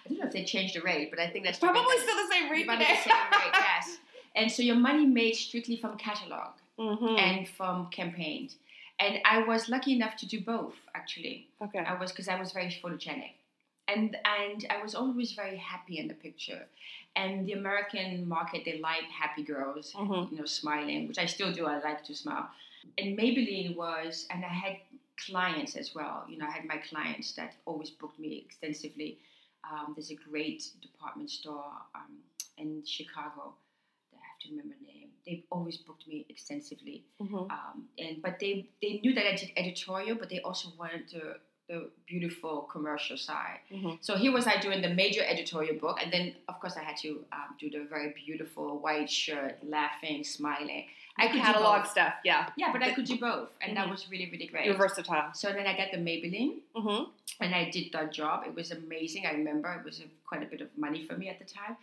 don't 0.09 0.19
know 0.19 0.27
if 0.27 0.33
they 0.33 0.45
changed 0.45 0.75
the 0.75 0.81
rate, 0.83 1.11
but 1.11 1.21
I 1.21 1.29
think 1.29 1.45
that's 1.45 1.61
Probably 1.61 1.81
probably 1.81 1.99
still 2.03 2.17
the 2.17 2.33
same 2.33 2.51
rate 2.51 2.65
today. 2.69 2.79
the 2.79 3.09
same 3.09 3.31
rate, 3.31 3.53
yes. 3.53 3.99
And 4.37 4.53
so 4.53 4.63
your 4.63 4.77
money 4.77 5.07
made 5.07 5.35
strictly 5.35 5.77
from 5.77 5.97
catalog 5.97 6.53
Mhm. 6.79 7.19
and 7.19 7.49
from 7.49 7.89
campaigns. 7.91 8.57
And 8.99 9.21
I 9.25 9.39
was 9.43 9.69
lucky 9.69 9.93
enough 9.95 10.17
to 10.19 10.27
do 10.27 10.41
both, 10.41 10.77
actually. 10.95 11.49
Okay. 11.61 11.79
I 11.81 11.95
was 11.95 12.13
because 12.13 12.29
I 12.29 12.39
was 12.39 12.53
very 12.53 12.71
photogenic, 12.71 13.33
and 13.89 14.17
and 14.25 14.67
I 14.71 14.83
was 14.83 14.95
always 14.95 15.33
very 15.33 15.57
happy 15.57 15.99
in 15.99 16.07
the 16.09 16.15
picture. 16.15 16.69
And 17.15 17.47
the 17.47 17.53
American 17.55 18.29
market, 18.29 18.65
they 18.67 18.79
like 18.79 19.05
happy 19.25 19.43
girls, 19.43 19.93
Mhm. 19.95 20.31
you 20.31 20.37
know, 20.39 20.45
smiling, 20.45 21.09
which 21.09 21.19
I 21.19 21.27
still 21.27 21.51
do. 21.53 21.67
I 21.67 21.79
like 21.79 22.05
to 22.05 22.15
smile. 22.15 22.51
And 22.99 23.17
Maybelline 23.19 23.75
was, 23.75 24.27
and 24.31 24.45
I 24.45 24.49
had 24.65 24.81
clients 25.27 25.77
as 25.77 25.95
well. 25.95 26.27
You 26.29 26.37
know, 26.39 26.47
I 26.47 26.51
had 26.51 26.67
my 26.67 26.77
clients 26.91 27.33
that 27.39 27.57
always 27.65 27.91
booked 27.91 28.19
me 28.19 28.37
extensively. 28.47 29.19
Um, 29.71 29.95
there's 29.95 30.11
a 30.11 30.15
great 30.31 30.61
department 30.83 31.31
store 31.31 31.73
um, 31.95 32.23
in 32.59 32.85
Chicago. 32.85 33.55
That 34.47 34.63
to 34.63 34.63
remember 34.63 34.75
name. 34.85 35.09
They've 35.27 35.43
always 35.51 35.77
booked 35.79 36.07
me 36.07 36.25
extensively 36.29 37.05
Mhm. 37.21 37.51
um, 37.51 37.89
and 37.99 38.23
but 38.23 38.39
they 38.39 38.69
they 38.83 39.01
knew 39.03 39.13
that 39.15 39.27
I 39.27 39.35
did 39.37 39.51
editorial, 39.57 40.17
but 40.17 40.29
they 40.29 40.41
also 40.41 40.69
wanted 40.79 41.09
the 41.11 41.39
the 41.69 41.91
beautiful 42.07 42.63
commercial 42.71 43.17
side. 43.17 43.59
Mhm. 43.73 43.99
So 44.01 44.17
here 44.17 44.31
was 44.31 44.47
I 44.47 44.61
doing 44.61 44.83
the 44.83 44.95
major 44.95 45.23
editorial 45.25 45.75
book, 45.81 45.99
and 46.01 46.13
then 46.13 46.37
of 46.49 46.61
course 46.61 46.77
I 46.77 46.85
had 46.85 46.97
to 46.99 47.25
um, 47.33 47.57
do 47.59 47.69
the 47.71 47.83
very 47.91 48.13
beautiful 48.25 48.79
white 48.79 49.11
shirt, 49.11 49.59
laughing, 49.65 50.23
smiling. 50.23 50.87
I 51.19 51.27
could 51.27 51.41
catalog 51.41 51.87
stuff. 51.87 52.15
Yeah, 52.25 52.51
Yeah, 52.57 52.71
but 52.73 52.83
I 52.85 52.93
could 52.95 53.07
do 53.07 53.19
both, 53.19 53.51
and 53.61 53.77
that 53.77 53.87
Mhm. 53.87 53.91
was 53.91 54.09
really 54.09 54.31
really 54.31 54.47
great. 54.47 54.65
you're 54.67 54.77
versatile. 54.77 55.35
So 55.35 55.53
then 55.53 55.67
I 55.67 55.77
got 55.77 55.91
the 55.91 55.99
Maybelline, 55.99 56.61
hmm 56.77 57.05
and 57.41 57.53
I 57.55 57.69
did 57.71 57.91
that 57.93 58.13
job. 58.13 58.47
It 58.47 58.55
was 58.55 58.71
amazing. 58.71 59.27
I 59.27 59.33
remember 59.33 59.69
it 59.75 59.85
was 59.85 59.99
a, 60.01 60.05
quite 60.25 60.43
a 60.45 60.47
bit 60.47 60.61
of 60.61 60.69
money 60.79 61.03
for 61.05 61.17
me 61.17 61.29
at 61.29 61.39
the 61.41 61.45
time. 61.45 61.77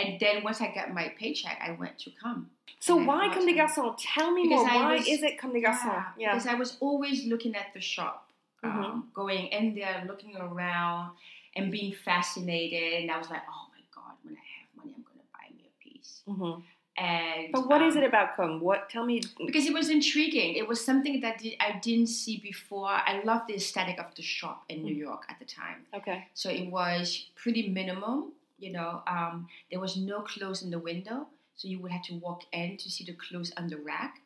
And 0.00 0.20
then 0.20 0.42
once 0.42 0.60
I 0.60 0.72
got 0.74 0.92
my 0.92 1.08
paycheck, 1.18 1.58
I 1.62 1.72
went 1.72 1.98
to 2.00 2.10
come. 2.22 2.50
So 2.78 2.96
why 2.96 3.28
come 3.28 3.46
Comme 3.46 3.46
des 3.46 3.96
Tell 4.14 4.30
me 4.32 4.42
Because 4.44 4.60
more. 4.66 4.70
I 4.70 4.76
Why 4.76 4.96
was- 4.96 5.08
is 5.08 5.22
it 5.22 5.38
Comme 5.38 5.52
des 5.52 5.60
Garçons? 5.60 6.04
Yeah. 6.18 6.32
Because 6.32 6.46
I 6.46 6.54
was 6.54 6.76
always 6.80 7.26
looking 7.26 7.54
at 7.54 7.72
the 7.74 7.80
shop, 7.80 8.30
um, 8.62 8.70
Mhm. 8.72 9.12
going 9.14 9.46
in 9.48 9.74
there, 9.74 10.04
looking 10.06 10.36
around, 10.36 11.12
and 11.56 11.70
being 11.70 11.92
fascinated. 11.92 13.02
And 13.02 13.10
I 13.10 13.18
was 13.18 13.28
like, 13.30 13.42
oh 13.48 13.66
my 13.74 13.82
God, 13.94 14.14
when 14.24 14.34
I 14.34 14.46
have 14.58 14.68
money, 14.76 14.94
I'm 14.96 15.02
going 15.02 15.18
to 15.18 15.28
buy 15.38 15.46
me 15.56 15.62
a 15.72 15.74
piece. 15.84 16.22
Mhm. 16.26 16.62
And 16.96 17.52
But 17.52 17.66
what 17.66 17.80
is 17.82 17.96
um, 17.96 18.02
it 18.02 18.06
about 18.06 18.36
Comme? 18.36 18.60
What? 18.60 18.90
Tell 18.90 19.04
me. 19.06 19.22
Because 19.46 19.64
it 19.66 19.72
was 19.72 19.88
intriguing. 19.88 20.54
It 20.54 20.66
was 20.68 20.84
something 20.84 21.20
that 21.20 21.42
I 21.60 21.72
didn't 21.72 22.08
see 22.08 22.36
before. 22.38 22.88
I 22.90 23.22
loved 23.24 23.46
the 23.48 23.54
aesthetic 23.54 23.98
of 23.98 24.14
the 24.14 24.22
shop 24.22 24.64
in 24.68 24.78
Mm. 24.80 24.84
New 24.84 24.94
York 24.94 25.24
at 25.30 25.38
the 25.38 25.44
time. 25.46 25.86
Okay. 25.94 26.28
So 26.34 26.50
it 26.50 26.66
was 26.70 27.30
pretty 27.36 27.68
minimal. 27.68 28.32
You 28.60 28.72
know, 28.72 29.02
um, 29.06 29.48
there 29.70 29.80
was 29.80 29.96
no 29.96 30.20
clothes 30.20 30.62
in 30.62 30.70
the 30.70 30.78
window, 30.78 31.26
so 31.56 31.68
you 31.68 31.78
would 31.80 31.90
have 31.92 32.02
to 32.04 32.14
walk 32.14 32.42
in 32.52 32.76
to 32.76 32.90
see 32.90 33.04
the 33.04 33.14
clothes 33.14 33.52
on 33.56 33.68
the 33.68 33.78
rack. 33.78 34.20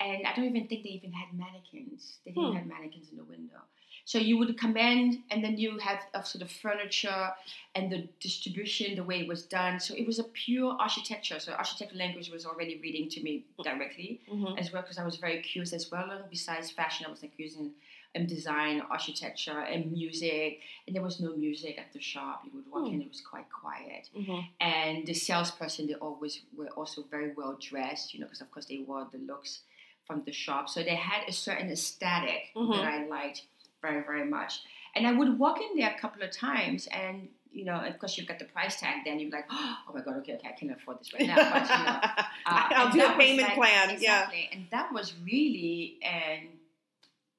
And 0.00 0.26
I 0.26 0.34
don't 0.34 0.46
even 0.46 0.66
think 0.68 0.82
they 0.84 0.90
even 0.90 1.12
had 1.12 1.32
mannequins. 1.36 2.18
They 2.24 2.32
didn't 2.32 2.50
Hmm. 2.50 2.56
have 2.56 2.66
mannequins 2.66 3.10
in 3.10 3.16
the 3.16 3.24
window. 3.24 3.60
So 4.04 4.18
you 4.18 4.36
would 4.38 4.58
come 4.58 4.76
in, 4.76 5.22
and 5.30 5.44
then 5.44 5.58
you 5.58 5.78
have 5.78 6.00
of 6.14 6.26
sort 6.26 6.42
of 6.42 6.50
furniture 6.50 7.30
and 7.76 7.90
the 7.92 8.08
distribution, 8.18 8.96
the 8.96 9.04
way 9.04 9.20
it 9.20 9.28
was 9.28 9.44
done. 9.44 9.78
So 9.78 9.94
it 9.94 10.06
was 10.06 10.18
a 10.18 10.24
pure 10.24 10.72
architecture. 10.80 11.38
So 11.38 11.52
architecture 11.52 11.96
language 11.96 12.28
was 12.30 12.44
already 12.44 12.78
reading 12.80 13.08
to 13.10 13.22
me 13.22 13.44
directly 13.62 14.20
Mhm. 14.28 14.58
as 14.58 14.72
well 14.72 14.82
because 14.82 14.98
I 14.98 15.04
was 15.04 15.16
very 15.16 15.40
curious 15.42 15.72
as 15.72 15.90
well. 15.90 16.10
And 16.10 16.28
besides 16.30 16.70
fashion, 16.70 17.06
I 17.06 17.10
was 17.10 17.22
like 17.22 17.38
using 17.38 17.72
um, 18.16 18.26
design, 18.26 18.82
architecture, 18.90 19.58
and 19.60 19.90
music. 19.92 20.60
And 20.86 20.94
there 20.94 21.02
was 21.02 21.20
no 21.20 21.34
music 21.36 21.78
at 21.78 21.92
the 21.92 22.00
shop. 22.00 22.42
You 22.44 22.50
would 22.54 22.70
walk 22.70 22.88
Hmm. 22.88 22.94
in; 22.94 23.02
it 23.02 23.08
was 23.08 23.20
quite 23.20 23.48
quiet. 23.50 24.08
Mhm. 24.16 24.46
And 24.60 25.06
the 25.06 25.14
salesperson, 25.14 25.86
they 25.86 25.94
always 25.94 26.42
were 26.56 26.68
also 26.70 27.02
very 27.04 27.32
well 27.34 27.56
dressed, 27.60 28.12
you 28.12 28.20
know, 28.20 28.26
because 28.26 28.40
of 28.42 28.50
course 28.50 28.66
they 28.66 28.78
wore 28.78 29.08
the 29.12 29.18
looks 29.18 29.62
from 30.06 30.22
the 30.24 30.32
shop. 30.32 30.68
So 30.68 30.82
they 30.82 30.96
had 30.96 31.22
a 31.28 31.32
certain 31.32 31.70
aesthetic 31.70 32.50
Mhm. 32.54 32.74
that 32.76 32.84
I 32.84 33.06
liked 33.06 33.42
very, 33.80 34.02
very 34.02 34.24
much. 34.24 34.60
And 34.94 35.06
I 35.06 35.12
would 35.12 35.38
walk 35.38 35.60
in 35.60 35.76
there 35.78 35.90
a 35.94 35.98
couple 35.98 36.22
of 36.22 36.30
times 36.30 36.86
and 36.88 37.28
you 37.54 37.66
know, 37.66 37.74
of 37.74 37.98
course, 37.98 38.16
you've 38.16 38.26
got 38.26 38.38
the 38.38 38.46
price 38.46 38.80
tag. 38.80 39.04
Then 39.04 39.20
you're 39.20 39.28
like, 39.30 39.44
oh 39.50 39.92
my 39.94 40.00
god, 40.00 40.16
okay, 40.20 40.32
okay, 40.36 40.48
I 40.48 40.52
can 40.52 40.70
afford 40.70 40.98
this 41.00 41.12
right 41.12 41.26
now. 41.26 41.36
But, 41.36 41.62
you 41.68 41.84
know, 41.84 42.00
uh, 42.46 42.68
I'll 42.76 42.90
do 42.90 43.04
a 43.04 43.14
payment 43.14 43.48
like- 43.48 43.56
plan. 43.56 43.88
Yeah. 43.90 44.20
Exactly. 44.22 44.48
And 44.52 44.66
that 44.70 44.90
was 44.90 45.12
really 45.22 45.98
in 46.00 46.48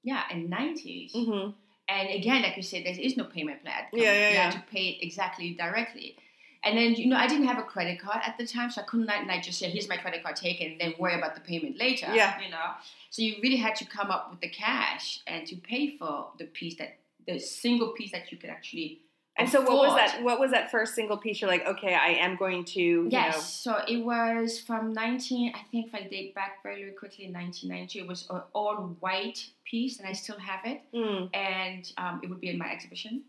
yeah, 0.04 0.24
in 0.30 0.50
nineties. 0.50 1.14
Mhm. 1.14 1.54
And 1.90 2.10
again, 2.10 2.44
like 2.44 2.56
you 2.56 2.64
said, 2.64 2.86
there 2.86 2.98
is 2.98 3.18
no 3.18 3.26
payment 3.26 3.62
plan. 3.62 3.86
Yeah, 3.92 4.04
yeah, 4.04 4.30
you 4.30 4.36
yeah. 4.36 4.52
have 4.52 4.54
to 4.54 4.72
pay 4.72 4.90
it 4.90 5.06
exactly 5.06 5.54
directly. 5.54 6.16
And 6.64 6.78
then 6.78 6.96
you 6.96 7.08
know, 7.08 7.18
I 7.18 7.28
didn't 7.28 7.48
have 7.48 7.60
a 7.60 7.64
credit 7.64 8.00
card 8.00 8.22
at 8.26 8.38
the 8.38 8.48
time, 8.48 8.72
so 8.72 8.82
I 8.82 8.86
couldn't 8.86 9.08
like, 9.08 9.28
like 9.28 9.44
just 9.44 9.60
say, 9.60 9.70
"Here's 9.70 9.90
my 9.90 9.98
credit 9.98 10.24
card, 10.24 10.38
take 10.38 10.62
it," 10.62 10.72
and 10.72 10.80
then 10.80 10.94
worry 10.98 11.16
about 11.16 11.36
the 11.36 11.42
payment 11.42 11.78
later. 11.78 12.10
Yeah. 12.14 12.40
you 12.42 12.50
know. 12.50 12.72
So 13.10 13.22
you 13.22 13.36
really 13.44 13.58
had 13.58 13.76
to 13.78 13.86
come 13.86 14.10
up 14.12 14.32
with 14.32 14.40
the 14.40 14.50
cash 14.50 15.20
and 15.28 15.46
to 15.48 15.56
pay 15.58 15.98
for 15.98 16.32
the 16.38 16.46
piece 16.46 16.76
that 16.78 17.00
the 17.28 17.40
single 17.40 17.90
piece 17.90 18.12
that 18.12 18.32
you 18.32 18.38
could 18.38 18.50
actually. 18.50 19.02
And 19.36 19.50
so, 19.50 19.62
what 19.62 19.76
was 19.78 19.96
that? 19.96 20.22
What 20.22 20.40
was 20.40 20.52
that 20.52 20.70
first 20.70 20.94
single 20.94 21.18
piece? 21.18 21.42
You're 21.42 21.50
like, 21.50 21.66
okay, 21.66 21.96
I 21.96 22.10
am 22.10 22.36
going 22.36 22.66
to. 22.66 22.80
You 22.80 23.08
Yes, 23.10 23.52
so 23.64 23.82
it 23.88 23.98
was 23.98 24.60
from 24.60 24.94
19, 24.94 25.54
I 25.56 25.62
think 25.72 25.88
if 25.88 25.96
I 25.96 26.04
date 26.04 26.36
back 26.36 26.62
very, 26.62 26.84
quickly, 26.92 27.26
1992. 27.32 28.00
It 28.00 28.08
was 28.08 28.28
an 28.30 28.42
all 28.54 28.76
white 29.00 29.44
piece, 29.66 29.98
and 30.00 30.08
I 30.08 30.14
still 30.14 30.38
have 30.38 30.60
it. 30.66 30.82
Mm, 30.94 31.30
And 31.36 31.92
um, 31.98 32.20
it 32.24 32.30
would 32.30 32.42
be 32.42 32.50
in 32.50 32.60
my 32.60 32.72
exhibition. 32.72 33.24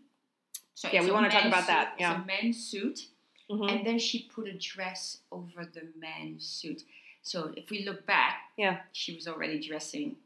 So 0.75 0.89
Yeah, 0.93 1.03
we 1.03 1.09
wanna 1.11 1.29
talk 1.29 1.43
men's 1.43 1.53
about 1.55 1.67
that, 1.67 1.91
suit- 1.93 1.99
yeah. 2.01 2.11
It's 2.13 2.23
a 2.23 2.25
men's 2.27 2.57
suit, 2.67 3.07
mhm. 3.49 3.71
and 3.71 3.85
then 3.87 3.97
she 3.97 4.29
put 4.35 4.47
a 4.47 4.53
dress 4.57 5.19
over 5.31 5.65
the 5.65 5.87
men's 5.97 6.45
suit. 6.45 6.83
So 7.23 7.51
if 7.57 7.71
we 7.71 7.83
look 7.83 8.05
back, 8.05 8.51
Yeah. 8.57 8.81
she 8.91 9.15
was 9.15 9.27
already 9.27 9.59
dressing 9.65 10.17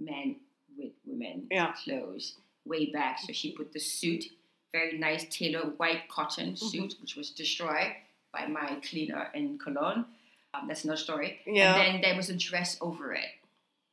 men 0.00 0.36
with 0.78 0.92
women 1.04 1.48
Yeah. 1.50 1.72
clothes 1.84 2.36
way 2.64 2.86
back. 2.86 3.18
So 3.18 3.32
she 3.34 3.52
put 3.52 3.72
the 3.72 3.80
suit, 3.80 4.24
very 4.72 4.98
nice 4.98 5.24
tailored 5.30 5.78
white 5.78 6.08
cotton 6.08 6.52
Mm-hmm. 6.52 6.66
suit, 6.66 6.94
which 7.00 7.16
was 7.16 7.30
destroyed 7.30 7.92
by 8.32 8.46
my 8.46 8.76
cleaner 8.88 9.30
in 9.34 9.58
Cologne. 9.58 10.04
Um, 10.54 10.68
that's 10.68 10.84
another 10.84 10.96
story. 10.98 11.38
Yeah. 11.46 11.74
And 11.76 11.94
then 11.94 12.00
there 12.02 12.16
was 12.16 12.28
a 12.30 12.34
dress 12.36 12.76
over 12.80 13.12
it, 13.12 13.30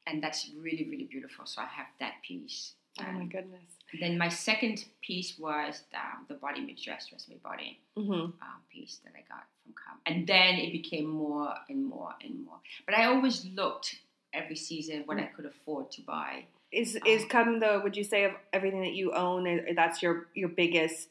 and 0.08 0.22
that's 0.24 0.50
really 0.60 0.88
really 0.90 1.06
beautiful. 1.06 1.46
So 1.46 1.62
I 1.62 1.66
have 1.66 1.88
that 2.00 2.16
piece. 2.28 2.74
Oh 3.00 3.04
my 3.04 3.22
Um, 3.22 3.30
goodness. 3.30 3.62
then 4.00 4.18
my 4.20 4.30
second 4.30 4.86
piece 5.02 5.38
was 5.40 5.82
um, 5.96 6.26
the 6.28 6.36
body 6.36 6.62
made 6.62 6.78
dress, 6.80 7.08
dress 7.08 7.28
made 7.28 7.42
body 7.44 7.80
hmm 7.96 8.12
um, 8.12 8.60
piece 8.72 9.00
that 9.04 9.14
I 9.16 9.24
got 9.34 9.46
from 9.64 9.74
Com. 9.74 9.98
And 10.06 10.28
then 10.28 10.56
it 10.56 10.72
became 10.72 11.08
more 11.08 11.54
and 11.70 11.86
more 11.86 12.14
and 12.24 12.46
more. 12.46 12.60
But 12.86 12.96
I 12.96 13.06
always 13.06 13.46
looked 13.46 13.96
every 14.32 14.56
season 14.56 15.04
what 15.06 15.18
I 15.18 15.24
could 15.36 15.46
afford 15.46 15.92
to 15.94 16.02
buy. 16.02 16.46
Is 16.74 16.96
Um, 16.96 17.02
is 17.06 17.26
come 17.26 17.60
the? 17.60 17.80
Would 17.84 17.96
you 17.96 18.04
say 18.04 18.24
of 18.26 18.34
everything 18.52 18.82
that 18.82 18.94
you 18.94 19.12
own, 19.14 19.44
that's 19.76 20.02
your 20.02 20.28
your 20.34 20.50
biggest 20.50 21.10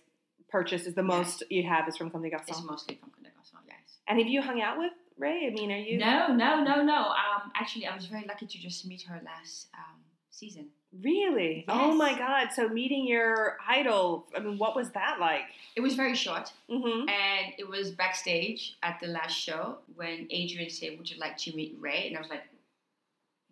purchase? 0.49 0.87
Is 0.87 0.95
the 0.95 1.03
most 1.03 1.43
you 1.51 1.63
have 1.65 1.89
is 1.89 1.97
from 1.97 2.11
Comme 2.11 2.23
des 2.23 2.29
It's 2.37 2.51
Garçons? 2.51 2.67
mostly 2.67 2.95
from 2.97 3.11
Comme 3.11 3.25
des 3.25 3.31
Garçons, 3.31 3.63
yes. 3.69 3.99
And 4.09 4.19
have 4.19 4.29
you 4.29 4.43
hung 4.43 4.61
out 4.61 4.77
with 4.79 4.93
Rei? 5.19 5.47
I 5.47 5.51
mean, 5.51 5.71
are 5.71 5.77
you 5.79 5.99
No, 5.99 6.29
no, 6.35 6.63
no, 6.63 6.83
no. 6.83 7.01
Um, 7.25 7.53
actually, 7.55 7.87
I 7.87 7.95
was 7.95 8.07
very 8.07 8.25
lucky 8.27 8.47
to 8.47 8.59
just 8.59 8.85
meet 8.87 9.03
her 9.03 9.21
last 9.25 9.69
um, 9.75 9.99
season. 10.31 10.67
really? 11.03 11.65
Oh 11.69 11.95
my 11.95 12.19
God! 12.19 12.49
So 12.53 12.69
meeting 12.69 13.07
your 13.07 13.57
idol. 13.67 14.27
I 14.37 14.41
mean, 14.41 14.59
what 14.59 14.75
was 14.77 14.91
that 14.91 15.19
like? 15.21 15.43
It 15.77 15.81
was 15.81 15.95
very 15.95 16.15
short, 16.15 16.53
hmm 16.69 17.09
and 17.09 17.55
it 17.59 17.67
was 17.69 17.93
backstage 17.93 18.77
at 18.83 18.99
the 19.01 19.07
last 19.07 19.33
show 19.47 19.79
when 19.95 20.27
Adrian 20.31 20.69
said, 20.71 20.99
"Would 20.99 21.09
you 21.11 21.19
like 21.19 21.37
to 21.45 21.55
meet 21.57 21.77
Rei?" 21.81 22.09
And 22.09 22.17
I 22.19 22.21
was 22.21 22.29
like, 22.31 22.43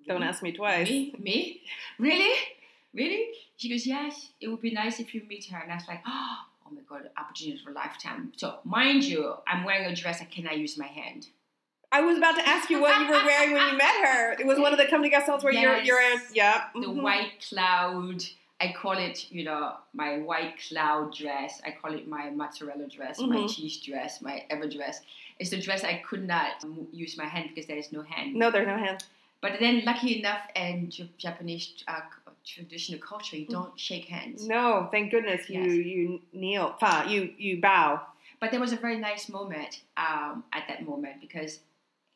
Don't 0.06 0.22
ask 0.22 0.42
me 0.42 0.52
twice. 0.52 0.88
Me? 0.88 1.14
Me? 1.18 1.60
Really? 1.98 2.34
Really? 2.94 3.28
She 3.56 3.68
goes, 3.70 3.86
Yes, 3.86 4.28
it 4.40 4.48
would 4.48 4.60
be 4.62 4.70
nice 4.72 5.00
if 5.00 5.14
you 5.14 5.22
meet 5.28 5.46
her. 5.50 5.58
And 5.58 5.70
I 5.72 5.76
was 5.76 5.88
like, 5.88 6.02
Oh 6.06 6.72
my 6.72 6.82
god, 6.88 7.10
opportunity 7.16 7.60
for 7.64 7.70
a 7.70 7.74
lifetime. 7.74 8.32
So 8.36 8.58
mind 8.64 9.04
you, 9.04 9.34
I'm 9.46 9.64
wearing 9.64 9.86
a 9.86 9.94
dress. 9.94 10.20
I 10.20 10.24
cannot 10.24 10.56
use 10.58 10.78
my 10.78 10.86
hand. 10.86 11.26
I 11.92 12.00
was 12.02 12.16
about 12.18 12.36
to 12.36 12.48
ask 12.48 12.70
you 12.70 12.80
what 12.80 13.00
you 13.00 13.08
were 13.08 13.24
wearing 13.24 13.52
when 13.52 13.72
you 13.72 13.76
met 13.76 13.94
her. 14.06 14.32
It 14.34 14.46
was 14.46 14.58
one 14.60 14.72
of 14.72 14.78
the 14.78 14.86
come 14.90 15.02
together 15.02 15.36
where 15.40 15.52
you're 15.52 15.76
Yes. 15.78 15.86
you're 15.86 16.00
in 16.00 16.20
yeah. 16.32 16.64
The 16.74 16.86
mhm. 16.86 17.02
white 17.02 17.44
cloud. 17.48 18.22
I 18.62 18.72
call 18.76 18.98
it, 18.98 19.26
you 19.32 19.42
know, 19.42 19.72
my 19.94 20.18
white 20.18 20.54
cloud 20.68 21.14
dress. 21.14 21.60
I 21.64 21.70
call 21.80 21.94
it 21.94 22.06
my 22.06 22.28
mozzarella 22.30 22.86
dress, 22.88 23.18
my 23.18 23.36
Mhm. 23.36 23.54
cheese 23.54 23.80
dress, 23.80 24.20
my 24.20 24.44
ever 24.50 24.68
dress. 24.68 25.00
It's 25.38 25.50
the 25.50 25.60
dress 25.60 25.82
I 25.82 25.94
could 26.06 26.26
not 26.26 26.62
use 26.92 27.16
my 27.16 27.24
hand 27.26 27.48
because 27.48 27.66
there 27.66 27.78
is 27.78 27.90
no 27.90 28.02
hand. 28.02 28.34
No, 28.34 28.50
there's 28.50 28.66
no 28.66 28.76
hand. 28.76 29.02
But 29.42 29.52
then, 29.58 29.82
lucky 29.86 30.18
enough, 30.18 30.40
in 30.54 30.90
Japanese 31.16 31.82
uh, 31.88 32.00
traditional 32.44 33.00
culture, 33.00 33.36
you 33.36 33.46
don't 33.46 33.78
shake 33.78 34.04
hands. 34.06 34.46
No, 34.46 34.88
thank 34.90 35.10
goodness 35.10 35.48
you 35.48 35.62
Yes. 35.62 35.86
you 35.86 36.20
kneel. 36.32 36.76
You 37.08 37.32
you 37.38 37.60
bow. 37.60 38.02
But 38.40 38.50
there 38.50 38.60
was 38.60 38.72
a 38.72 38.76
very 38.76 38.98
nice 38.98 39.28
moment 39.28 39.80
um, 39.96 40.44
at 40.52 40.64
that 40.68 40.84
moment 40.86 41.20
because 41.20 41.60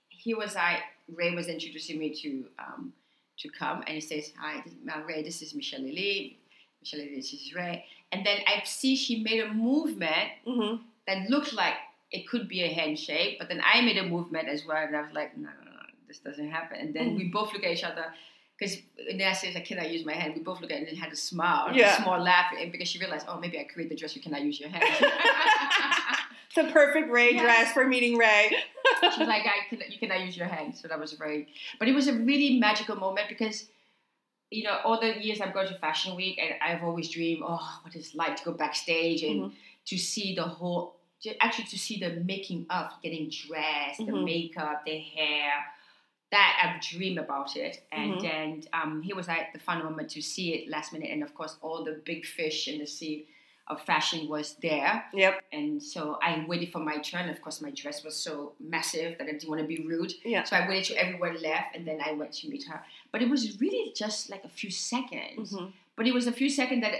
he 0.09 0.35
was 0.35 0.57
I 0.57 0.81
Rei 1.15 1.35
was 1.35 1.49
introducing 1.49 1.99
me 1.99 2.11
to 2.23 2.45
um, 2.59 2.93
to 3.39 3.49
come 3.49 3.79
and 3.87 3.95
he 3.95 4.01
says, 4.01 4.33
"Hi, 4.39 4.63
this, 4.65 4.75
uh, 4.95 5.01
Rei. 5.07 5.23
This 5.23 5.41
is 5.43 5.55
Michelle 5.55 5.81
Elie. 5.81 6.39
Michelle 6.83 7.01
Elie. 7.01 7.17
This 7.17 7.33
is 7.33 7.55
Rei." 7.55 7.85
And 8.13 8.25
then 8.25 8.39
I 8.47 8.63
see 8.65 8.97
she 8.97 9.23
made 9.23 9.41
a 9.41 9.53
movement 9.53 10.31
Mm-hmm. 10.47 10.83
that 11.07 11.29
looked 11.31 11.53
like 11.55 11.75
it 12.11 12.29
could 12.29 12.49
be 12.49 12.63
a 12.63 12.69
handshake, 12.69 13.39
but 13.39 13.49
then 13.49 13.61
I 13.65 13.81
made 13.81 13.97
a 13.99 14.07
movement 14.07 14.49
as 14.49 14.65
well, 14.67 14.77
and 14.87 14.95
I 14.97 15.01
was 15.03 15.13
like, 15.13 15.37
"No, 15.37 15.49
no, 15.49 15.63
no, 15.63 15.63
this 16.09 16.19
doesn't 16.19 16.51
happen." 16.51 16.79
And 16.79 16.95
then 16.95 17.14
we 17.17 17.25
both 17.25 17.53
look 17.53 17.64
at 17.64 17.71
each 17.73 17.85
other. 17.85 18.07
Because 18.57 18.77
then 19.09 19.21
I 19.29 19.33
said 19.33 19.57
I 19.57 19.62
cannot 19.62 19.90
use 19.90 20.05
my 20.07 20.12
hand. 20.12 20.35
We 20.37 20.40
both 20.40 20.61
looked 20.61 20.73
at 20.73 20.83
it 20.83 20.88
and 20.88 20.97
had 20.97 21.12
a 21.12 21.17
smile, 21.17 21.75
Yeah. 21.75 21.99
a 21.99 22.03
small 22.03 22.21
laugh, 22.23 22.53
and 22.57 22.71
because 22.71 22.87
she 22.87 23.01
realized, 23.01 23.27
oh, 23.29 23.40
maybe 23.40 23.59
I 23.59 23.64
create 23.64 23.88
the 23.88 23.97
dress. 23.97 24.14
You 24.14 24.23
cannot 24.23 24.43
use 24.43 24.61
your 24.61 24.69
hand. 24.69 24.85
It's 26.57 26.69
a 26.69 26.73
perfect 26.73 27.11
Rei 27.11 27.33
Yes. 27.35 27.43
dress 27.43 27.73
for 27.73 27.85
meeting 27.85 28.17
Rei. 28.17 28.49
She 29.01 29.07
was 29.07 29.19
like, 29.29 29.43
I 29.45 29.69
can, 29.69 29.81
you 29.90 29.99
cannot 29.99 30.21
use 30.21 30.37
your 30.37 30.47
hand. 30.47 30.77
So 30.77 30.87
that 30.87 31.01
was 31.01 31.12
very, 31.14 31.49
but 31.81 31.88
it 31.88 31.95
was 31.97 32.07
a 32.07 32.12
really 32.12 32.61
magical 32.61 32.95
moment 32.95 33.29
because, 33.29 33.67
you 34.53 34.62
know, 34.62 34.79
all 34.85 35.01
the 35.01 35.21
years 35.21 35.40
I've 35.40 35.53
gone 35.53 35.67
to 35.67 35.75
Fashion 35.79 36.14
Week 36.14 36.38
and 36.40 36.55
I've 36.62 36.85
always 36.85 37.09
dreamed, 37.11 37.43
oh, 37.45 37.81
what 37.83 37.97
it's 37.97 38.14
like 38.14 38.37
to 38.37 38.45
go 38.45 38.53
backstage 38.53 39.25
and 39.25 39.37
Mhm. 39.51 39.53
to 39.87 39.99
see 39.99 40.37
the 40.37 40.45
whole, 40.45 40.95
actually 41.40 41.64
to 41.64 41.79
see 41.79 41.99
the 41.99 42.11
making 42.25 42.67
of, 42.71 42.87
getting 43.03 43.31
dressed, 43.31 43.99
the 43.99 44.12
Mhm. 44.12 44.25
makeup, 44.25 44.85
the 44.87 44.97
hair. 45.01 45.53
That 46.35 46.53
I've 46.62 46.81
dreamed 46.90 47.18
about 47.27 47.51
it, 47.57 47.75
and 47.92 48.14
Mhm. 48.14 48.20
then 48.29 48.47
um, 48.73 48.92
here 49.07 49.14
was 49.14 49.29
like 49.29 49.53
the 49.53 49.61
fun 49.68 49.79
moment 49.85 50.11
to 50.16 50.20
see 50.20 50.47
it 50.57 50.68
last 50.68 50.92
minute, 50.92 51.11
and 51.14 51.23
of 51.23 51.33
course 51.38 51.57
all 51.62 51.85
the 51.85 51.92
big 52.11 52.27
fish 52.38 52.66
in 52.66 52.77
the 52.83 52.87
sea 52.87 53.27
of 53.68 53.81
fashion 53.90 54.20
was 54.29 54.57
there. 54.66 54.92
Yep. 55.14 55.35
And 55.53 55.81
so 55.92 56.18
I 56.20 56.44
waited 56.51 56.70
for 56.73 56.81
my 56.90 56.97
turn. 56.99 57.29
Of 57.35 57.40
course, 57.40 57.59
my 57.62 57.70
dress 57.70 58.03
was 58.05 58.16
so 58.16 58.35
massive 58.59 59.16
that 59.18 59.27
I 59.29 59.33
didn't 59.33 59.49
want 59.49 59.61
to 59.62 59.66
be 59.75 59.79
rude. 59.92 60.12
Yeah. 60.25 60.42
So 60.42 60.57
I 60.57 60.68
waited 60.68 60.85
till 60.88 60.99
everyone 61.05 61.40
left, 61.40 61.68
and 61.77 61.87
then 61.88 61.99
I 62.09 62.11
went 62.20 62.33
to 62.40 62.49
meet 62.49 62.64
her. 62.70 62.85
But 63.12 63.23
it 63.23 63.29
was 63.31 63.42
really 63.61 63.92
just 64.03 64.29
like 64.29 64.42
a 64.44 64.49
few 64.61 64.70
seconds. 64.73 65.53
Mhm. 65.53 65.73
But 65.97 66.05
it 66.09 66.14
was 66.18 66.27
a 66.27 66.33
few 66.40 66.51
seconds 66.61 66.83
that 66.87 66.97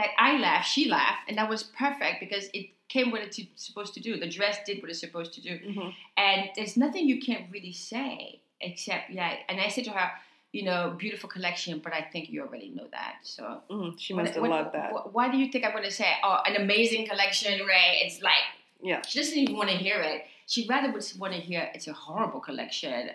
that 0.00 0.10
I 0.18 0.36
laughed, 0.36 0.68
she 0.74 0.82
laughed, 0.98 1.22
and 1.28 1.38
that 1.38 1.48
was 1.48 1.62
perfect 1.62 2.16
because 2.20 2.50
it 2.52 2.66
came 2.94 3.10
what 3.10 3.22
it's 3.22 3.40
supposed 3.56 3.94
to 3.94 4.00
do. 4.00 4.10
The 4.24 4.28
dress 4.38 4.56
did 4.66 4.76
what 4.82 4.90
it's 4.90 5.00
supposed 5.06 5.32
to 5.36 5.40
do, 5.40 5.54
Mhm. 5.58 5.94
and 6.18 6.50
there's 6.54 6.76
nothing 6.76 7.08
you 7.08 7.18
can't 7.28 7.50
really 7.50 7.72
say 7.72 8.40
except 8.60 9.10
yeah. 9.10 9.34
And 9.48 9.60
I 9.60 9.68
said 9.68 9.84
to 9.84 9.90
her, 9.90 10.10
you 10.52 10.62
know, 10.64 10.94
beautiful 10.98 11.28
collection, 11.28 11.80
but 11.82 11.92
I 11.92 12.02
think 12.02 12.30
you 12.30 12.42
already 12.42 12.70
know 12.70 12.86
that. 12.92 13.16
So 13.22 13.62
Mhm. 13.70 13.98
She 14.00 14.14
what- 14.14 14.22
must 14.22 14.34
have 14.34 14.42
what- 14.42 14.50
loved 14.50 14.72
that. 14.74 14.90
wh- 14.92 15.14
Why 15.14 15.30
do 15.30 15.36
you 15.38 15.50
think 15.52 15.64
I'm 15.64 15.72
going 15.72 15.84
to 15.84 15.90
say, 15.90 16.10
oh, 16.22 16.38
an 16.46 16.56
amazing 16.56 17.06
collection, 17.06 17.66
Rei? 17.66 18.00
It's 18.04 18.22
like, 18.22 18.44
Yeah. 18.82 19.02
she 19.02 19.18
doesn't 19.18 19.36
even 19.36 19.56
want 19.56 19.70
to 19.70 19.76
hear 19.76 20.00
it. 20.00 20.26
She 20.46 20.66
rather 20.68 20.90
would 20.92 21.04
want 21.18 21.34
to 21.34 21.40
hear 21.40 21.70
it's 21.74 21.88
a 21.88 21.92
horrible 21.92 22.40
collection. 22.40 23.10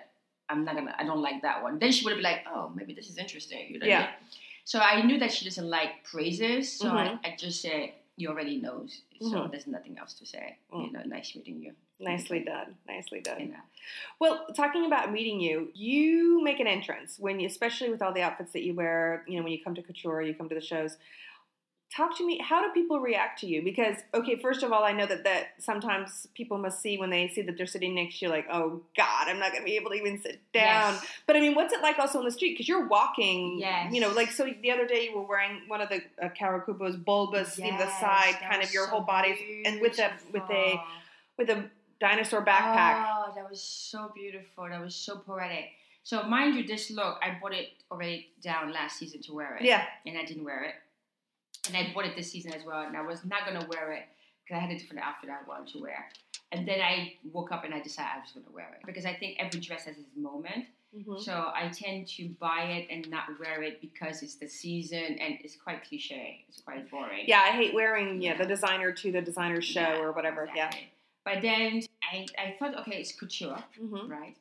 I'm 0.49 0.65
not 0.65 0.75
gonna. 0.75 0.93
I 0.97 1.05
don't 1.05 1.21
like 1.21 1.41
that 1.43 1.63
one. 1.63 1.79
Then 1.79 1.91
she 1.93 2.03
would 2.05 2.17
be 2.17 2.21
like, 2.21 2.45
oh, 2.53 2.69
maybe 2.75 2.93
this 2.93 3.09
is 3.09 3.17
interesting. 3.17 3.73
You 3.73 3.79
know 3.79 3.85
I 3.85 3.89
Yeah. 3.89 3.99
mean? 3.99 4.09
So 4.65 4.79
I 4.79 5.01
knew 5.01 5.17
that 5.19 5.31
she 5.31 5.45
doesn't 5.45 5.69
like 5.69 6.03
praises. 6.03 6.77
So 6.77 6.85
Mhm. 6.89 7.19
I, 7.23 7.29
I 7.29 7.35
just 7.37 7.61
said, 7.61 7.93
you 8.17 8.27
already 8.29 8.57
knows. 8.57 9.01
So 9.21 9.27
Mhm. 9.29 9.51
there's 9.51 9.65
nothing 9.65 9.97
else 9.97 10.13
to 10.15 10.25
say. 10.25 10.57
Mm. 10.73 10.85
You 10.87 10.91
know, 10.91 11.03
nice 11.05 11.33
meeting 11.35 11.61
you. 11.63 11.73
Nicely 12.01 12.39
done. 12.39 12.75
Nicely 12.87 13.21
done. 13.21 13.39
You 13.39 13.47
know. 13.49 13.59
Well, 14.19 14.47
talking 14.55 14.85
about 14.85 15.11
meeting 15.11 15.39
you, 15.39 15.69
you 15.73 16.43
make 16.43 16.59
an 16.59 16.67
entrance 16.67 17.17
when 17.19 17.39
you, 17.39 17.47
especially 17.47 17.89
with 17.89 18.01
all 18.01 18.13
the 18.13 18.21
outfits 18.21 18.53
that 18.53 18.63
you 18.63 18.73
wear. 18.73 19.23
You 19.27 19.37
know, 19.37 19.43
when 19.43 19.51
you 19.51 19.63
come 19.63 19.75
to 19.75 19.81
couture, 19.81 20.21
you 20.21 20.33
come 20.33 20.49
to 20.49 20.55
the 20.55 20.61
shows. 20.61 20.97
Talk 21.95 22.17
to 22.19 22.25
me. 22.25 22.39
How 22.41 22.61
do 22.65 22.71
people 22.73 23.01
react 23.01 23.41
to 23.41 23.47
you? 23.47 23.61
Because 23.61 23.97
okay, 24.13 24.37
first 24.37 24.63
of 24.63 24.71
all, 24.71 24.85
I 24.85 24.93
know 24.93 25.05
that 25.05 25.25
that 25.25 25.47
sometimes 25.59 26.25
people 26.33 26.57
must 26.57 26.81
see 26.81 26.97
when 26.97 27.09
they 27.09 27.27
see 27.27 27.41
that 27.41 27.57
they're 27.57 27.65
sitting 27.65 27.95
next 27.95 28.19
to 28.19 28.25
you, 28.25 28.31
like, 28.31 28.47
oh 28.49 28.81
God, 28.95 29.27
I'm 29.27 29.39
not 29.39 29.51
going 29.51 29.63
to 29.63 29.65
be 29.65 29.75
able 29.75 29.91
to 29.91 29.97
even 29.97 30.21
sit 30.21 30.39
down. 30.53 30.93
Yes. 30.93 31.05
But 31.27 31.35
I 31.35 31.41
mean, 31.41 31.53
what's 31.53 31.73
it 31.73 31.81
like 31.81 31.99
also 31.99 32.19
on 32.19 32.23
the 32.23 32.31
street? 32.31 32.53
Because 32.53 32.69
you're 32.69 32.87
walking. 32.87 33.59
Yes. 33.59 33.93
You 33.93 33.99
know, 33.99 34.09
like 34.09 34.31
so. 34.31 34.47
The 34.61 34.71
other 34.71 34.87
day 34.87 35.09
you 35.09 35.17
were 35.17 35.27
wearing 35.27 35.63
one 35.67 35.81
of 35.81 35.89
the 35.89 36.01
uh, 36.23 36.29
Kawakubo's 36.29 36.95
bulbous, 36.95 37.59
know, 37.59 37.77
the 37.77 37.89
side, 37.99 38.37
kind 38.49 38.63
of 38.63 38.73
your 38.73 38.85
so 38.85 38.91
whole 38.91 39.01
body, 39.01 39.63
and 39.65 39.81
with 39.81 39.99
a 39.99 40.11
with 40.31 40.49
a 40.49 40.81
with 41.37 41.49
a 41.49 41.65
dinosaur 42.05 42.43
backpack. 42.43 43.05
Oh, 43.07 43.31
that 43.35 43.49
was 43.49 43.61
so 43.61 44.11
beautiful. 44.13 44.67
That 44.67 44.81
was 44.81 44.95
so 44.95 45.17
poetic. 45.19 45.65
So 46.03 46.23
mind 46.23 46.55
you, 46.55 46.65
this 46.65 46.89
look, 46.91 47.19
I 47.21 47.37
bought 47.39 47.53
it 47.53 47.69
already 47.91 48.29
down 48.41 48.73
last 48.73 48.97
season 48.97 49.21
to 49.21 49.33
wear 49.33 49.55
it. 49.57 49.61
Yeah. 49.63 49.85
And 50.07 50.17
I 50.17 50.25
didn't 50.25 50.43
wear 50.43 50.63
it. 50.63 50.73
And 51.67 51.77
I 51.77 51.93
bought 51.93 52.05
it 52.05 52.15
this 52.15 52.31
season 52.31 52.53
as 52.53 52.63
well, 52.65 52.81
and 52.81 52.97
I 52.97 53.01
was 53.03 53.23
not 53.23 53.45
gonna 53.45 53.65
wear 53.69 53.91
it 53.93 54.03
because 54.43 54.57
I 54.57 54.65
had 54.65 54.71
a 54.75 54.79
different 54.79 55.03
outfit 55.03 55.29
I 55.29 55.47
wanted 55.47 55.71
to 55.73 55.79
wear. 55.79 56.09
And 56.51 56.67
then 56.67 56.81
I 56.81 57.13
woke 57.31 57.51
up 57.51 57.63
and 57.65 57.73
I 57.73 57.79
decided 57.81 58.09
I 58.15 58.19
was 58.21 58.31
gonna 58.31 58.51
wear 58.51 58.67
it 58.79 58.85
because 58.85 59.05
I 59.05 59.13
think 59.13 59.37
every 59.39 59.59
dress 59.59 59.83
has 59.85 59.95
its 59.97 60.09
moment. 60.17 60.65
Mhm. 60.97 61.21
So 61.21 61.51
I 61.55 61.69
tend 61.69 62.07
to 62.17 62.29
buy 62.39 62.63
it 62.63 62.87
and 62.89 63.07
not 63.09 63.25
wear 63.39 63.61
it 63.61 63.79
because 63.79 64.23
it's 64.23 64.35
the 64.35 64.47
season 64.47 65.03
and 65.19 65.37
it's 65.43 65.55
quite 65.55 65.83
cliche. 65.85 66.43
It's 66.49 66.59
quite 66.61 66.89
boring. 66.89 67.25
Yeah, 67.27 67.41
I 67.41 67.51
hate 67.51 67.73
wearing 67.75 68.21
yeah 68.23 68.35
the 68.35 68.45
designer 68.45 68.91
to 68.91 69.11
the 69.11 69.21
designer 69.21 69.61
show 69.61 69.79
Yeah, 69.81 69.99
or 69.99 70.11
whatever. 70.11 70.45
exactly. 70.45 70.89
But 71.25 71.41
then 71.41 71.81
I, 72.11 72.25
I 72.37 72.55
thought, 72.57 72.77
okay, 72.81 72.97
it's 72.97 73.11
couture, 73.11 73.57
Mm-hmm. 73.81 74.11
right? 74.11 74.35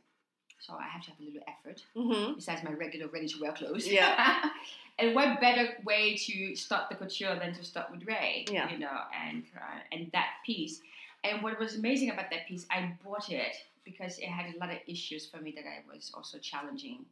So 0.60 0.74
I 0.74 0.84
have 0.88 1.02
to 1.04 1.10
have 1.10 1.20
a 1.20 1.24
little 1.24 1.42
effort 1.48 1.82
Mm-hmm. 1.96 2.34
besides 2.34 2.62
my 2.64 2.72
regular 2.72 3.06
ready 3.08 3.28
to 3.28 3.40
wear 3.40 3.52
clothes. 3.52 3.86
Yeah. 3.88 4.50
and 4.98 5.14
what 5.14 5.40
better 5.40 5.74
way 5.84 6.16
to 6.16 6.54
start 6.56 6.88
the 6.90 6.96
couture 6.96 7.38
than 7.38 7.54
to 7.54 7.64
start 7.64 7.90
with 7.90 8.04
Rei? 8.06 8.44
Yeah. 8.50 8.70
You 8.70 8.78
know, 8.78 8.98
and 9.26 9.44
uh, 9.56 9.80
and 9.92 10.10
that 10.12 10.28
piece. 10.44 10.80
And 11.24 11.42
what 11.42 11.58
was 11.58 11.76
amazing 11.76 12.10
about 12.10 12.30
that 12.30 12.46
piece, 12.46 12.66
I 12.70 12.92
bought 13.04 13.30
it 13.30 13.54
because 13.84 14.18
it 14.18 14.26
had 14.28 14.54
a 14.54 14.58
lot 14.58 14.70
of 14.70 14.78
issues 14.86 15.26
for 15.26 15.38
me 15.38 15.52
that 15.56 15.64
I 15.66 15.80
was 15.92 16.10
also 16.14 16.38
challenging 16.38 17.04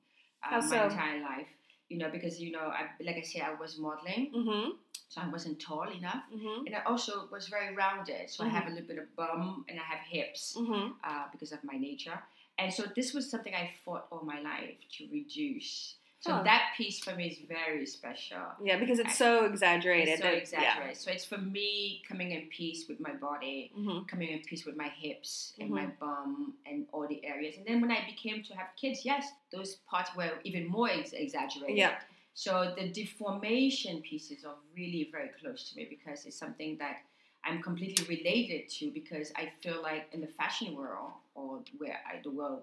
uh, 0.51 0.61
my 0.61 0.67
so? 0.67 0.85
entire 0.85 1.21
life. 1.23 1.47
You 1.89 1.99
know, 1.99 2.11
because 2.11 2.39
you 2.41 2.51
know, 2.53 2.61
I, 2.81 2.83
like 3.03 3.17
I 3.17 3.23
said, 3.23 3.43
I 3.43 3.55
was 3.55 3.79
modeling, 3.79 4.31
Mm-hmm. 4.37 4.71
so 5.09 5.21
I 5.23 5.29
wasn't 5.29 5.59
tall 5.61 5.89
enough. 5.91 6.23
Mm-hmm. 6.35 6.67
And 6.67 6.75
I 6.77 6.83
also 6.85 7.29
was 7.33 7.49
very 7.49 7.75
rounded, 7.75 8.29
so 8.29 8.45
I 8.45 8.49
have 8.49 8.67
a 8.67 8.71
little 8.71 8.87
bit 8.87 8.99
of 8.99 9.15
bum 9.17 9.65
and 9.69 9.79
I 9.81 9.83
have 9.83 10.01
hips 10.01 10.55
Mm-hmm. 10.57 10.93
uh, 11.03 11.25
because 11.33 11.53
of 11.53 11.61
my 11.65 11.79
nature. 11.79 12.19
And 12.59 12.73
so 12.73 12.83
this 12.97 13.15
was 13.15 13.31
something 13.31 13.55
I 13.55 13.71
fought 13.85 14.07
all 14.11 14.23
my 14.25 14.41
life 14.41 14.75
to 14.99 15.09
reduce. 15.13 15.95
So 16.21 16.33
Huh. 16.33 16.43
that 16.43 16.73
piece 16.77 16.99
for 16.99 17.15
me 17.15 17.29
is 17.29 17.39
very 17.47 17.87
special. 17.87 18.43
Yeah, 18.63 18.79
because 18.79 18.99
it's 18.99 19.17
so 19.17 19.45
exaggerated. 19.45 20.09
It's 20.15 20.21
so 20.23 20.29
that- 20.29 20.37
exaggerated. 20.39 20.97
So 20.97 21.11
it's 21.13 21.25
for 21.25 21.39
me 21.39 22.03
coming 22.09 22.33
in 22.33 22.49
peace 22.49 22.89
with 22.89 22.99
my 22.99 23.13
body, 23.13 23.71
Mm-hmm. 23.77 24.05
coming 24.07 24.31
in 24.31 24.41
peace 24.41 24.65
with 24.67 24.77
my 24.77 24.89
hips 24.89 25.53
and 25.61 25.71
my 25.71 25.87
bum 26.01 26.55
and 26.67 26.87
all 26.93 27.07
the 27.07 27.25
areas. 27.25 27.57
And 27.57 27.65
then 27.67 27.81
when 27.81 27.93
I 27.93 28.05
became 28.05 28.43
to 28.45 28.57
have 28.57 28.69
kids, 28.77 29.05
yes, 29.05 29.31
those 29.53 29.77
parts 29.91 30.11
were 30.17 30.33
even 30.43 30.67
more 30.67 30.91
ex- 30.91 31.13
exaggerated. 31.13 31.77
Yeah. 31.77 32.01
So 32.35 32.75
the 32.77 32.89
deformation 32.89 34.01
pieces 34.03 34.45
are 34.45 34.57
really 34.77 35.09
very 35.13 35.31
close 35.41 35.71
to 35.71 35.77
me 35.77 35.87
because 35.89 36.27
it's 36.27 36.37
something 36.39 36.79
that 36.79 36.99
I'm 37.45 37.63
completely 37.63 38.05
related 38.17 38.69
to 38.79 38.91
because 38.91 39.33
I 39.37 39.53
feel 39.63 39.81
like 39.83 40.09
in 40.13 40.21
the 40.21 40.27
fashion 40.27 40.75
world 40.77 41.13
or 41.37 41.61
where 41.79 42.01
I, 42.09 42.21
the 42.23 42.31
world 42.31 42.63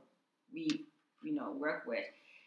we 0.53 0.85
you 1.23 1.33
know 1.33 1.51
work 1.51 1.83
with, 1.87 2.03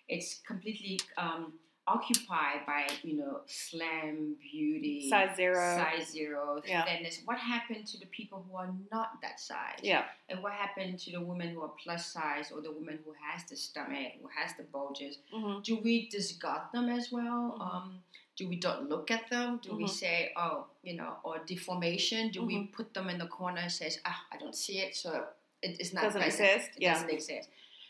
it's 0.08 0.40
completely 0.46 1.00
um, 1.16 1.52
occupied 1.86 2.66
by 2.66 2.86
you 3.02 3.16
know 3.16 3.40
slim 3.46 4.36
beauty, 4.40 5.08
Size 5.08 5.36
zero. 5.36 5.54
size 5.76 6.08
zero, 6.10 6.62
Yeah. 6.66 6.84
thinness. 6.84 7.20
What 7.24 7.38
happened 7.38 7.86
to 7.88 7.98
the 7.98 8.06
people 8.06 8.44
who 8.48 8.56
are 8.56 8.70
not 8.92 9.20
that 9.22 9.40
size? 9.40 9.78
Yeah. 9.82 10.04
And 10.28 10.42
what 10.42 10.52
happened 10.52 10.98
to 11.00 11.12
the 11.12 11.20
women 11.20 11.48
who 11.54 11.62
are 11.62 11.72
plus 11.82 12.06
size 12.06 12.50
or 12.52 12.60
the 12.60 12.72
woman 12.72 12.98
who 13.04 13.14
has 13.30 13.44
the 13.48 13.56
stomach, 13.56 14.12
who 14.20 14.28
has 14.28 14.54
the 14.56 14.64
bulges? 14.64 15.18
Mm-hmm. 15.34 15.60
do 15.62 15.76
we 15.76 16.08
discard 16.08 16.62
them 16.72 16.88
as 16.88 17.10
well? 17.10 17.56
Mhm. 17.58 17.74
Um, 17.74 18.02
do 18.36 18.48
we 18.48 18.56
don't 18.56 18.88
look 18.88 19.10
at 19.10 19.28
them? 19.30 19.58
Do 19.62 19.74
we 19.74 19.84
Mhm. 19.84 19.88
say, 20.02 20.32
oh, 20.36 20.66
you 20.82 20.94
know, 20.94 21.16
or 21.24 21.38
deformation? 21.38 22.30
Do 22.30 22.44
we 22.44 22.54
Mhm. 22.56 22.72
put 22.72 22.94
them 22.94 23.08
in 23.10 23.18
the 23.18 23.26
corner 23.26 23.60
and 23.62 23.72
says, 23.72 23.98
ah, 24.04 24.20
I 24.30 24.36
don't 24.36 24.54
see 24.54 24.78
it, 24.78 24.94
so 24.94 25.26
it, 25.62 25.80
it's 25.80 25.92
not 25.92 26.02
Doesn't 26.04 26.22
present. 26.22 26.48
exist. 26.50 26.76
It 26.76 26.82
Yeah. 26.82 26.92
doesn't 26.94 27.10
exist. 27.10 27.48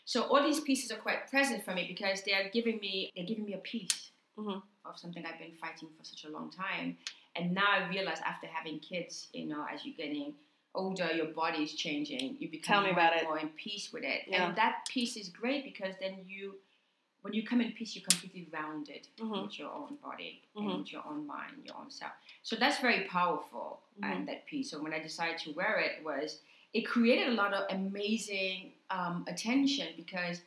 So 0.08 0.22
all 0.22 0.42
these 0.42 0.60
pieces 0.60 0.90
are 0.90 0.96
quite 0.96 1.28
present 1.28 1.62
for 1.66 1.74
me 1.74 1.84
because 1.86 2.22
they 2.22 2.32
are 2.32 2.48
giving 2.48 2.78
me 2.80 3.12
they're 3.14 3.26
giving 3.26 3.44
me 3.44 3.52
a 3.52 3.58
piece 3.58 4.10
Mhm. 4.38 4.62
of 4.86 4.98
something 4.98 5.26
I've 5.26 5.38
been 5.38 5.54
fighting 5.56 5.90
for 5.98 6.02
such 6.02 6.24
a 6.24 6.30
long 6.30 6.50
time. 6.50 6.96
And 7.36 7.52
now 7.52 7.68
I 7.70 7.88
realize 7.90 8.18
after 8.20 8.46
having 8.46 8.80
kids, 8.80 9.28
you 9.34 9.44
know, 9.44 9.66
as 9.70 9.84
you're 9.84 9.96
getting 10.04 10.34
older, 10.74 11.12
your 11.12 11.26
body 11.26 11.62
is 11.62 11.74
changing. 11.74 12.38
You 12.40 12.48
become 12.48 12.84
more, 12.84 12.92
about 12.92 13.12
and 13.12 13.20
it. 13.22 13.24
more 13.26 13.38
in 13.38 13.50
peace 13.50 13.92
with 13.92 14.02
it. 14.02 14.22
Yeah. 14.28 14.46
And 14.46 14.56
that 14.56 14.86
peace 14.88 15.14
is 15.18 15.28
great 15.28 15.62
because 15.64 15.94
then 16.00 16.24
you, 16.26 16.58
when 17.20 17.34
you 17.34 17.42
come 17.46 17.60
in 17.60 17.72
peace, 17.72 17.94
you're 17.94 18.06
completely 18.12 18.48
rounded 18.50 19.08
Mhm. 19.18 19.42
with 19.42 19.58
your 19.58 19.70
own 19.70 19.96
body 19.96 20.40
Mhm. 20.56 20.74
and 20.74 20.90
your 20.90 21.04
own 21.06 21.26
mind, 21.26 21.66
your 21.66 21.76
own 21.76 21.90
self. 21.90 22.14
So 22.42 22.56
that's 22.56 22.78
very 22.80 23.04
powerful 23.08 23.82
Mhm. 23.98 24.10
and 24.10 24.28
that 24.28 24.46
piece. 24.46 24.70
So 24.70 24.80
when 24.82 24.94
I 24.94 25.00
decided 25.00 25.36
to 25.40 25.52
wear 25.52 25.78
it 25.80 26.02
was 26.02 26.40
it 26.72 26.82
created 26.86 27.28
a 27.28 27.32
lot 27.42 27.52
of 27.52 27.70
amazing 27.70 28.72
um, 28.90 29.24
attention 29.28 29.88
because 29.96 30.40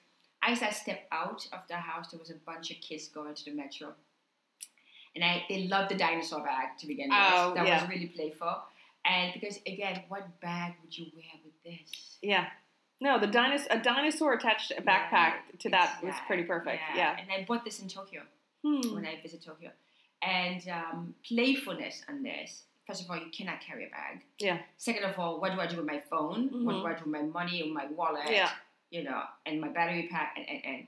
as 0.43 0.61
I 0.61 0.71
stepped 0.71 1.07
out 1.11 1.45
of 1.53 1.59
the 1.67 1.75
house, 1.75 2.11
there 2.11 2.19
was 2.19 2.29
a 2.31 2.35
bunch 2.45 2.71
of 2.71 2.77
kids 2.77 3.07
going 3.07 3.35
to 3.35 3.45
the 3.45 3.51
metro. 3.51 3.93
And 5.15 5.23
I, 5.23 5.43
they 5.49 5.67
loved 5.67 5.91
the 5.91 5.95
dinosaur 5.95 6.41
bag 6.43 6.77
to 6.79 6.87
begin 6.87 7.09
with. 7.09 7.17
Oh, 7.19 7.53
that 7.55 7.67
yeah. 7.67 7.81
was 7.81 7.89
really 7.89 8.07
playful. 8.07 8.55
And 9.05 9.33
because 9.33 9.57
again, 9.67 10.03
what 10.07 10.39
bag 10.41 10.75
would 10.81 10.97
you 10.97 11.07
wear 11.13 11.23
with 11.43 11.53
this? 11.63 12.17
Yeah. 12.21 12.47
No, 13.01 13.19
the 13.19 13.27
dinos- 13.27 13.67
a 13.69 13.79
dinosaur 13.81 14.33
attached 14.33 14.71
a 14.77 14.81
backpack 14.81 15.33
to 15.59 15.69
that 15.69 15.99
was 16.03 16.13
pretty 16.27 16.43
perfect. 16.43 16.81
Yeah. 16.95 17.17
And 17.19 17.29
I 17.31 17.43
bought 17.47 17.65
this 17.65 17.79
in 17.81 17.87
Tokyo 17.87 18.21
Hmm. 18.63 18.93
when 18.93 19.05
I 19.05 19.19
visited 19.21 19.43
Tokyo. 19.45 19.71
And 20.21 20.61
um, 20.69 21.15
playfulness 21.27 22.03
on 22.07 22.21
this. 22.23 22.63
First 22.91 23.05
of 23.05 23.09
all, 23.09 23.15
you 23.15 23.31
cannot 23.31 23.61
carry 23.61 23.85
a 23.85 23.89
bag. 23.89 24.21
Yeah. 24.37 24.57
Second 24.77 25.05
of 25.05 25.17
all, 25.17 25.39
what 25.39 25.53
do 25.53 25.61
I 25.61 25.65
do 25.67 25.77
with 25.77 25.85
my 25.85 26.01
phone? 26.09 26.65
What 26.65 26.75
Mhm. 26.75 26.81
do 26.81 26.87
I 26.87 26.93
do 26.95 27.03
with 27.05 27.13
my 27.13 27.21
money 27.21 27.61
and 27.61 27.73
my 27.73 27.85
wallet? 27.85 28.29
Yeah. 28.29 28.51
You 28.89 29.03
know, 29.03 29.23
and 29.45 29.61
my 29.61 29.69
battery 29.69 30.09
pack 30.11 30.33
and, 30.35 30.45
and, 30.49 30.65
and. 30.65 30.87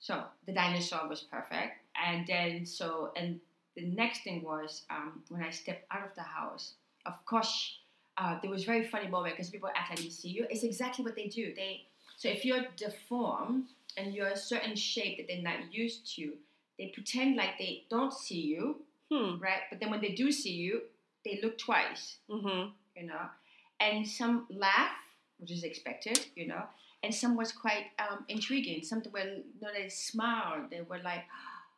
So 0.00 0.24
the 0.46 0.52
dinosaur 0.54 1.06
was 1.06 1.20
perfect. 1.20 1.84
And 2.02 2.26
then 2.26 2.64
so 2.64 3.12
and 3.14 3.40
the 3.76 3.82
next 3.84 4.22
thing 4.22 4.42
was 4.42 4.86
um, 4.88 5.22
when 5.28 5.42
I 5.42 5.50
stepped 5.50 5.84
out 5.90 6.02
of 6.08 6.14
the 6.14 6.22
house, 6.22 6.72
of 7.04 7.22
course, 7.26 7.78
uh, 8.16 8.38
there 8.40 8.50
was 8.50 8.64
very 8.64 8.86
funny 8.86 9.08
moment 9.08 9.34
because 9.36 9.50
people 9.50 9.68
act 9.74 9.90
like 9.90 9.98
they 9.98 10.08
see 10.08 10.30
you. 10.30 10.46
It's 10.48 10.62
exactly 10.64 11.04
what 11.04 11.14
they 11.14 11.26
do. 11.26 11.52
They 11.54 11.84
so 12.16 12.30
if 12.30 12.42
you're 12.42 12.64
deformed 12.76 13.66
and 13.98 14.14
you're 14.14 14.28
a 14.28 14.36
certain 14.36 14.74
shape 14.76 15.18
that 15.18 15.26
they're 15.28 15.42
not 15.42 15.74
used 15.74 16.10
to, 16.16 16.38
they 16.78 16.86
pretend 16.88 17.36
like 17.36 17.58
they 17.58 17.84
don't 17.90 18.14
see 18.14 18.40
you, 18.40 18.82
Hmm. 19.10 19.38
right? 19.38 19.64
But 19.68 19.78
then 19.80 19.90
when 19.90 20.00
they 20.00 20.14
do 20.14 20.32
see 20.32 20.54
you, 20.54 20.82
they 21.24 21.40
look 21.42 21.58
twice, 21.58 22.16
Mm-hmm. 22.30 22.70
you 22.96 23.06
know. 23.06 23.22
And 23.80 24.06
some 24.08 24.46
laugh, 24.50 24.96
which 25.38 25.50
is 25.52 25.62
expected, 25.64 26.18
you 26.34 26.46
know. 26.48 26.62
And 27.04 27.14
some 27.14 27.36
was 27.36 27.52
quite 27.52 27.86
um, 28.00 28.24
intriguing. 28.28 28.82
Some 28.82 29.02
were, 29.12 29.20
you 29.20 29.44
know, 29.62 29.68
they 29.72 29.88
smiled. 29.88 30.70
They 30.70 30.80
were 30.80 30.98
like, 30.98 31.24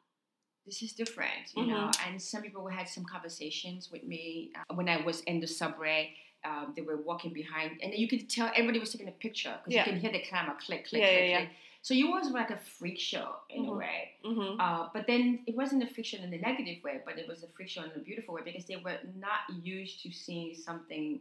"This 0.67 0.83
is 0.83 0.93
different," 0.93 1.53
you 1.57 1.67
know. 1.67 1.91
And 2.07 2.21
some 2.21 2.43
people 2.43 2.67
had 2.69 2.89
some 2.89 3.05
conversations 3.05 3.91
with 3.93 4.05
me 4.05 4.51
uh, 4.57 4.75
when 4.75 4.89
I 4.89 4.99
was 5.05 5.21
in 5.23 5.41
the 5.41 5.47
subway. 5.47 6.15
Um, 6.43 6.73
they 6.75 6.81
were 6.81 6.97
walking 6.97 7.35
behind, 7.35 7.73
and 7.83 7.93
you 7.93 8.09
could 8.09 8.31
tell 8.31 8.51
everybody 8.55 8.79
was 8.79 8.93
taking 8.93 9.09
a 9.09 9.13
picture 9.13 9.55
because 9.59 9.75
Yeah. 9.75 9.85
you 9.85 9.93
can 9.93 10.01
hear 10.01 10.11
the 10.13 10.21
camera 10.21 10.57
click, 10.65 10.87
click, 10.89 11.03
Yeah, 11.03 11.09
click, 11.09 11.21
yeah, 11.21 11.27
yeah. 11.31 11.37
click. 11.41 11.51
So 11.83 11.95
you 11.95 12.11
was 12.11 12.31
like 12.31 12.51
a 12.51 12.57
freak 12.59 12.99
show 12.99 13.37
in 13.49 13.65
a 13.65 13.69
Mhm. 13.69 13.79
way. 13.79 14.11
Mm-hmm. 14.25 14.61
Uh, 14.61 14.91
but 14.93 15.07
then 15.07 15.43
it 15.47 15.55
wasn't 15.57 15.83
a 15.83 15.87
fiction 15.87 16.23
in 16.23 16.33
a 16.33 16.39
negative 16.39 16.83
way, 16.85 17.01
but 17.05 17.19
it 17.19 17.27
was 17.27 17.43
a 17.43 17.49
fiction 17.49 17.85
in 17.85 17.91
a 17.93 18.05
beautiful 18.05 18.35
way 18.35 18.43
because 18.43 18.67
they 18.67 18.77
were 18.77 18.99
not 19.17 19.41
used 19.63 20.03
to 20.03 20.13
seeing 20.13 20.55
something 20.55 21.21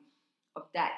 of 0.56 0.64
that 0.74 0.94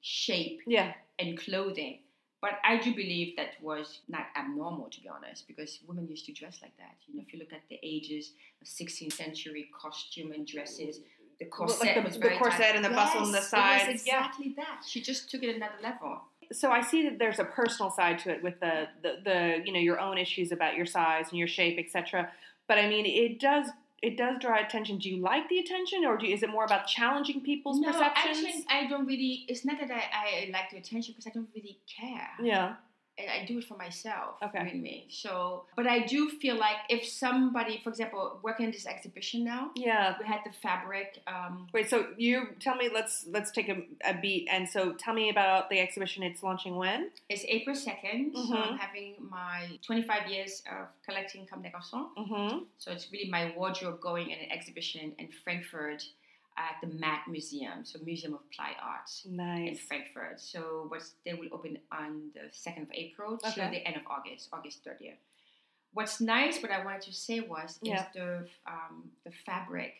shape 0.00 0.60
Yeah. 0.66 0.94
and 1.18 1.36
clothing. 1.38 1.98
But 2.40 2.58
I 2.64 2.76
do 2.78 2.92
believe 2.92 3.36
that 3.36 3.60
was 3.62 4.00
not 4.08 4.26
abnormal, 4.34 4.90
to 4.90 5.00
be 5.00 5.08
honest, 5.08 5.46
because 5.46 5.78
women 5.86 6.08
used 6.08 6.26
to 6.26 6.32
dress 6.32 6.60
like 6.62 6.76
that. 6.78 6.96
You 7.06 7.14
know, 7.16 7.22
if 7.22 7.32
you 7.32 7.38
look 7.38 7.52
at 7.52 7.68
the 7.68 7.78
ages 7.84 8.32
of 8.60 8.66
16th 8.66 9.12
century 9.12 9.70
costume 9.72 10.32
and 10.32 10.44
dresses, 10.46 11.00
the 11.38 11.44
corset 11.44 11.80
Like 11.86 11.94
the- 11.96 12.02
was 12.02 12.18
the 12.18 12.30
corset 12.36 12.58
tight. 12.60 12.76
and 12.76 12.84
the 12.84 12.90
bustle 12.90 13.22
on 13.22 13.30
the 13.30 13.38
Yes, 13.38 13.48
sides, 13.48 13.92
was 13.92 14.06
yeah. 14.06 14.18
exactly 14.18 14.48
that. 14.54 14.82
She 14.84 15.00
just 15.02 15.30
took 15.30 15.42
it 15.44 15.54
another 15.54 15.78
level. 15.82 16.22
So 16.52 16.70
I 16.70 16.82
see 16.82 17.08
that 17.08 17.18
there's 17.18 17.38
a 17.38 17.44
personal 17.44 17.90
side 17.90 18.18
to 18.20 18.30
it 18.30 18.42
with 18.42 18.60
the, 18.60 18.88
the, 19.02 19.16
the 19.24 19.62
you 19.64 19.72
know 19.72 19.78
your 19.78 19.98
own 19.98 20.18
issues 20.18 20.52
about 20.52 20.76
your 20.76 20.86
size 20.86 21.26
and 21.30 21.38
your 21.38 21.48
shape, 21.48 21.78
etc. 21.78 22.30
But 22.68 22.78
I 22.78 22.88
mean, 22.88 23.06
it 23.06 23.40
does 23.40 23.68
it 24.02 24.16
does 24.16 24.36
draw 24.40 24.60
attention. 24.60 24.98
Do 24.98 25.08
you 25.08 25.22
like 25.22 25.48
the 25.48 25.58
attention, 25.58 26.04
or 26.04 26.16
do 26.16 26.26
you, 26.26 26.34
is 26.34 26.42
it 26.42 26.50
more 26.50 26.64
about 26.64 26.86
challenging 26.88 27.40
people's 27.40 27.78
no, 27.78 27.92
perceptions? 27.92 28.44
actually, 28.44 28.64
I 28.68 28.88
don't 28.88 29.06
really. 29.06 29.44
It's 29.48 29.64
not 29.64 29.78
that 29.80 29.90
I, 29.90 30.46
I 30.46 30.50
like 30.52 30.70
the 30.70 30.78
attention 30.78 31.14
because 31.16 31.26
I 31.26 31.30
don't 31.30 31.48
really 31.54 31.78
care. 31.86 32.30
yeah. 32.42 32.74
And 33.18 33.28
I 33.30 33.44
do 33.44 33.58
it 33.58 33.64
for 33.64 33.76
myself. 33.76 34.36
Okay. 34.42 34.72
me. 34.74 35.06
So, 35.10 35.66
but 35.76 35.86
I 35.86 36.00
do 36.06 36.30
feel 36.40 36.56
like 36.56 36.76
if 36.88 37.06
somebody, 37.06 37.80
for 37.84 37.90
example, 37.90 38.40
working 38.42 38.66
in 38.66 38.72
this 38.72 38.86
exhibition 38.86 39.44
now, 39.44 39.70
Yeah. 39.74 40.14
we 40.18 40.26
had 40.26 40.40
the 40.44 40.52
fabric. 40.52 41.20
Um, 41.26 41.66
Wait. 41.72 41.88
So 41.90 42.06
you 42.16 42.48
tell 42.60 42.74
me. 42.76 42.88
Let's 42.92 43.26
let's 43.30 43.50
take 43.50 43.68
a, 43.68 43.78
a 44.04 44.14
beat. 44.20 44.48
And 44.50 44.68
so 44.68 44.92
tell 44.94 45.14
me 45.14 45.28
about 45.30 45.68
the 45.70 45.78
exhibition. 45.80 46.22
It's 46.22 46.42
launching 46.42 46.76
when? 46.76 47.10
it's 47.28 47.44
April 47.46 47.76
2nd, 47.76 48.32
so 48.34 48.54
Mhm. 48.54 48.70
I'm 48.72 48.78
having 48.78 49.14
my 49.30 49.78
25 49.86 50.28
years 50.30 50.62
of 50.70 50.88
collecting 51.06 51.46
Comme 51.46 51.62
des 51.62 51.70
Garçons. 51.70 52.08
Mm-hmm. 52.18 52.58
So 52.78 52.92
it's 52.92 53.10
really 53.12 53.30
my 53.30 53.52
wardrobe 53.56 54.00
going 54.00 54.30
in 54.30 54.38
an 54.38 54.50
exhibition 54.50 55.12
in 55.18 55.28
Frankfurt 55.44 56.02
at 56.56 56.76
the 56.82 56.86
MAK 56.98 57.28
Museum, 57.28 57.84
so 57.84 57.98
Museum 58.04 58.34
of 58.34 58.40
Applied 58.50 58.76
Arts. 58.82 59.24
in 59.24 59.76
Frankfurt. 59.76 60.40
So 60.40 60.84
what's 60.88 61.14
they 61.24 61.34
will 61.34 61.48
open 61.52 61.78
on 61.90 62.30
the 62.34 62.48
second 62.52 62.84
of 62.84 62.88
April 62.92 63.34
Okay. 63.34 63.52
till 63.54 63.70
the 63.70 63.86
end 63.86 63.96
of 63.96 64.02
August, 64.06 64.48
August 64.52 64.84
thirtieth. 64.84 65.18
What's 65.94 66.20
nice, 66.20 66.62
what 66.62 66.70
I 66.70 66.84
wanted 66.84 67.02
to 67.02 67.12
say 67.12 67.40
was, 67.40 67.78
Yeah. 67.82 68.06
is 68.06 68.12
the 68.14 68.48
um, 68.66 69.10
the 69.24 69.32
fabric 69.46 69.94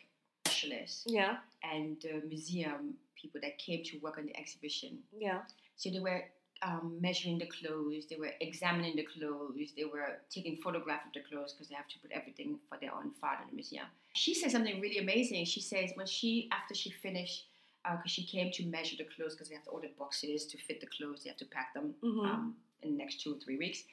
specialists 0.45 1.05
Yeah. 1.07 1.37
and 1.63 1.99
the 2.01 2.21
museum 2.27 2.97
people 3.15 3.39
that 3.41 3.57
came 3.57 3.83
to 3.85 3.97
work 3.99 4.17
on 4.17 4.25
the 4.25 4.35
exhibition. 4.37 5.03
Yeah. 5.17 5.41
So 5.75 5.89
they 5.89 5.99
were 5.99 6.25
um, 6.65 6.97
measuring 7.01 7.37
the 7.39 7.47
clothes, 7.47 8.05
they 8.09 8.15
were 8.15 8.31
examining 8.41 8.95
the 8.95 9.03
clothes, 9.03 9.71
they 9.75 9.85
were 9.85 10.19
taking 10.29 10.57
photographs 10.57 11.05
of 11.07 11.13
the 11.13 11.21
clothes 11.29 11.53
because 11.53 11.67
they 11.69 11.75
have 11.75 11.87
to 11.89 11.99
put 11.99 12.11
everything 12.11 12.59
for 12.69 12.77
their 12.79 12.93
own 12.93 13.11
file 13.19 13.37
in 13.43 13.49
the 13.49 13.55
museum. 13.55 13.85
She 14.13 14.33
said 14.33 14.51
something 14.51 14.79
really 14.79 14.99
amazing. 14.99 15.45
She 15.45 15.61
says 15.61 15.91
when 15.95 16.07
she, 16.07 16.49
after 16.51 16.73
she 16.75 16.89
finished, 16.91 17.47
because 17.83 18.11
she 18.11 18.25
came 18.25 18.49
to 18.53 18.65
measure 18.65 18.95
the 18.97 19.03
clothes 19.15 19.33
because 19.33 19.49
they 19.49 19.55
have 19.55 19.65
to 19.65 19.71
order 19.71 19.89
boxes 19.99 20.45
to 20.45 20.57
fit 20.57 20.79
the 20.79 20.87
clothes, 20.87 21.23
they 21.23 21.29
have 21.29 21.37
to 21.37 21.45
pack 21.45 21.73
them 21.73 21.93
Mhm. 22.01 22.25
um, 22.25 22.55
in 22.81 22.91
the 22.91 22.97
next 22.97 23.19
two 23.21 23.33
or 23.35 23.39
three 23.39 23.57
weeks. 23.57 23.83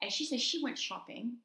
And 0.00 0.12
she 0.12 0.24
says 0.24 0.40
she 0.40 0.62
went 0.62 0.78
shopping 0.78 1.38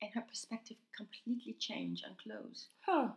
and 0.00 0.12
her 0.14 0.20
perspective 0.20 0.76
completely 0.96 1.54
changed 1.54 2.04
on 2.04 2.14
clothes. 2.22 2.66
Huh. 2.82 3.08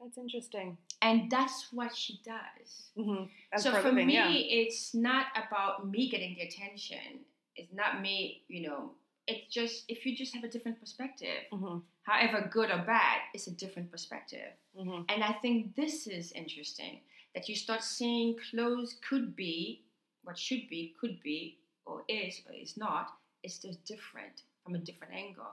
That's 0.00 0.18
interesting. 0.18 0.76
And 1.02 1.30
that's 1.30 1.68
what 1.72 1.94
she 1.94 2.20
does. 2.24 2.90
Mm-hmm. 2.98 3.24
So 3.58 3.72
for 3.82 3.92
me, 3.92 4.14
yeah. 4.14 4.30
it's 4.30 4.94
not 4.94 5.26
about 5.36 5.88
me 5.88 6.08
getting 6.08 6.34
the 6.34 6.42
attention. 6.42 7.24
It's 7.56 7.72
not 7.72 8.00
me, 8.00 8.42
you 8.48 8.68
know. 8.68 8.92
It's 9.26 9.52
just 9.52 9.84
if 9.88 10.06
you 10.06 10.16
just 10.16 10.34
have 10.34 10.44
a 10.44 10.48
different 10.48 10.80
perspective, 10.80 11.44
Mm-hmm. 11.52 11.78
however 12.02 12.48
good 12.50 12.70
or 12.70 12.78
bad, 12.78 13.18
it's 13.34 13.46
a 13.46 13.50
different 13.50 13.90
perspective. 13.90 14.52
Mm-hmm. 14.78 15.02
And 15.08 15.22
I 15.22 15.32
think 15.42 15.74
this 15.76 16.06
is 16.06 16.32
interesting 16.32 17.00
that 17.34 17.48
you 17.48 17.54
start 17.54 17.82
seeing 17.82 18.36
clothes 18.50 18.96
could 19.08 19.36
be 19.36 19.84
what 20.22 20.38
should 20.38 20.68
be, 20.68 20.94
could 21.00 21.20
be, 21.22 21.58
or 21.86 22.04
is, 22.08 22.40
or 22.46 22.54
is 22.54 22.76
not. 22.76 23.08
It's 23.42 23.58
just 23.58 23.84
different 23.84 24.42
from 24.64 24.74
a 24.74 24.78
different 24.78 25.14
angle. 25.14 25.46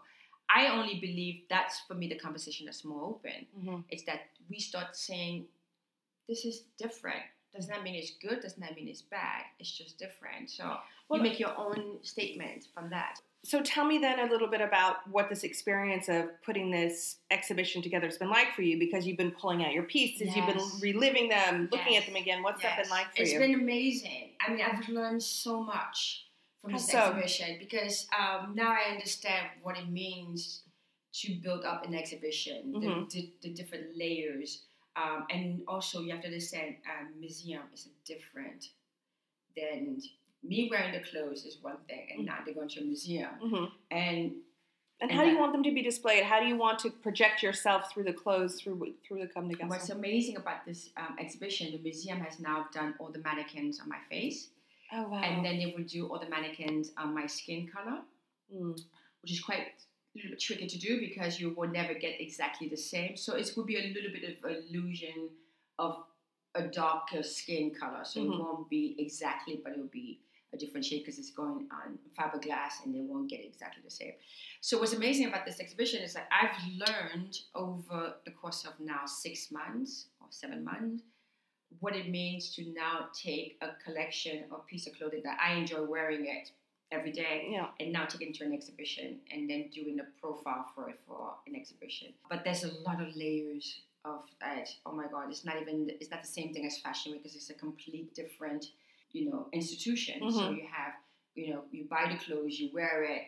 I 0.49 0.67
only 0.67 0.99
believe 0.99 1.41
that's 1.49 1.81
for 1.87 1.93
me 1.95 2.07
the 2.07 2.15
conversation 2.19 2.65
that's 2.65 2.85
more 2.85 3.03
open. 3.03 3.45
Mm-hmm. 3.59 3.77
It's 3.89 4.03
that 4.03 4.21
we 4.49 4.59
start 4.59 4.95
saying 4.95 5.45
this 6.27 6.45
is 6.45 6.63
different. 6.77 7.21
Does 7.55 7.69
not 7.69 7.83
mean 7.83 7.95
it's 7.95 8.11
good. 8.21 8.41
Does 8.41 8.57
not 8.57 8.75
mean 8.75 8.87
it's 8.87 9.01
bad. 9.01 9.43
It's 9.59 9.71
just 9.71 9.97
different. 9.97 10.49
So 10.49 10.77
Well, 11.07 11.19
you 11.23 11.29
make 11.29 11.39
your 11.39 11.57
own 11.57 11.97
statement 12.03 12.67
from 12.73 12.89
that. 12.89 13.19
So 13.45 13.61
tell 13.61 13.85
me 13.85 13.99
then 13.99 14.19
a 14.19 14.25
little 14.29 14.47
bit 14.49 14.59
about 14.59 15.07
what 15.09 15.29
this 15.29 15.43
experience 15.43 16.09
of 16.09 16.29
putting 16.43 16.71
this 16.71 17.17
exhibition 17.29 17.81
together 17.81 18.07
has 18.07 18.17
been 18.17 18.29
like 18.29 18.53
for 18.55 18.63
you 18.63 18.77
because 18.79 19.05
you've 19.05 19.17
been 19.17 19.31
pulling 19.31 19.63
out 19.63 19.71
your 19.71 19.83
pieces, 19.83 20.35
you've 20.35 20.47
been 20.47 20.59
reliving 20.81 21.29
them, 21.29 21.69
looking 21.71 21.93
Yes. 21.93 22.01
at 22.01 22.07
them 22.07 22.15
again. 22.21 22.41
What's 22.43 22.61
that 22.63 22.81
been 22.81 22.89
like 22.89 23.05
for 23.15 23.21
It's 23.21 23.31
you? 23.31 23.39
It's 23.39 23.47
been 23.47 23.59
amazing. 23.59 24.31
I 24.45 24.51
mean, 24.51 24.61
I've 24.65 24.89
learned 24.89 25.21
so 25.21 25.61
much 25.61 26.25
from 26.65 26.73
this 26.73 26.91
so? 26.91 26.97
exhibition 26.99 27.57
because 27.59 28.07
um, 28.17 28.53
now 28.55 28.71
I 28.71 28.91
understand 28.91 29.47
what 29.63 29.77
it 29.77 29.87
means 29.89 30.61
to 31.21 31.33
build 31.35 31.63
up 31.63 31.85
an 31.85 31.95
exhibition, 31.95 32.73
Mhm. 32.73 33.09
the, 33.09 33.21
the, 33.21 33.31
the 33.43 33.49
different 33.53 33.97
layers. 33.97 34.63
Um, 34.97 35.25
and 35.29 35.61
also, 35.67 36.01
you 36.01 36.11
have 36.11 36.21
to 36.21 36.27
understand, 36.27 36.75
um, 36.91 37.19
museum 37.19 37.63
is 37.73 37.87
different 38.05 38.69
than 39.55 40.01
me 40.43 40.67
wearing 40.69 40.91
the 40.93 40.99
clothes 41.09 41.45
is 41.45 41.57
one 41.61 41.77
thing, 41.87 42.07
and 42.13 42.25
now 42.25 42.37
they're 42.45 42.53
going 42.53 42.69
to 42.69 42.81
a 42.81 42.83
museum. 42.83 43.31
Mhm. 43.43 43.71
And 43.91 44.31
And 45.01 45.11
And 45.11 45.19
how 45.19 45.25
do 45.25 45.31
you 45.31 45.37
want 45.37 45.51
them 45.51 45.63
to 45.63 45.71
be 45.73 45.81
displayed? 45.81 46.23
How 46.23 46.39
do 46.39 46.45
you 46.47 46.55
want 46.55 46.79
to 46.79 46.89
project 46.89 47.43
yourself 47.43 47.91
through 47.91 48.05
the 48.05 48.13
clothes, 48.13 48.61
through 48.61 48.93
through 49.03 49.19
the 49.19 49.27
come 49.27 49.49
together? 49.49 49.69
what's 49.69 49.89
amazing 49.89 50.37
about 50.37 50.65
this 50.65 50.89
um, 50.95 51.17
exhibition, 51.19 51.73
the 51.73 51.79
museum 51.79 52.19
has 52.21 52.39
now 52.39 52.67
done 52.71 52.95
all 52.99 53.09
the 53.11 53.19
mannequins 53.19 53.81
on 53.81 53.89
my 53.89 53.99
face, 54.09 54.51
Oh 54.93 55.07
wow! 55.09 55.21
and 55.21 55.43
then 55.45 55.57
they 55.59 55.73
will 55.75 55.83
do 55.85 56.07
all 56.07 56.19
the 56.19 56.29
mannequins 56.29 56.91
on 56.97 57.13
my 57.13 57.25
skin 57.27 57.67
color. 57.67 57.99
Mm. 58.53 58.79
which 59.21 59.31
is 59.31 59.39
quite 59.39 59.57
a 59.61 59.71
little 60.15 60.29
bit 60.29 60.39
tricky 60.39 60.67
to 60.67 60.77
do 60.77 60.99
because 60.99 61.39
you 61.39 61.49
will 61.57 61.67
never 61.67 61.95
get 61.95 62.21
exactly 62.21 62.69
the 62.69 62.77
same. 62.77 63.17
So 63.17 63.35
it 63.35 63.49
will 63.57 63.65
be 63.65 63.77
a 63.77 63.91
little 63.91 64.11
bit 64.11 64.23
of 64.43 64.51
illusion 64.51 65.29
of 65.79 66.03
a 66.53 66.67
darker 66.67 67.23
skin 67.23 67.73
color. 67.73 68.05
So 68.05 68.19
Mhm. 68.19 68.33
it 68.33 68.39
won't 68.39 68.69
be 68.69 68.95
exactly, 68.99 69.55
but 69.63 69.71
it 69.73 69.79
will 69.79 69.87
be 69.87 70.21
a 70.53 70.57
different 70.57 70.85
shade 70.85 70.99
because 70.99 71.17
it's 71.17 71.31
going 71.31 71.67
on 71.71 71.97
fiberglass 72.17 72.83
and 72.85 72.93
they 72.93 73.01
won't 73.01 73.27
get 73.29 73.43
exactly 73.43 73.81
the 73.83 73.89
same. 73.89 74.13
So 74.61 74.79
what's 74.79 74.93
amazing 74.93 75.25
about 75.25 75.43
this 75.47 75.59
exhibition 75.59 76.03
is 76.03 76.13
that 76.13 76.29
I've 76.31 76.55
learned 76.77 77.39
over 77.55 78.15
the 78.25 78.31
course 78.31 78.63
of 78.63 78.79
now 78.79 79.07
six 79.07 79.51
months 79.51 80.09
or 80.21 80.27
seven 80.29 80.63
months 80.63 81.03
what 81.79 81.95
it 81.95 82.09
means 82.09 82.53
to 82.55 82.65
now 82.73 83.07
take 83.13 83.57
a 83.61 83.69
collection 83.83 84.45
of 84.51 84.65
piece 84.67 84.87
of 84.87 84.93
clothing 84.95 85.21
that 85.23 85.37
I 85.41 85.53
enjoy 85.55 85.83
wearing 85.83 86.25
it 86.25 86.51
every 86.91 87.11
day 87.11 87.47
Yeah. 87.51 87.69
and 87.79 87.91
now 87.91 88.05
take 88.05 88.21
it 88.21 88.33
to 88.35 88.45
an 88.45 88.53
exhibition 88.53 89.19
and 89.31 89.49
then 89.49 89.69
doing 89.73 89.99
a 89.99 90.03
profile 90.21 90.65
for 90.73 90.89
it 90.89 90.99
for 91.07 91.35
an 91.47 91.55
exhibition. 91.55 92.13
But 92.29 92.43
there's 92.43 92.63
a 92.63 92.71
lot 92.81 93.01
of 93.01 93.15
layers 93.15 93.81
of 94.05 94.23
that. 94.39 94.69
Oh 94.85 94.91
my 94.93 95.07
God, 95.07 95.29
it's 95.29 95.43
not 95.43 95.59
even 95.61 95.89
it's 95.99 96.11
not 96.11 96.21
the 96.21 96.27
same 96.27 96.53
thing 96.53 96.65
as 96.65 96.77
fashion 96.77 97.13
because 97.13 97.35
it's 97.35 97.49
a 97.49 97.55
complete 97.55 98.13
different, 98.13 98.65
you 99.11 99.29
know, 99.29 99.47
institution. 99.51 100.31
So 100.31 100.39
Mhm. 100.51 100.57
you 100.57 100.67
have, 100.71 100.93
you 101.33 101.49
know, 101.49 101.65
you 101.71 101.85
buy 101.85 102.07
the 102.11 102.17
clothes, 102.23 102.59
you 102.59 102.69
wear 102.71 103.03
it, 103.03 103.23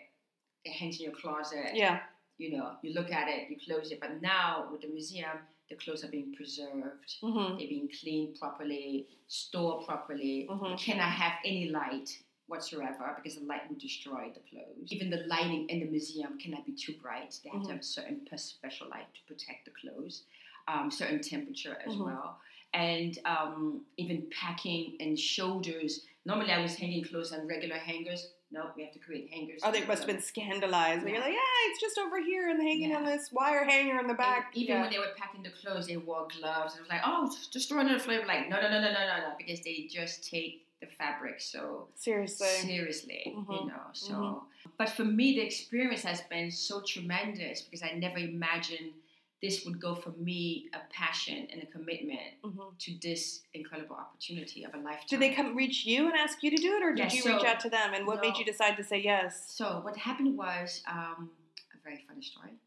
it 0.63 0.71
hangs 0.71 0.97
in 1.00 1.06
your 1.06 1.15
closet. 1.15 1.73
Yeah. 1.76 2.04
You 2.38 2.56
know, 2.56 2.78
you 2.84 2.93
look 2.93 3.12
at 3.12 3.28
it, 3.28 3.50
you 3.50 3.58
close 3.60 3.91
it. 3.91 4.00
But 4.00 4.21
now 4.21 4.69
with 4.71 4.82
the 4.82 4.88
museum, 4.89 5.39
the 5.70 5.76
clothes 5.76 6.04
are 6.04 6.10
being 6.10 6.34
preserved. 6.34 7.18
Mm-hmm. 7.22 7.58
They're 7.58 7.68
being 7.68 7.90
cleaned 8.00 8.40
properly, 8.40 9.08
stored 9.28 9.86
properly. 9.86 10.48
Mhm. 10.50 10.70
You 10.72 10.76
cannot 10.78 11.12
have 11.12 11.34
any 11.44 11.70
light 11.70 12.10
whatsoever 12.48 13.14
because 13.16 13.38
the 13.38 13.46
light 13.46 13.68
would 13.70 13.78
destroy 13.80 14.32
the 14.34 14.40
clothes. 14.50 14.92
Even 14.92 15.10
the 15.10 15.26
lighting 15.28 15.68
in 15.70 15.80
the 15.82 15.86
museum 15.86 16.38
cannot 16.40 16.66
be 16.66 16.72
too 16.72 16.94
bright. 17.02 17.38
They 17.44 17.50
have 17.50 17.62
to 17.64 17.68
Mhm. 17.68 17.72
have 17.72 17.80
a 17.82 17.84
certain 17.84 18.28
special 18.38 18.88
light 18.88 19.14
to 19.14 19.22
protect 19.28 19.66
the 19.66 19.72
clothes, 19.72 20.24
um, 20.68 20.90
certain 20.90 21.22
temperature 21.22 21.78
as 21.86 21.94
Mhm. 21.96 22.06
well. 22.06 22.40
And 22.74 23.18
um, 23.26 23.86
even 23.98 24.30
packing 24.30 24.96
and 25.02 25.20
shoulders. 25.20 26.06
Normally, 26.26 26.52
I 26.52 26.60
was 26.62 26.76
hanging 26.76 27.04
clothes 27.04 27.32
on 27.34 27.48
regular 27.48 27.78
hangers. 27.78 28.34
No, 28.50 28.72
we 28.78 28.84
have 28.84 28.94
to 28.94 29.00
create 29.00 29.30
hangers. 29.30 29.60
Oh, 29.64 29.72
they 29.72 29.86
must 29.86 30.00
have 30.04 30.08
been 30.08 30.22
scandalized. 30.22 31.04
But 31.04 31.12
You're 31.12 31.20
like, 31.20 31.34
yeah, 31.34 31.70
it's 31.70 31.82
just 31.82 31.98
over 31.98 32.22
here 32.22 32.50
and 32.50 32.62
hanging 32.62 32.96
on 32.96 33.04
this 33.04 33.30
wire 33.32 33.66
hanger 33.66 34.00
in 34.00 34.06
the 34.08 34.12
And 34.12 34.18
back. 34.18 34.52
even 34.54 34.76
yeah. 34.76 34.82
when 34.82 34.90
they 34.92 35.00
were 35.00 35.12
packing 35.18 35.44
the 35.44 35.50
clothes, 35.50 35.88
they 35.88 35.98
wore 35.98 36.28
gloves. 36.40 36.74
And 36.76 36.80
it 36.80 36.84
was 36.84 36.90
like, 36.90 37.02
oh, 37.06 37.36
just 37.52 37.68
throw 37.68 37.80
another 37.82 38.00
flavor. 38.00 38.26
Like, 38.26 38.48
no, 38.50 38.56
no, 38.62 38.70
no, 38.70 38.80
no, 38.80 38.88
no, 38.88 38.94
no, 38.94 39.18
no, 39.30 39.34
because 39.38 39.60
they 39.62 39.88
just 39.92 40.30
take 40.30 40.66
the 40.80 40.88
fabric 40.88 41.42
so 41.42 41.88
Seriously. 41.96 42.48
seriously, 42.48 43.34
Mhm. 43.36 43.52
you 43.62 43.66
know. 43.68 43.82
So, 43.94 44.14
Mhm. 44.14 44.46
but 44.78 44.90
for 44.90 45.04
me, 45.04 45.34
the 45.36 45.42
experience 45.42 46.04
has 46.04 46.22
been 46.22 46.50
so 46.52 46.82
tremendous 46.82 47.62
because 47.64 47.84
I 47.84 47.94
never 47.94 48.20
imagined 48.20 48.94
this 49.41 49.65
would 49.65 49.80
go 49.80 49.93
for 49.93 50.12
me 50.12 50.67
a 50.73 50.80
passion 50.91 51.47
and 51.52 51.62
a 51.62 51.65
commitment 51.67 52.41
Mhm. 52.43 52.78
to 52.80 52.97
this 53.02 53.43
incredible 53.54 53.95
opportunity 53.95 54.63
of 54.63 54.73
a 54.73 54.78
lifetime. 54.78 55.06
Did 55.08 55.19
they 55.19 55.34
come 55.36 55.56
reach 55.56 55.86
you 55.86 56.08
and 56.08 56.15
ask 56.15 56.41
you 56.41 56.50
to 56.50 56.58
do 56.58 56.76
it, 56.78 56.84
or 56.84 56.89
did 56.93 57.00
Yes, 57.06 57.15
you 57.15 57.21
so- 57.21 57.36
reach 57.36 57.45
out 57.45 57.60
to 57.62 57.69
them? 57.69 57.93
And 57.93 58.08
what 58.08 58.19
made 58.21 58.38
you 58.38 58.45
decide 58.45 58.76
to 58.78 58.84
say 58.84 58.97
yes? 59.00 59.52
So 59.54 59.80
what 59.82 59.95
happened 59.95 60.36
was 60.38 60.84
um, 60.88 61.32
a 61.73 61.78
very 61.84 62.04
funny 62.08 62.21
story. 62.23 62.58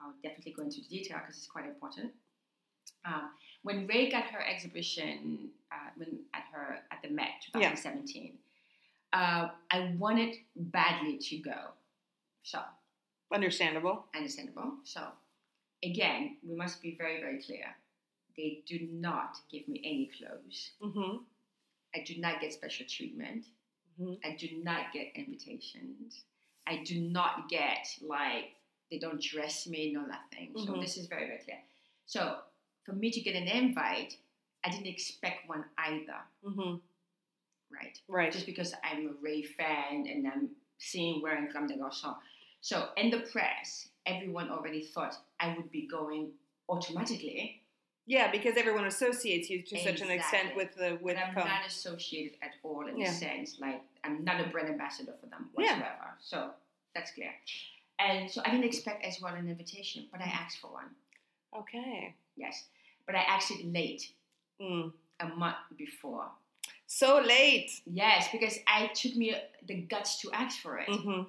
I'll 0.00 0.12
definitely 0.22 0.52
go 0.52 0.62
into 0.62 0.80
the 0.82 0.88
detail 0.88 1.18
because 1.18 1.38
it's 1.38 1.46
quite 1.46 1.64
important. 1.66 2.14
Um, 3.04 3.32
when 3.62 3.86
Rei 3.86 4.10
got 4.10 4.24
her 4.26 4.40
exhibition 4.42 5.50
uh, 5.72 5.90
when 5.96 6.24
at 6.34 6.44
her 6.52 6.84
at 6.90 7.00
the 7.02 7.08
Met 7.08 7.40
2017, 7.52 8.38
uh, 9.14 9.50
I 9.70 9.94
wanted 9.98 10.36
badly 10.54 11.16
to 11.18 11.38
go. 11.38 11.72
So 12.42 12.62
Understandable. 13.32 14.06
understandable. 14.14 14.78
So 14.84 15.12
again, 15.84 16.36
we 16.42 16.54
must 16.56 16.82
be 16.82 16.94
very 16.96 17.20
very 17.20 17.42
clear. 17.42 17.66
They 18.36 18.62
do 18.66 18.88
not 18.92 19.38
give 19.50 19.66
me 19.68 19.80
any 19.84 20.10
clothes. 20.16 20.70
Mm-hmm. 20.82 21.16
I 21.94 22.04
do 22.04 22.20
not 22.20 22.40
get 22.40 22.52
special 22.52 22.86
treatment. 22.86 23.46
Mhm. 24.00 24.18
I 24.24 24.36
do 24.36 24.48
not 24.62 24.92
get 24.92 25.12
invitations. 25.16 26.22
I 26.66 26.82
do 26.84 27.00
not 27.00 27.48
get 27.48 27.86
like 28.02 28.54
they 28.90 28.98
don't 28.98 29.20
dress 29.20 29.66
me, 29.66 29.92
no 29.92 30.02
nothing. 30.02 30.52
So 30.56 30.72
Mhm. 30.72 30.80
this 30.80 30.96
is 30.96 31.06
very 31.06 31.26
very 31.26 31.40
clear. 31.40 31.60
So 32.06 32.42
for 32.84 32.92
me 32.92 33.10
to 33.10 33.20
get 33.20 33.34
an 33.34 33.48
invite, 33.48 34.16
I 34.64 34.70
didn't 34.70 34.86
expect 34.86 35.48
one 35.48 35.64
either, 35.78 36.20
Mm-hmm. 36.44 36.76
right? 37.70 38.00
Right. 38.08 38.32
Just 38.32 38.46
because 38.46 38.74
I'm 38.84 39.08
a 39.08 39.12
Rei 39.20 39.42
fan 39.42 40.06
and 40.06 40.26
I'm 40.26 40.50
seeing 40.78 41.20
wearing 41.22 41.48
des 41.52 41.76
Garçons. 41.76 42.16
So 42.60 42.92
in 42.96 43.10
the 43.10 43.20
press, 43.20 43.88
everyone 44.06 44.50
already 44.50 44.82
thought 44.84 45.16
I 45.40 45.54
would 45.56 45.70
be 45.70 45.86
going 45.86 46.30
automatically. 46.68 47.62
Yeah, 48.06 48.30
because 48.30 48.56
everyone 48.56 48.86
associates 48.86 49.50
you 49.50 49.62
to 49.62 49.78
such 49.84 50.00
an 50.00 50.10
extent 50.10 50.56
with 50.56 50.74
the 50.76 50.98
with 51.02 51.16
but 51.16 51.24
I'm 51.26 51.34
com. 51.34 51.46
not 51.46 51.66
associated 51.66 52.38
at 52.42 52.52
all 52.62 52.86
in 52.86 52.96
Yeah. 52.98 53.10
the 53.10 53.14
sense 53.16 53.58
like 53.60 53.82
I'm 54.04 54.24
not 54.24 54.40
a 54.40 54.48
brand 54.48 54.68
ambassador 54.68 55.14
for 55.20 55.26
them 55.26 55.50
Yeah. 55.58 55.74
whatsoever. 55.74 56.14
So 56.20 56.54
that's 56.94 57.10
clear. 57.12 57.34
And 57.98 58.30
so 58.30 58.40
I 58.46 58.50
didn't 58.50 58.64
expect 58.64 59.04
as 59.04 59.20
well 59.20 59.34
an 59.34 59.48
invitation, 59.48 60.08
but 60.10 60.20
I 60.20 60.24
asked 60.24 60.58
for 60.58 60.68
one. 60.72 60.94
Okay. 61.54 62.14
Yes, 62.36 62.68
but 63.06 63.14
I 63.14 63.20
asked 63.22 63.50
it 63.50 63.64
late, 63.66 64.12
Mm. 64.60 64.92
a 65.20 65.26
month 65.28 65.56
before. 65.76 66.30
So 66.86 67.20
late. 67.20 67.70
Yes, 67.84 68.28
because 68.32 68.58
I 68.66 68.86
took 68.88 69.14
me 69.16 69.36
the 69.66 69.74
guts 69.82 70.20
to 70.22 70.30
ask 70.32 70.60
for 70.60 70.78
it 70.78 70.88
Mm-hmm. 70.88 71.28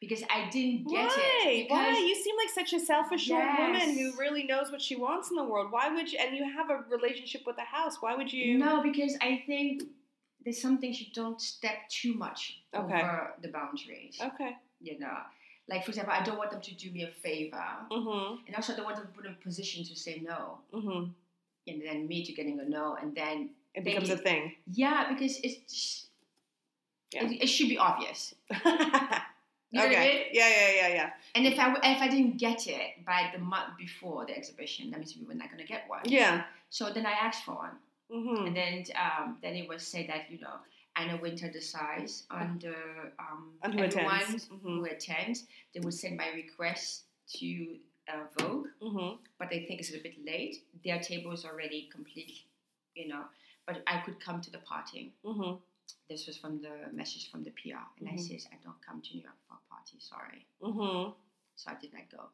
Because 0.00 0.22
I 0.30 0.48
didn't 0.50 0.88
get 0.88 1.08
Why? 1.08 1.42
it. 1.44 1.70
Why? 1.70 1.90
Because 1.90 2.02
You 2.04 2.14
seem 2.14 2.34
like 2.36 2.48
such 2.54 2.72
a 2.72 2.80
self-assured 2.84 3.58
woman 3.58 3.96
who 3.98 4.12
really 4.18 4.44
knows 4.44 4.70
what 4.72 4.80
she 4.80 4.96
wants 4.96 5.30
in 5.30 5.36
the 5.36 5.44
world. 5.44 5.70
Why 5.70 5.92
would 5.92 6.10
you? 6.10 6.18
And 6.20 6.36
you 6.36 6.44
have 6.50 6.70
a 6.70 6.84
relationship 6.88 7.42
with 7.46 7.56
the 7.56 7.62
house. 7.64 7.98
Why 8.00 8.14
would 8.16 8.32
you? 8.32 8.58
no, 8.58 8.82
because 8.82 9.16
I 9.20 9.42
think 9.46 9.82
there's 10.44 10.60
some 10.60 10.78
things 10.78 11.00
you 11.00 11.08
don't 11.14 11.40
step 11.40 11.76
too 11.90 12.14
much 12.14 12.62
Okay. 12.74 12.94
over 12.94 13.34
the 13.42 13.48
boundaries. 13.48 14.18
Okay. 14.20 14.56
You 14.80 14.98
know, 14.98 15.16
like 15.68 15.84
for 15.84 15.90
example, 15.90 16.14
I 16.16 16.22
don't 16.24 16.38
want 16.38 16.50
them 16.50 16.62
to 16.62 16.74
do 16.74 16.90
me 16.90 17.02
a 17.02 17.08
favor. 17.22 17.62
Mm-hmm. 17.92 18.36
And 18.46 18.56
also, 18.56 18.72
I 18.72 18.76
don't 18.76 18.86
want 18.86 18.96
them 18.96 19.06
to 19.06 19.12
put 19.12 19.26
in 19.26 19.32
a 19.32 19.44
position 19.44 19.84
to 19.84 19.94
say 19.94 20.22
no, 20.24 20.58
Mm-hmm. 20.74 21.10
and 21.68 21.82
then 21.84 22.08
me 22.08 22.24
to 22.24 22.32
getting 22.32 22.58
a 22.60 22.64
no, 22.64 22.96
and 23.00 23.14
then 23.14 23.50
It 23.74 23.84
becomes 23.84 24.08
you. 24.08 24.14
a 24.14 24.18
thing. 24.18 24.54
yeah, 24.72 25.12
because 25.12 25.36
it's 25.44 25.56
just, 25.70 26.06
Yeah. 27.12 27.24
it, 27.26 27.42
it 27.42 27.46
should 27.48 27.68
be 27.68 27.76
obvious. 27.76 28.34
okay. 29.74 29.78
You 29.78 29.78
know 29.80 29.86
what 29.86 29.96
I 29.96 30.08
mean? 30.08 30.22
Yeah, 30.32 30.48
yeah, 30.48 30.70
yeah, 30.76 30.88
yeah. 30.94 31.10
And 31.34 31.46
if 31.46 31.58
I 31.58 31.72
if 31.94 32.02
I 32.02 32.08
didn't 32.08 32.38
get 32.38 32.66
it 32.66 33.04
by 33.06 33.30
the 33.32 33.38
month 33.38 33.76
before 33.78 34.26
the 34.26 34.36
exhibition, 34.36 34.90
that 34.90 34.98
means 34.98 35.16
we 35.18 35.26
were 35.26 35.34
not 35.34 35.48
going 35.50 35.60
to 35.62 35.66
get 35.66 35.84
one. 35.88 36.00
Yeah. 36.04 36.44
So 36.70 36.90
then 36.90 37.06
I 37.06 37.12
asked 37.12 37.44
for 37.44 37.54
one, 37.54 37.76
Mm-hmm. 38.12 38.46
and 38.46 38.56
then 38.56 38.84
um, 38.98 39.38
then 39.42 39.54
it 39.54 39.68
was 39.68 39.86
said 39.86 40.06
that 40.08 40.22
you 40.30 40.40
know 40.40 40.56
Anna 40.96 41.16
Wintour 41.22 41.48
decides 41.50 42.24
on 42.30 42.58
the 42.60 42.74
um, 43.20 43.52
and 43.62 43.72
who 43.74 43.80
everyone 43.84 44.16
attends. 44.20 44.48
Mhm. 44.48 44.62
who 44.62 44.84
attends. 44.84 45.44
They 45.72 45.80
would 45.80 45.94
send 45.94 46.16
my 46.16 46.28
request 46.34 47.04
to 47.38 47.76
uh, 48.08 48.24
Vogue. 48.38 48.66
Mm-hmm. 48.82 49.16
but 49.38 49.48
they 49.50 49.60
think 49.66 49.78
it's 49.80 49.94
a 49.94 49.98
bit 50.02 50.16
late. 50.26 50.64
Their 50.84 50.98
table 50.98 51.30
is 51.32 51.44
already 51.44 51.88
complete, 51.92 52.40
you 52.96 53.06
know. 53.06 53.22
But 53.66 53.82
I 53.86 53.98
could 53.98 54.18
come 54.18 54.40
to 54.40 54.50
the 54.50 54.58
party. 54.58 55.12
Mm-hmm. 55.90 56.12
This 56.14 56.26
was 56.26 56.36
from 56.36 56.60
the 56.60 56.92
message 56.92 57.30
from 57.30 57.42
the 57.42 57.50
PR, 57.50 57.82
and 57.98 58.08
I 58.08 58.12
Mhm. 58.12 58.20
says 58.28 58.46
I 58.52 58.56
don't 58.62 58.80
come 58.86 59.00
to 59.02 59.14
New 59.14 59.22
York 59.22 59.36
for 59.48 59.54
a 59.54 59.64
party. 59.74 59.98
Sorry, 60.00 60.46
Mm-hmm. 60.62 61.12
so 61.56 61.70
I 61.70 61.74
did 61.80 61.92
not 61.92 62.08
go. 62.10 62.30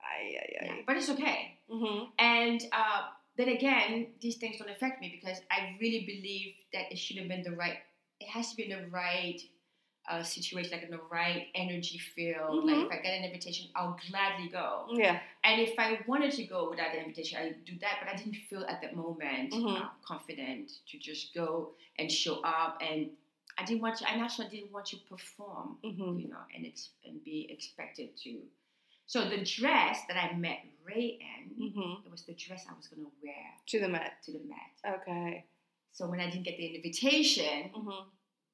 Ay, 0.00 0.36
ay, 0.40 0.48
Yeah, 0.66 0.76
but 0.86 0.96
it's 0.96 1.10
okay. 1.10 1.58
Mm-hmm. 1.70 2.10
And 2.18 2.60
uh, 2.72 3.02
then 3.36 3.48
again, 3.48 4.14
these 4.20 4.36
things 4.36 4.58
don't 4.58 4.70
affect 4.70 5.00
me 5.00 5.08
because 5.20 5.40
I 5.50 5.76
really 5.80 6.04
believe 6.04 6.54
that 6.72 6.90
it 6.92 6.98
should 6.98 7.16
have 7.18 7.28
been 7.28 7.42
the 7.42 7.52
right. 7.56 7.78
It 8.20 8.28
has 8.28 8.50
to 8.50 8.56
be 8.56 8.68
the 8.68 8.86
right 8.90 9.40
uh, 10.08 10.22
situation, 10.22 10.72
like 10.72 10.82
in 10.82 10.90
the 10.90 11.00
right 11.10 11.46
energy 11.54 11.98
field. 11.98 12.64
Like 12.64 12.74
Mhm. 12.76 12.86
if 12.86 12.90
I 12.92 12.96
get 12.96 13.18
an 13.18 13.24
invitation, 13.24 13.70
I'll 13.76 13.96
gladly 14.10 14.48
go. 14.48 14.88
Yeah. 14.92 15.20
And 15.44 15.60
if 15.60 15.78
I 15.78 16.00
wanted 16.06 16.32
to 16.32 16.44
go 16.44 16.70
without 16.70 16.92
the 16.92 16.98
invitation, 17.00 17.38
I 17.40 17.44
would 17.46 17.64
do 17.64 17.78
that. 17.78 17.98
But 18.00 18.08
I 18.12 18.16
didn't 18.16 18.34
feel 18.50 18.64
at 18.64 18.80
that 18.82 18.96
moment 18.96 19.52
Mhm. 19.52 19.80
uh, 19.80 19.88
confident 20.04 20.72
to 20.88 20.98
just 20.98 21.32
go 21.34 21.74
and 21.98 22.10
show 22.10 22.40
up. 22.42 22.80
And 22.82 23.10
I 23.58 23.64
didn't 23.64 23.82
want 23.82 23.98
to. 23.98 24.10
I 24.10 24.20
also 24.20 24.48
didn't 24.48 24.72
want 24.72 24.86
to 24.86 24.96
perform, 25.08 25.78
Mm-hmm. 25.84 26.18
you 26.20 26.28
know, 26.28 26.42
and 26.54 26.66
ex- 26.66 26.90
and 27.04 27.22
be 27.22 27.46
expected 27.50 28.16
to. 28.24 28.42
So 29.06 29.28
the 29.28 29.44
dress 29.44 30.00
that 30.08 30.16
I 30.16 30.34
met 30.34 30.64
Rei 30.84 31.18
in, 31.20 31.50
Mm-hmm. 31.62 32.06
it 32.06 32.10
was 32.10 32.22
the 32.24 32.34
dress 32.34 32.66
I 32.68 32.72
was 32.74 32.88
going 32.88 33.04
to 33.04 33.12
wear 33.22 33.44
To 33.66 33.78
the 33.78 33.88
Met. 33.88 34.20
to 34.24 34.32
the 34.32 34.40
Met. 34.40 35.00
Okay. 35.00 35.44
So 35.92 36.08
when 36.08 36.18
I 36.18 36.28
didn't 36.30 36.44
get 36.44 36.56
the 36.56 36.74
invitation, 36.74 37.70
Mm-hmm. 37.70 38.08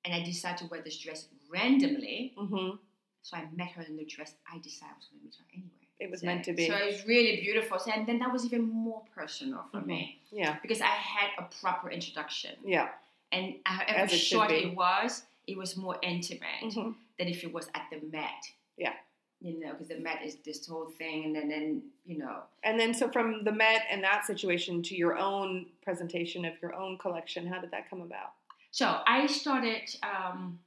And 0.04 0.14
I 0.14 0.22
decided 0.24 0.58
to 0.58 0.66
wear 0.66 0.80
this 0.82 0.98
dress 0.98 1.26
randomly, 1.50 2.32
Mm-hmm. 2.38 2.76
so 3.22 3.36
I 3.36 3.44
met 3.54 3.68
her 3.72 3.82
in 3.82 3.96
the 3.96 4.04
dress 4.04 4.34
I 4.50 4.58
decided 4.58 4.92
I 4.92 4.96
was 4.98 5.06
going 5.08 5.20
to 5.20 5.24
meet 5.24 5.34
her 5.38 5.44
anyway. 5.54 5.70
It 6.00 6.10
was 6.10 6.20
So- 6.20 6.26
meant 6.26 6.44
to 6.44 6.52
be. 6.52 6.68
So 6.68 6.74
it 6.76 6.86
was 6.92 7.06
really 7.06 7.40
beautiful. 7.40 7.78
So, 7.78 7.90
and 7.90 8.06
then 8.06 8.18
that 8.20 8.32
was 8.32 8.44
even 8.44 8.62
more 8.62 9.02
personal 9.14 9.64
for 9.70 9.80
Mhm. 9.80 9.86
me 9.86 10.18
Yeah. 10.30 10.58
because 10.62 10.80
I 10.80 10.86
had 10.86 11.30
a 11.38 11.42
proper 11.60 11.90
introduction. 11.90 12.56
Yeah. 12.64 12.90
And 13.32 13.56
however 13.64 13.90
As 13.98 14.12
it 14.12 14.18
short 14.18 14.50
it 14.50 14.74
was, 14.74 15.24
it 15.46 15.56
was 15.56 15.76
more 15.76 15.98
intimate 16.02 16.62
Mm-hmm. 16.62 16.92
than 17.18 17.28
if 17.28 17.42
it 17.44 17.52
was 17.52 17.68
at 17.74 17.88
the 17.90 18.00
Met. 18.06 18.52
Yeah. 18.76 18.94
you 19.40 19.60
know, 19.60 19.70
because 19.72 19.86
the 19.88 19.98
Met 20.00 20.20
is 20.24 20.34
this 20.44 20.66
whole 20.66 20.86
thing, 20.90 21.24
and 21.24 21.32
then, 21.36 21.48
then 21.48 21.82
you 22.04 22.18
know, 22.18 22.42
And 22.64 22.78
then, 22.80 22.92
so 22.92 23.08
from 23.08 23.44
the 23.44 23.52
Met 23.52 23.86
and 23.88 24.02
that 24.02 24.24
situation 24.26 24.82
to 24.82 24.96
your 24.96 25.16
own 25.16 25.66
presentation 25.82 26.44
of 26.44 26.60
your 26.60 26.74
own 26.74 26.98
collection, 26.98 27.46
how 27.46 27.60
did 27.60 27.70
that 27.70 27.88
come 27.88 28.00
about? 28.00 28.32
So 28.78 29.00
I 29.08 29.26
started 29.26 29.82
um, 30.04 30.60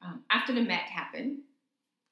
um, 0.00 0.22
after 0.30 0.54
the 0.54 0.62
Met 0.62 0.84
happened 1.00 1.40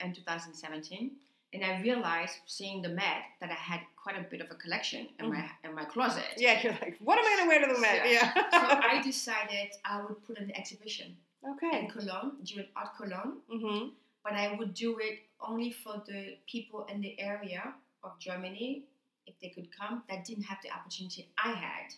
in 0.05 0.13
2017, 0.13 1.13
and 1.55 1.65
I 1.65 1.81
realized 1.81 2.35
seeing 2.45 2.83
the 2.83 2.91
Met 2.91 3.23
that 3.41 3.51
I 3.51 3.55
had 3.55 3.81
quite 3.97 4.19
a 4.19 4.25
bit 4.31 4.43
of 4.43 4.51
a 4.51 4.55
collection 4.55 5.09
in 5.19 5.31
my 5.31 5.49
in 5.65 5.75
my 5.75 5.87
closet. 5.87 6.27
Yeah, 6.37 6.61
you're 6.63 6.73
like, 6.83 6.97
what 7.01 7.17
am 7.19 7.25
I 7.25 7.29
going 7.37 7.45
to 7.45 7.49
wear 7.49 7.61
to 7.67 7.75
the 7.75 7.81
Met? 7.81 8.03
So- 8.05 8.11
Yeah. 8.13 8.35
so 8.35 8.89
I 8.93 9.01
decided 9.03 9.69
I 9.87 10.03
would 10.03 10.23
put 10.27 10.37
an 10.39 10.53
exhibition 10.55 11.17
Okay. 11.53 11.75
in. 11.79 11.89
Cologne, 11.91 12.33
during 12.45 12.69
Art 12.77 12.93
Cologne, 12.99 13.39
Mm-hmm. 13.51 13.89
but 14.25 14.35
I 14.35 14.57
would 14.59 14.75
do 14.75 14.99
it 14.99 15.21
only 15.41 15.71
for 15.73 16.03
the 16.07 16.37
people 16.53 16.85
in 16.93 17.01
the 17.01 17.19
area 17.19 17.63
of 18.05 18.11
Germany, 18.21 18.83
if 19.27 19.35
they 19.41 19.49
could 19.57 19.69
come, 19.75 20.03
that 20.11 20.27
didn't 20.27 20.45
have 20.45 20.59
the 20.63 20.71
opportunity 20.71 21.29
I 21.43 21.53
had, 21.53 21.95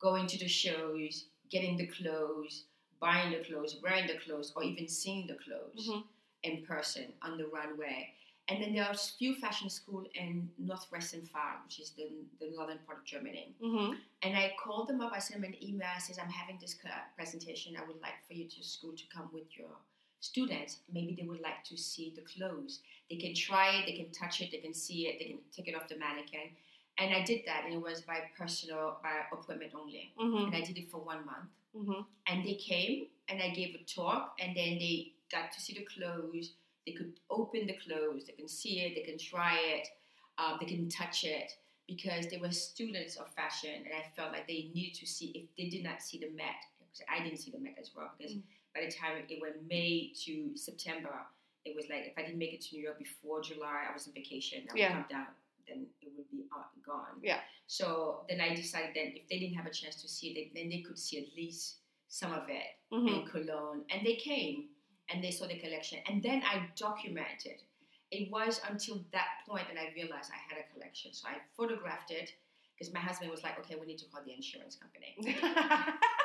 going 0.00 0.26
to 0.26 0.38
the 0.38 0.48
shows, 0.48 1.26
getting 1.50 1.76
the 1.76 1.86
clothes, 1.86 2.64
buying 3.00 3.32
the 3.32 3.44
clothes, 3.44 3.76
wearing 3.82 4.06
the 4.06 4.18
clothes, 4.24 4.52
or 4.56 4.62
even 4.62 4.88
seeing 4.88 5.26
the 5.26 5.34
clothes 5.34 5.88
Mhm. 5.88 6.04
in 6.42 6.64
person 6.64 7.12
on 7.22 7.36
the 7.38 7.46
runway. 7.46 8.14
And 8.48 8.60
then 8.60 8.72
there 8.74 8.84
are 8.84 8.90
a 8.92 8.96
few 8.96 9.36
fashion 9.36 9.70
schools 9.70 10.08
in 10.14 10.50
Northwestern 10.58 11.24
Far, 11.24 11.60
which 11.64 11.78
is 11.78 11.90
the, 11.90 12.10
the 12.40 12.50
northern 12.50 12.78
part 12.80 12.98
of 12.98 13.04
Germany. 13.04 13.54
Mm-hmm. 13.62 13.94
And 14.22 14.36
I 14.36 14.54
called 14.58 14.88
them 14.88 15.00
up. 15.00 15.12
I 15.12 15.20
sent 15.20 15.40
them 15.40 15.52
an 15.52 15.62
email. 15.62 15.86
I 15.94 16.00
says, 16.00 16.18
I'm 16.18 16.28
having 16.30 16.58
this 16.58 16.76
presentation. 17.14 17.76
I 17.76 17.86
would 17.86 18.00
like 18.00 18.18
for 18.26 18.34
you 18.34 18.48
to 18.48 18.64
school 18.64 18.92
to 18.92 19.04
come 19.14 19.28
with 19.32 19.56
your 19.56 19.70
students. 20.18 20.78
Maybe 20.92 21.14
they 21.14 21.26
would 21.28 21.40
like 21.42 21.62
to 21.64 21.76
see 21.76 22.12
the 22.16 22.22
clothes. 22.22 22.80
They 23.08 23.16
can 23.16 23.34
try 23.34 23.76
it. 23.76 23.86
They 23.86 23.92
can 23.96 24.10
touch 24.10 24.40
it. 24.40 24.50
They 24.50 24.58
can 24.58 24.74
see 24.74 25.06
it. 25.06 25.18
They 25.20 25.26
can 25.26 25.38
take 25.52 25.68
it 25.68 25.76
off 25.76 25.86
the 25.88 25.96
mannequin. 25.96 26.50
And 27.00 27.14
I 27.14 27.22
did 27.24 27.42
that. 27.46 27.64
And 27.64 27.74
it 27.74 27.80
was 27.82 28.02
by 28.02 28.20
personal, 28.38 28.98
by 29.02 29.12
appointment 29.32 29.72
only. 29.74 30.12
Mm-hmm. 30.20 30.46
And 30.46 30.54
I 30.54 30.60
did 30.60 30.76
it 30.78 30.90
for 30.90 30.98
one 30.98 31.24
month. 31.24 31.48
Mm-hmm. 31.76 32.00
And 32.26 32.44
they 32.44 32.54
came 32.54 33.06
and 33.28 33.40
I 33.42 33.50
gave 33.50 33.74
a 33.74 33.82
talk. 33.84 34.36
And 34.40 34.56
then 34.56 34.78
they 34.78 35.12
got 35.32 35.50
to 35.52 35.60
see 35.60 35.74
the 35.74 35.86
clothes. 35.94 36.52
They 36.86 36.92
could 36.92 37.12
open 37.30 37.66
the 37.66 37.74
clothes. 37.84 38.24
They 38.26 38.32
can 38.32 38.48
see 38.48 38.80
it. 38.80 38.94
They 38.94 39.02
can 39.02 39.18
try 39.18 39.56
it. 39.58 39.88
Um, 40.38 40.58
they 40.60 40.66
can 40.66 40.88
touch 40.88 41.24
it 41.24 41.52
because 41.86 42.26
they 42.28 42.38
were 42.38 42.50
students 42.52 43.16
of 43.16 43.26
fashion, 43.34 43.74
and 43.84 43.92
I 43.92 44.04
felt 44.16 44.32
like 44.32 44.46
they 44.46 44.70
needed 44.72 44.94
to 45.00 45.06
see 45.06 45.26
if 45.34 45.42
they 45.58 45.68
did 45.68 45.82
not 45.84 46.00
see 46.00 46.18
the 46.18 46.30
Met. 46.30 46.54
Because 46.78 47.02
I 47.10 47.22
didn't 47.22 47.38
see 47.40 47.50
the 47.50 47.58
Met 47.58 47.76
as 47.80 47.90
well 47.94 48.10
because 48.16 48.34
Mm. 48.34 48.42
by 48.74 48.80
the 48.86 48.90
time 48.92 49.22
it 49.28 49.40
went 49.42 49.66
May 49.68 50.12
to 50.24 50.56
September, 50.56 51.14
it 51.64 51.74
was 51.76 51.88
like 51.90 52.06
if 52.06 52.16
I 52.16 52.22
didn't 52.22 52.38
make 52.38 52.54
it 52.54 52.60
to 52.62 52.76
New 52.76 52.82
York 52.82 52.98
before 52.98 53.42
July, 53.42 53.84
I 53.88 53.92
was 53.92 54.06
on 54.06 54.14
vacation. 54.14 54.66
I 54.70 54.72
would 54.72 54.78
Yeah. 54.80 54.92
come 54.92 55.06
down, 55.10 55.26
then 55.70 55.86
it 56.02 56.12
would 56.16 56.28
be 56.30 56.44
gone. 56.84 57.20
Yeah. 57.22 57.38
So 57.66 58.24
then 58.28 58.40
I 58.40 58.54
decided 58.54 58.90
that 58.96 59.16
if 59.16 59.28
they 59.28 59.38
didn't 59.38 59.54
have 59.54 59.66
a 59.66 59.70
chance 59.72 60.02
to 60.02 60.08
see 60.08 60.28
it, 60.28 60.50
then 60.54 60.68
they 60.68 60.82
could 60.82 60.98
see 60.98 61.18
at 61.18 61.28
least 61.36 61.76
some 62.08 62.32
of 62.32 62.48
it 62.48 62.76
Mm-hmm. 62.92 63.06
in 63.06 63.26
Cologne, 63.26 63.82
and 63.92 64.04
they 64.04 64.16
came 64.16 64.70
and 65.08 65.22
they 65.22 65.30
saw 65.30 65.46
the 65.46 65.56
collection, 65.60 65.98
and 66.08 66.20
then 66.20 66.42
I 66.44 66.66
documented. 66.76 67.62
It 68.10 68.28
was 68.32 68.60
until 68.68 69.04
that 69.12 69.28
point 69.48 69.66
that 69.72 69.78
I 69.80 69.92
realized 69.94 70.28
I 70.34 70.40
had 70.52 70.58
a 70.64 70.66
collection. 70.74 71.14
So 71.14 71.28
I 71.28 71.34
photographed 71.56 72.10
it 72.10 72.32
because 72.76 72.92
my 72.92 72.98
husband 72.98 73.30
was 73.30 73.44
like, 73.44 73.56
"Okay, 73.60 73.76
we 73.78 73.86
need 73.86 73.98
to 73.98 74.06
call 74.06 74.24
the 74.26 74.34
insurance 74.34 74.74
company." 74.74 75.14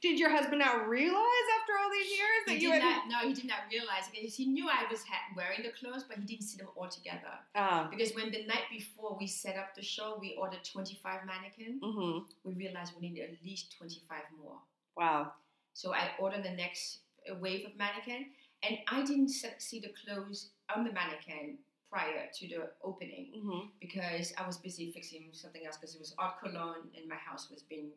did 0.00 0.18
your 0.18 0.30
husband 0.30 0.58
not 0.60 0.88
realize 0.88 1.46
after 1.60 1.72
all 1.80 1.90
these 1.90 2.10
years 2.10 2.40
that 2.46 2.56
He 2.56 2.62
you 2.64 2.72
did 2.72 2.82
had? 2.82 3.08
not. 3.08 3.22
No, 3.22 3.28
he 3.28 3.34
did 3.34 3.46
not 3.46 3.60
realize 3.70 4.04
because 4.12 4.34
he 4.34 4.46
knew 4.46 4.68
I 4.68 4.84
was 4.90 5.04
wearing 5.36 5.62
the 5.62 5.70
clothes, 5.70 6.04
but 6.08 6.18
he 6.18 6.24
didn't 6.24 6.44
see 6.44 6.58
them 6.58 6.68
all 6.76 6.88
together. 6.88 7.34
Ah. 7.54 7.88
Because 7.90 8.12
when 8.14 8.30
the 8.30 8.44
night 8.46 8.66
before 8.70 9.16
we 9.18 9.26
set 9.26 9.56
up 9.56 9.74
the 9.74 9.82
show, 9.82 10.16
we 10.20 10.36
ordered 10.40 10.64
25 10.64 11.20
mannequins. 11.26 11.82
Mm-hmm. 11.82 12.18
We 12.44 12.54
realized 12.54 12.92
we 13.00 13.08
needed 13.08 13.30
at 13.30 13.44
least 13.44 13.76
25 13.78 14.18
more. 14.42 14.58
Wow. 14.96 15.32
So 15.74 15.94
I 15.94 16.10
ordered 16.18 16.44
the 16.44 16.50
next 16.50 16.98
uh, 17.30 17.34
wave 17.36 17.64
of 17.66 17.76
mannequin, 17.76 18.26
and 18.62 18.78
I 18.88 19.02
didn't 19.02 19.30
see 19.30 19.80
the 19.80 19.92
clothes 20.04 20.50
on 20.74 20.84
the 20.84 20.92
mannequin 20.92 21.58
prior 21.90 22.26
to 22.38 22.48
the 22.48 22.70
opening 22.82 23.32
Mm-hmm. 23.36 23.66
because 23.80 24.32
I 24.38 24.46
was 24.46 24.56
busy 24.56 24.90
fixing 24.92 25.28
something 25.32 25.66
else 25.66 25.76
because 25.76 25.94
it 25.94 25.98
was 26.00 26.14
art 26.18 26.40
cologne 26.42 26.88
and 26.96 27.06
my 27.08 27.16
house 27.16 27.48
was 27.50 27.62
being 27.62 27.90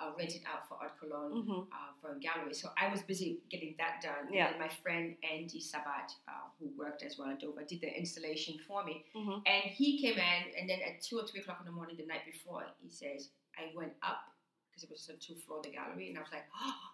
uh, 0.00 0.10
rented 0.18 0.42
out 0.50 0.66
for 0.68 0.76
art 0.80 0.98
cologne 0.98 1.32
Mm-hmm. 1.32 1.60
uh, 1.70 1.92
for 2.00 2.16
a 2.16 2.18
gallery. 2.18 2.54
So 2.54 2.70
I 2.80 2.88
was 2.90 3.02
busy 3.02 3.40
getting 3.50 3.74
that 3.78 4.00
done. 4.02 4.32
Yeah. 4.32 4.48
And 4.50 4.58
my 4.58 4.68
friend 4.68 5.14
Andy 5.22 5.60
Sabat, 5.60 6.12
uh, 6.26 6.48
who 6.58 6.70
worked 6.78 7.02
as 7.02 7.18
well 7.18 7.28
at 7.28 7.40
Dover, 7.40 7.62
did 7.68 7.80
the 7.82 7.92
installation 7.96 8.58
for 8.66 8.82
me. 8.84 9.04
Mhm. 9.14 9.42
And 9.46 9.64
he 9.70 10.00
came 10.00 10.16
in, 10.18 10.40
and 10.58 10.68
then 10.68 10.80
at 10.80 11.02
two 11.02 11.18
or 11.18 11.26
three 11.26 11.40
o'clock 11.40 11.58
in 11.60 11.66
the 11.66 11.72
morning, 11.72 11.96
the 11.96 12.06
night 12.06 12.24
before, 12.24 12.64
he 12.82 12.88
says, 12.88 13.28
I 13.58 13.70
went 13.76 13.92
up 14.02 14.22
because 14.70 14.84
it 14.84 14.90
was 14.90 15.08
a 15.08 15.16
two 15.18 15.34
floor 15.34 15.60
the 15.62 15.70
gallery, 15.70 16.08
and 16.08 16.16
I 16.18 16.22
was 16.22 16.32
like, 16.32 16.46
oh. 16.62 16.74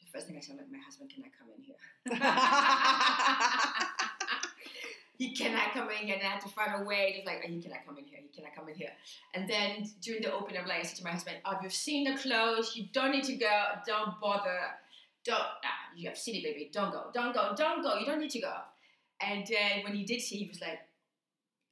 The 0.00 0.06
first 0.12 0.26
thing 0.28 0.36
I 0.36 0.40
said, 0.40 0.56
like, 0.56 0.70
my 0.70 0.78
husband 0.78 1.10
cannot 1.12 1.32
come 1.36 1.48
in 1.56 1.62
here. 1.62 1.76
he 5.18 5.34
cannot 5.34 5.72
come 5.72 5.88
in 5.90 6.06
here, 6.06 6.16
and 6.16 6.26
I 6.26 6.30
had 6.32 6.40
to 6.42 6.48
find 6.48 6.82
a 6.82 6.84
way. 6.84 7.12
Just 7.14 7.26
like, 7.26 7.42
oh, 7.44 7.48
he 7.48 7.60
cannot 7.60 7.86
come 7.86 7.98
in 7.98 8.04
here. 8.04 8.18
He 8.22 8.28
cannot 8.36 8.54
come 8.54 8.68
in 8.68 8.74
here. 8.74 8.90
And 9.34 9.48
then 9.48 9.88
during 10.00 10.22
the 10.22 10.32
opening, 10.32 10.60
I'm 10.60 10.68
like, 10.68 10.80
I 10.80 10.82
said 10.82 10.98
to 10.98 11.04
my 11.04 11.10
husband, 11.10 11.38
"Oh, 11.44 11.56
you've 11.62 11.72
seen 11.72 12.04
the 12.04 12.18
clothes. 12.18 12.76
You 12.76 12.86
don't 12.92 13.12
need 13.12 13.24
to 13.24 13.36
go. 13.36 13.62
Don't 13.86 14.20
bother. 14.20 14.58
Don't. 15.24 15.38
Ah, 15.38 15.90
you 15.96 16.08
have 16.08 16.18
seen 16.18 16.36
it, 16.36 16.44
baby. 16.44 16.70
Don't 16.72 16.92
go. 16.92 17.06
Don't 17.14 17.34
go. 17.34 17.54
Don't 17.56 17.82
go. 17.82 17.98
You 17.98 18.06
don't 18.06 18.20
need 18.20 18.30
to 18.30 18.40
go." 18.40 18.54
And 19.20 19.46
then 19.46 19.82
when 19.84 19.94
he 19.94 20.04
did 20.04 20.20
see, 20.20 20.36
he 20.36 20.48
was 20.48 20.60
like, 20.60 20.80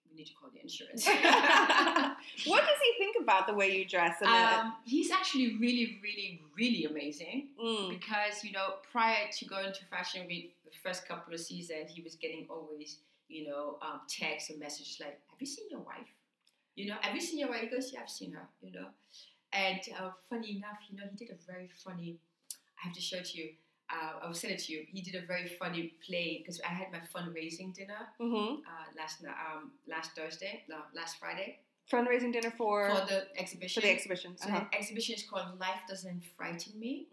"We 0.08 0.16
need 0.16 0.26
to 0.26 0.34
call 0.34 0.50
the 0.52 0.62
insurance." 0.62 1.06
what 2.46 2.60
does 2.60 2.78
he 2.82 2.98
think 2.98 3.16
about 3.20 3.46
the 3.46 3.54
way 3.54 3.76
you 3.76 3.84
dress? 3.84 4.22
Um, 4.22 4.74
he's 4.84 5.10
actually 5.10 5.58
really, 5.58 6.00
really, 6.02 6.40
really 6.56 6.84
amazing 6.86 7.48
mm, 7.62 7.90
because 7.90 8.42
you 8.42 8.52
know 8.52 8.74
prior 8.90 9.28
to 9.30 9.44
going 9.44 9.72
to 9.72 9.84
fashion 9.84 10.26
week 10.26 10.54
the 10.64 10.70
first 10.82 11.06
couple 11.06 11.34
of 11.34 11.40
seasons 11.40 11.90
he 11.90 12.00
was 12.00 12.14
getting 12.14 12.46
always 12.48 12.98
you 13.28 13.46
know 13.48 13.78
um, 13.82 14.00
texts 14.08 14.50
and 14.50 14.58
messages 14.60 14.98
like 15.00 15.20
have 15.30 15.40
you 15.40 15.46
seen 15.46 15.66
your 15.70 15.80
wife 15.80 16.10
you 16.76 16.86
know 16.88 16.96
have 17.00 17.14
you 17.14 17.20
seen 17.20 17.38
your 17.38 17.48
wife 17.48 17.62
he 17.62 17.68
goes 17.68 17.90
yeah 17.92 18.00
i've 18.02 18.10
seen 18.10 18.32
her 18.32 18.48
you 18.62 18.72
know 18.72 18.88
and 19.52 19.80
uh, 19.98 20.10
funny 20.28 20.56
enough 20.56 20.78
you 20.90 20.96
know 20.96 21.04
he 21.10 21.16
did 21.24 21.30
a 21.34 21.52
very 21.52 21.68
funny 21.84 22.18
i 22.52 22.86
have 22.86 22.94
to 22.94 23.00
show 23.00 23.18
it 23.18 23.24
to 23.26 23.38
you 23.38 23.48
uh, 23.90 24.20
I 24.22 24.26
will 24.26 24.34
send 24.34 24.54
it 24.54 24.60
to 24.60 24.72
you. 24.72 24.84
He 24.88 25.02
did 25.02 25.14
a 25.22 25.26
very 25.26 25.46
funny 25.46 25.92
play 26.06 26.38
because 26.42 26.58
I 26.62 26.72
had 26.72 26.90
my 26.90 27.00
fundraising 27.14 27.74
dinner 27.74 28.08
hmm 28.18 28.60
uh, 28.64 28.86
last 28.96 29.22
um, 29.24 29.72
last 29.86 30.12
Thursday, 30.16 30.64
no, 30.68 30.76
last 30.94 31.18
Friday 31.18 31.60
fundraising 31.92 32.32
dinner 32.32 32.50
for 32.50 32.88
for 32.88 33.06
the 33.06 33.26
exhibition. 33.36 33.82
for 33.82 33.86
the 33.86 33.92
exhibition. 33.92 34.38
So 34.38 34.48
Uh-huh. 34.48 34.64
the 34.70 34.78
exhibition 34.78 35.14
is 35.16 35.22
called 35.22 35.60
Life 35.60 35.82
Doesn't 35.86 36.22
Frighten 36.36 36.78
Me 36.80 37.08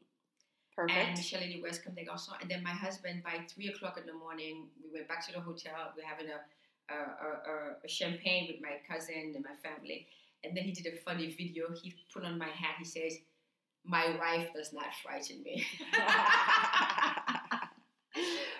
and 0.77 0.89
Perfect. 0.89 1.17
Michelle 1.17 1.41
Lady 1.41 1.61
West 1.61 1.81
there 1.95 2.05
also. 2.09 2.31
And 2.41 2.49
then 2.49 2.63
my 2.63 2.71
husband, 2.71 3.23
by 3.23 3.45
three 3.49 3.67
o'clock 3.67 3.97
in 3.99 4.05
the 4.05 4.13
morning, 4.13 4.67
we 4.83 4.89
went 4.93 5.07
back 5.07 5.25
to 5.27 5.33
the 5.33 5.39
hotel. 5.39 5.93
We're 5.95 6.05
having 6.07 6.27
a, 6.27 6.39
a, 6.93 6.97
a- 7.51 7.75
a 7.83 7.87
champagne 7.87 8.47
with 8.51 8.61
my 8.61 8.77
cousin 8.89 9.33
and 9.35 9.43
my 9.43 9.55
family. 9.61 10.07
And 10.43 10.55
then 10.55 10.63
he 10.63 10.71
did 10.71 10.87
a 10.93 10.97
funny 11.01 11.35
video. 11.37 11.65
He 11.73 11.93
put 12.13 12.23
on 12.23 12.37
my 12.37 12.47
hat. 12.47 12.75
He 12.79 12.85
says, 12.85 13.17
"My 13.85 14.15
wife 14.17 14.49
does 14.55 14.73
not 14.73 14.87
frighten 15.03 15.43
me." 15.43 15.65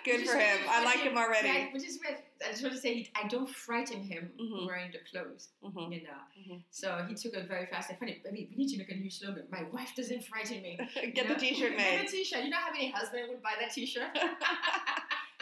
Good 0.04 0.26
for 0.26 0.36
him. 0.36 0.58
I 0.68 0.84
like 0.84 0.96
funny, 0.98 1.10
him 1.10 1.16
already. 1.18 1.48
right? 1.48 1.72
Which 1.72 1.84
is. 1.84 1.98
I 2.44 2.50
just 2.50 2.62
want 2.62 2.74
to 2.74 2.80
say, 2.80 3.08
I 3.14 3.28
don't 3.28 3.48
frighten 3.48 4.02
him 4.02 4.32
Mhm. 4.40 4.66
wearing 4.66 4.90
the 4.90 4.98
clothes, 5.10 5.50
Mhm. 5.62 5.94
you 5.94 6.02
know. 6.02 6.18
Mhm. 6.38 6.62
So 6.70 7.04
he 7.08 7.14
took 7.14 7.34
it 7.34 7.46
very 7.46 7.66
fast. 7.66 7.90
And 7.90 7.98
funny, 7.98 8.20
baby, 8.24 8.48
we 8.50 8.56
need 8.56 8.68
to 8.72 8.78
make 8.78 8.90
a 8.90 8.94
new 8.94 9.10
slogan. 9.10 9.46
My 9.50 9.62
wife 9.64 9.94
doesn't 9.96 10.24
frighten 10.26 10.60
me. 10.62 10.76
Get 11.14 11.16
You 11.28 11.34
the? 11.34 11.40
T-shirt 11.40 11.76
Get 11.76 11.78
made. 11.78 12.08
the 12.08 12.10
T-shirt. 12.10 12.44
You 12.44 12.50
know 12.50 12.56
how 12.56 12.72
many 12.72 12.90
husbands 12.90 13.28
would 13.30 13.42
buy 13.42 13.54
that 13.60 13.72
T-shirt? 13.72 14.10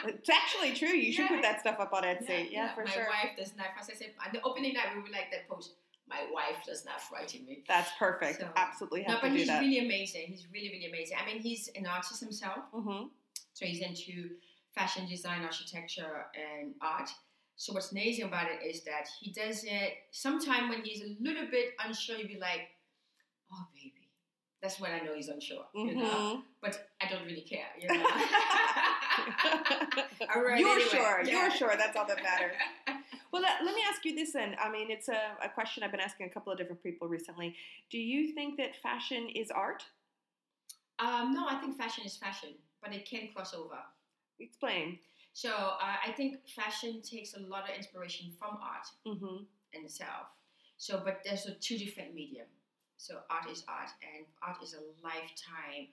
It's 0.03 0.29
actually 0.29 0.73
true. 0.73 0.89
You 0.89 1.13
should 1.13 1.25
Yeah. 1.29 1.35
put 1.35 1.41
that 1.43 1.59
stuff 1.59 1.79
up 1.79 1.93
on 1.93 2.01
Etsy. 2.03 2.51
Yeah, 2.51 2.73
for 2.73 2.83
my 2.83 2.89
sure. 2.91 3.05
wife 3.07 3.37
does 3.37 3.55
not. 3.55 3.67
I 3.77 3.81
said, 3.83 4.13
on 4.25 4.31
the 4.33 4.41
opening 4.41 4.73
night, 4.73 4.95
we 4.95 5.01
would 5.03 5.11
like 5.11 5.29
that 5.31 5.47
post. 5.47 5.75
My 6.07 6.25
wife 6.31 6.57
does 6.65 6.83
not 6.85 6.99
frighten 7.01 7.45
me. 7.45 7.63
That's 7.67 7.91
perfect. 7.99 8.39
So- 8.39 8.51
Absolutely 8.55 9.03
No, 9.03 9.13
have 9.13 9.21
but 9.21 9.27
to 9.27 9.33
do 9.33 9.37
he's 9.39 9.47
that. 9.47 9.59
really 9.61 9.77
amazing. 9.77 10.27
He's 10.27 10.47
really, 10.51 10.69
really 10.69 10.87
amazing. 10.87 11.17
I 11.21 11.25
mean, 11.27 11.39
he's 11.39 11.67
an 11.75 11.85
artist 11.85 12.19
himself, 12.19 12.65
hmm 12.71 13.03
so 13.53 13.65
he's 13.65 13.81
into 13.81 14.37
fashion 14.75 15.07
design, 15.07 15.43
architecture, 15.43 16.25
and 16.35 16.73
art. 16.81 17.09
So 17.55 17.73
what's 17.73 17.91
amazing 17.91 18.25
about 18.25 18.47
it 18.49 18.65
is 18.65 18.83
that 18.85 19.07
he 19.19 19.31
does 19.31 19.63
it. 19.65 19.93
Sometime 20.11 20.69
when 20.69 20.81
he's 20.83 21.01
a 21.01 21.15
little 21.21 21.45
bit 21.51 21.73
unsure, 21.85 22.17
you'll 22.17 22.27
be 22.27 22.39
like, 22.39 22.69
"Oh, 23.51 23.67
baby." 23.73 23.93
That's 24.61 24.79
when 24.79 24.91
I 24.91 24.99
know 24.99 25.15
he's 25.15 25.27
unsure. 25.27 25.65
You 25.73 25.95
know, 25.95 26.03
Mhm. 26.03 26.43
but 26.61 26.87
I 27.01 27.07
don't 27.09 27.25
really 27.25 27.41
care. 27.41 27.65
You 27.79 27.87
know. 27.87 28.05
Right, 30.35 30.59
You're 30.59 30.69
anyway, 30.69 30.89
sure. 30.89 31.21
yeah. 31.23 31.31
You're 31.31 31.51
sure. 31.51 31.73
That's 31.77 31.95
all 31.97 32.05
that 32.07 32.21
matters. 32.23 32.55
Well, 33.31 33.41
let, 33.41 33.63
let 33.63 33.73
me 33.73 33.81
ask 33.89 34.03
you 34.03 34.13
this 34.13 34.33
then. 34.33 34.57
I 34.61 34.69
mean, 34.69 34.91
it's 34.91 35.07
a, 35.07 35.37
a 35.41 35.47
question 35.47 35.83
I've 35.83 35.91
been 35.91 36.01
asking 36.01 36.25
a 36.25 36.29
couple 36.29 36.51
of 36.51 36.57
different 36.57 36.83
people 36.83 37.07
recently. 37.07 37.55
Do 37.89 37.97
you 37.97 38.33
think 38.33 38.57
that 38.57 38.75
fashion 38.75 39.29
is 39.33 39.49
art? 39.51 39.83
Um, 40.99 41.31
no, 41.33 41.47
I 41.47 41.55
think 41.61 41.77
fashion 41.77 42.03
is 42.05 42.17
fashion, 42.17 42.49
but 42.83 42.93
it 42.93 43.07
can 43.09 43.29
cross 43.33 43.53
over. 43.53 43.77
Explain. 44.41 44.99
So 45.33 45.49
uh, 45.49 45.95
I 46.05 46.11
think 46.11 46.35
fashion 46.49 47.01
takes 47.01 47.33
a 47.35 47.39
lot 47.39 47.69
of 47.69 47.75
inspiration 47.75 48.31
from 48.37 48.57
art 48.61 48.87
Mm-hmm. 49.07 49.43
in 49.73 49.85
itself. 49.85 50.27
So, 50.77 51.01
but 51.05 51.21
there's 51.23 51.45
a 51.45 51.53
two 51.53 51.77
different 51.77 52.13
medium. 52.15 52.47
So 52.97 53.19
art 53.29 53.49
is 53.51 53.63
art, 53.67 53.89
and 54.03 54.25
art 54.43 54.57
is 54.63 54.73
a 54.75 54.81
lifetime 55.03 55.87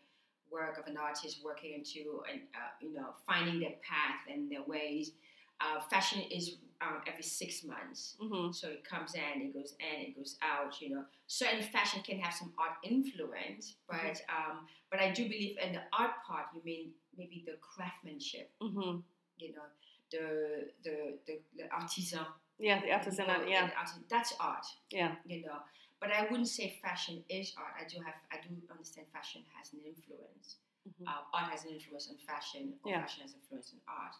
work 0.51 0.78
of 0.78 0.86
an 0.86 0.96
artist 0.96 1.40
working 1.44 1.74
into 1.74 2.22
and 2.30 2.40
uh, 2.55 2.72
you 2.80 2.92
know 2.94 3.11
finding 3.26 3.61
their 3.61 3.76
path 3.82 4.20
and 4.32 4.51
their 4.51 4.62
ways. 4.62 5.12
Uh, 5.61 5.80
fashion 5.90 6.22
is 6.30 6.56
um, 6.80 7.00
every 7.06 7.22
six 7.22 7.64
months. 7.64 8.16
Mm-hmm. 8.22 8.52
So 8.52 8.68
it 8.68 8.84
comes 8.84 9.14
in, 9.14 9.42
it 9.42 9.54
goes 9.54 9.74
in, 9.80 10.06
it 10.06 10.16
goes 10.16 10.36
out. 10.42 10.80
You 10.80 10.90
know, 10.90 11.04
certain 11.26 11.62
fashion 11.62 12.00
can 12.02 12.18
have 12.20 12.32
some 12.34 12.52
art 12.59 12.76
influence, 12.84 13.74
but 13.88 14.20
um, 14.28 14.66
but 14.90 15.00
I 15.00 15.11
do 15.12 15.24
believe 15.24 15.56
in 15.59 15.72
the 15.72 15.82
art 15.92 16.12
part. 16.26 16.46
You 16.54 16.62
mean 16.64 16.90
maybe 17.16 17.42
the 17.46 17.56
craftsmanship. 17.61 18.50
Mm-hmm. 18.62 19.00
You 19.38 19.52
know, 19.54 19.66
the 20.12 20.70
the 20.84 20.96
the, 21.26 21.38
the 21.56 21.64
artisan. 21.72 22.20
Yeah, 22.61 22.80
the 22.80 22.92
artisan. 22.92 23.26
Yeah, 23.48 23.70
art- 23.76 23.90
that's 24.09 24.34
art. 24.40 24.66
yeah. 24.90 25.14
You 25.26 25.42
know, 25.42 25.59
but 26.00 26.11
I 26.12 26.22
wouldn't 26.30 26.48
say 26.48 26.78
fashion 26.82 27.22
is 27.28 27.52
art. 27.56 27.74
I 27.78 27.84
do 27.88 28.02
have, 28.04 28.14
I 28.32 28.36
do 28.42 28.54
understand 28.70 29.06
fashion 29.12 29.42
has 29.56 29.72
an 29.72 29.80
influence. 29.86 30.56
Mhm. 30.88 31.06
Uh, 31.06 31.22
art 31.34 31.50
has 31.52 31.64
an 31.64 31.70
influence 31.74 32.09
on 32.11 32.16
fashion, 32.26 32.74
or 32.82 32.90
Yeah. 32.90 33.02
fashion 33.02 33.22
has 33.22 33.34
influence 33.34 33.72
on 33.74 33.80
art. 33.86 34.14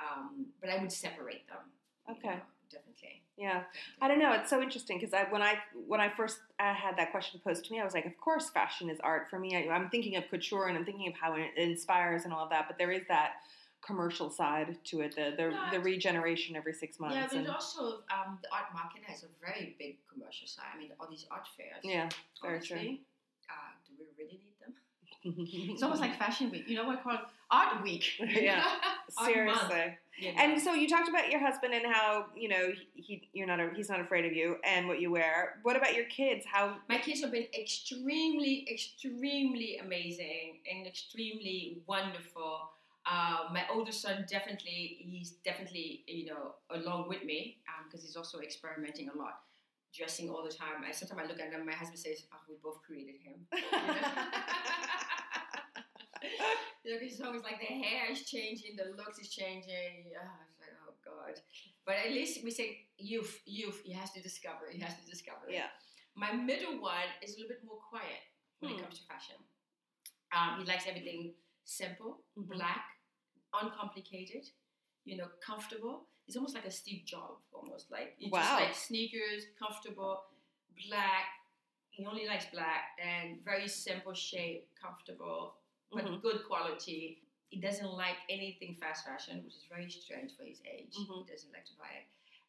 Um, 0.00 0.46
but 0.60 0.70
I 0.70 0.78
would 0.80 0.92
separate 0.92 1.46
them. 1.48 1.58
you 2.08 2.14
Okay. 2.14 2.36
know, 2.36 2.42
definitely. 2.70 3.22
Yeah, 3.36 3.62
I 4.02 4.08
don't 4.08 4.18
know. 4.18 4.32
It's 4.32 4.50
so 4.50 4.60
interesting 4.60 4.98
because 4.98 5.14
I, 5.14 5.24
when 5.30 5.40
I 5.40 5.54
when 5.86 5.98
I 6.00 6.10
first 6.10 6.40
uh, 6.58 6.74
had 6.74 6.98
that 6.98 7.10
question 7.10 7.40
posed 7.42 7.64
to 7.64 7.72
me, 7.72 7.80
I 7.80 7.84
was 7.84 7.94
like, 7.94 8.04
of 8.04 8.16
course, 8.20 8.50
fashion 8.50 8.90
is 8.90 8.98
art 9.00 9.30
for 9.30 9.38
me. 9.38 9.56
I, 9.56 9.72
I'm 9.74 9.88
thinking 9.88 10.16
of 10.16 10.28
couture 10.28 10.66
and 10.68 10.76
I'm 10.76 10.84
thinking 10.84 11.08
of 11.08 11.14
how 11.14 11.34
it 11.36 11.48
inspires 11.56 12.24
and 12.24 12.34
all 12.34 12.44
of 12.44 12.50
that. 12.50 12.66
But 12.68 12.76
there 12.76 12.92
is 12.92 13.02
that 13.08 13.36
commercial 13.80 14.28
side 14.30 14.76
to 14.84 15.00
it, 15.00 15.16
the 15.16 15.32
the, 15.38 15.50
Yeah, 15.52 15.68
the 15.72 15.80
regeneration 15.80 16.54
every 16.54 16.74
six 16.74 17.00
months. 17.00 17.16
Yeah, 17.16 17.28
but 17.30 17.38
and, 17.38 17.48
also 17.48 18.02
um, 18.12 18.38
the 18.42 18.48
art 18.52 18.66
market 18.74 19.02
has 19.06 19.22
a 19.24 19.28
very 19.40 19.74
big 19.78 19.96
commercial 20.12 20.46
side. 20.46 20.66
I 20.74 20.78
mean, 20.78 20.90
all 21.00 21.08
these 21.08 21.24
art 21.30 21.46
fairs. 21.56 21.82
yeah, 21.82 22.10
very 22.42 22.60
true. 22.60 22.76
honestly, 22.76 23.00
Uh, 23.48 23.54
do 23.88 23.94
we 23.98 24.04
really 24.22 24.38
need 24.44 24.56
them? 24.60 24.74
It's 25.72 25.82
almost 25.82 26.02
like 26.02 26.18
Fashion 26.18 26.50
Week. 26.50 26.68
You 26.68 26.76
know 26.76 26.84
what 26.84 26.98
I 26.98 27.02
call 27.02 27.14
it? 27.14 27.20
Art 27.50 27.82
Week. 27.82 28.04
Yeah. 28.20 28.64
Seriously. 29.24 29.98
you 30.18 30.32
know? 30.32 30.38
And 30.40 30.60
so 30.60 30.72
you 30.74 30.88
talked 30.88 31.08
about 31.08 31.30
your 31.30 31.40
husband 31.40 31.74
and 31.74 31.84
how 31.92 32.26
you 32.36 32.48
know 32.48 32.68
he 32.94 33.28
you're 33.32 33.46
not 33.46 33.58
a, 33.60 33.70
he's 33.74 33.88
not 33.88 34.00
afraid 34.00 34.24
of 34.24 34.32
you 34.32 34.56
and 34.64 34.86
what 34.86 35.00
you 35.00 35.10
wear. 35.10 35.58
What 35.62 35.76
about 35.76 35.94
your 35.94 36.04
kids? 36.06 36.44
How 36.50 36.76
My 36.88 36.98
kids 36.98 37.20
have 37.22 37.32
been 37.32 37.46
extremely, 37.58 38.66
extremely 38.70 39.78
amazing 39.78 40.60
and 40.70 40.86
extremely 40.86 41.82
wonderful. 41.86 42.70
Uh, 43.10 43.48
my 43.52 43.64
older 43.72 43.90
son 43.92 44.24
definitely, 44.30 44.98
he's 45.00 45.32
definitely, 45.44 46.04
you 46.06 46.26
know, 46.26 46.54
along 46.70 47.08
with 47.08 47.24
me 47.24 47.56
because 47.88 48.04
he's 48.04 48.14
also 48.14 48.38
experimenting 48.40 49.08
a 49.08 49.16
lot, 49.18 49.40
dressing 49.96 50.28
all 50.30 50.44
the 50.44 50.52
time. 50.52 50.84
I 50.86 50.92
sometimes 50.92 51.20
I 51.24 51.26
look 51.26 51.40
at 51.40 51.50
him, 51.52 51.66
my 51.66 51.72
husband 51.72 51.98
says, 51.98 52.22
"Oh, 52.32 52.36
we 52.48 52.54
both 52.62 52.80
created 52.86 53.16
him." 53.24 53.46
You 53.52 53.60
know, 53.60 54.89
it's 56.84 57.20
always 57.20 57.42
like 57.42 57.60
the 57.60 57.66
hair 57.66 58.10
is 58.10 58.22
changing, 58.24 58.76
the 58.76 58.96
looks 58.96 59.18
is 59.18 59.28
changing. 59.28 60.12
Oh, 60.16 60.40
it's 60.48 60.60
like, 60.60 60.70
oh 60.86 60.94
god. 61.04 61.40
But 61.86 61.96
at 62.06 62.12
least 62.12 62.42
we 62.44 62.50
say 62.50 62.86
youth, 62.98 63.40
youth. 63.46 63.80
He 63.84 63.92
has 63.92 64.10
to 64.12 64.22
discover. 64.22 64.70
He 64.70 64.80
has 64.80 64.94
to 64.98 65.04
discover. 65.10 65.46
yeah. 65.50 65.66
My 66.16 66.32
middle 66.32 66.80
one 66.80 67.06
is 67.22 67.36
a 67.36 67.40
little 67.40 67.48
bit 67.48 67.64
more 67.64 67.78
quiet 67.88 68.20
when 68.60 68.72
Hmm. 68.72 68.78
it 68.78 68.82
comes 68.82 68.98
to 69.00 69.04
fashion. 69.06 69.36
Um, 70.32 70.58
he 70.60 70.64
likes 70.66 70.86
everything 70.86 71.34
simple, 71.64 72.22
Mhm. 72.36 72.48
black, 72.48 72.84
uncomplicated, 73.52 74.46
you 75.04 75.16
know, 75.16 75.28
comfortable. 75.40 76.06
He's 76.26 76.36
almost 76.36 76.54
like 76.54 76.66
a 76.66 76.70
Steve 76.70 77.04
Jobs, 77.04 77.44
almost 77.52 77.90
like 77.90 78.14
he 78.18 78.28
Wow. 78.30 78.40
just 78.40 78.52
like 78.60 78.74
sneakers, 78.74 79.46
comfortable, 79.58 80.24
black. 80.88 81.26
He 81.90 82.04
only 82.06 82.26
likes 82.26 82.46
black 82.46 82.96
and 83.00 83.42
very 83.42 83.68
simple 83.68 84.14
shape, 84.14 84.72
comfortable, 84.74 85.59
but 85.92 86.04
Mhm. 86.04 86.22
good 86.22 86.44
quality. 86.46 87.22
He 87.50 87.60
doesn't 87.60 87.92
like 87.92 88.16
anything 88.28 88.74
fast 88.76 89.04
fashion, 89.04 89.42
which 89.44 89.56
is 89.56 89.64
very 89.64 89.90
strange 89.90 90.36
for 90.36 90.44
his 90.44 90.60
age. 90.64 90.94
Mhm. 90.94 91.26
He 91.26 91.32
doesn't 91.32 91.52
like 91.52 91.64
to 91.66 91.74
buy 91.74 91.90
it. 91.90 92.06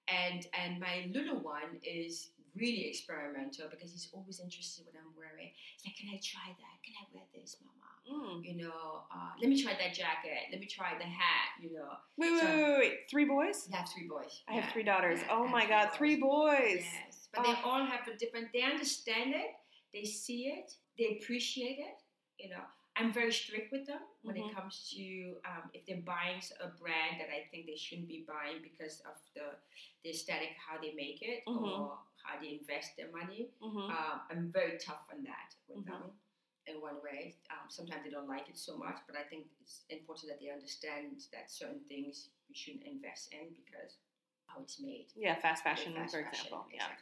And 0.08 0.48
and 0.54 0.80
my 0.80 1.06
little 1.12 1.40
one 1.40 1.80
is 1.84 2.32
really 2.56 2.86
experimental 2.88 3.70
because 3.70 3.92
he's 3.94 4.10
always 4.14 4.40
interested 4.42 4.86
in 4.86 4.94
what 4.94 5.02
I'm 5.02 5.16
wearing. 5.16 5.54
He's 5.56 5.86
like, 5.86 5.96
"Can 5.96 6.10
I 6.10 6.18
try 6.18 6.48
that? 6.50 6.84
Can 6.84 6.94
I 7.00 7.06
wear 7.14 7.24
this, 7.34 7.58
Mama? 7.62 7.78
Mm. 8.10 8.44
You 8.46 8.54
know, 8.64 9.06
uh, 9.10 9.32
let 9.40 9.48
me 9.50 9.62
try 9.62 9.74
that 9.74 9.94
jacket. 9.94 10.48
Let 10.52 10.60
me 10.60 10.66
try 10.68 10.98
the 10.98 11.06
hat. 11.06 11.50
You 11.62 11.72
know." 11.74 11.98
Wait, 12.18 12.32
wait, 12.32 12.40
So- 12.42 12.46
wait, 12.48 12.64
wait, 12.64 12.80
wait. 12.80 13.10
Three 13.10 13.26
boys? 13.26 13.70
I 13.72 13.78
have 13.78 13.90
three 13.90 14.08
boys. 14.08 14.44
I 14.48 14.54
have 14.54 14.72
three 14.74 14.84
daughters. 14.84 15.20
Yeah, 15.22 15.28
oh 15.32 15.48
my 15.48 15.66
god, 15.66 15.94
three 15.94 16.18
boys. 16.18 16.84
Yes, 16.84 17.30
but 17.34 17.44
they 17.44 17.54
Oh. 17.54 17.62
all 17.70 17.86
have 17.86 18.08
a 18.08 18.16
different. 18.18 18.52
They 18.52 18.64
understand 18.64 19.34
it. 19.34 19.56
They 19.94 20.04
see 20.04 20.48
it. 20.50 20.76
They 20.98 21.18
appreciate 21.18 21.80
it. 21.80 21.98
You 22.38 22.50
know, 22.50 22.66
I'm 22.98 23.14
very 23.14 23.32
strict 23.32 23.72
with 23.72 23.86
them 23.88 24.02
when 24.22 24.36
Mhm. 24.36 24.50
it 24.50 24.56
comes 24.56 24.90
to 24.92 25.40
um, 25.46 25.70
if 25.74 25.86
they're 25.86 26.02
buying 26.02 26.42
a 26.60 26.68
brand 26.68 27.20
that 27.22 27.30
I 27.30 27.48
think 27.50 27.66
they 27.66 27.76
shouldn't 27.78 28.08
be 28.08 28.24
buying 28.28 28.62
because 28.62 29.00
of 29.02 29.16
the 29.34 29.58
the 30.04 30.10
aesthetic, 30.10 30.50
how 30.58 30.78
they 30.80 30.94
make 30.94 31.22
it, 31.22 31.44
Mhm. 31.46 31.64
or 31.80 32.00
how 32.24 32.40
they 32.40 32.54
invest 32.54 32.96
their 32.98 33.12
money. 33.12 33.52
Mm-hmm. 33.62 33.90
Um, 33.92 34.22
I'm 34.30 34.52
very 34.52 34.78
tough 34.80 35.06
on 35.12 35.24
that 35.24 35.56
with 35.68 35.78
Mhm. 35.80 35.86
them. 35.86 36.20
In 36.68 36.80
one 36.82 37.02
way, 37.02 37.38
um, 37.50 37.70
sometimes 37.70 38.04
they 38.04 38.12
don't 38.12 38.28
like 38.28 38.48
it 38.50 38.58
so 38.58 38.78
much, 38.78 39.00
but 39.08 39.16
I 39.16 39.24
think 39.24 39.48
it's 39.62 39.84
important 39.90 40.30
that 40.30 40.40
they 40.40 40.50
understand 40.50 41.22
that 41.32 41.50
certain 41.50 41.84
things 41.86 42.30
we 42.48 42.54
shouldn't 42.56 42.84
invest 42.84 43.34
in 43.34 43.54
because 43.56 43.98
how 44.46 44.62
it's 44.62 44.80
made 44.80 45.12
Yeah, 45.16 45.36
fast 45.36 45.64
fashion, 45.64 45.94
fast 45.94 46.14
for 46.14 46.24
fashion, 46.24 46.48
example. 46.48 46.70
Yeah. 46.72 46.96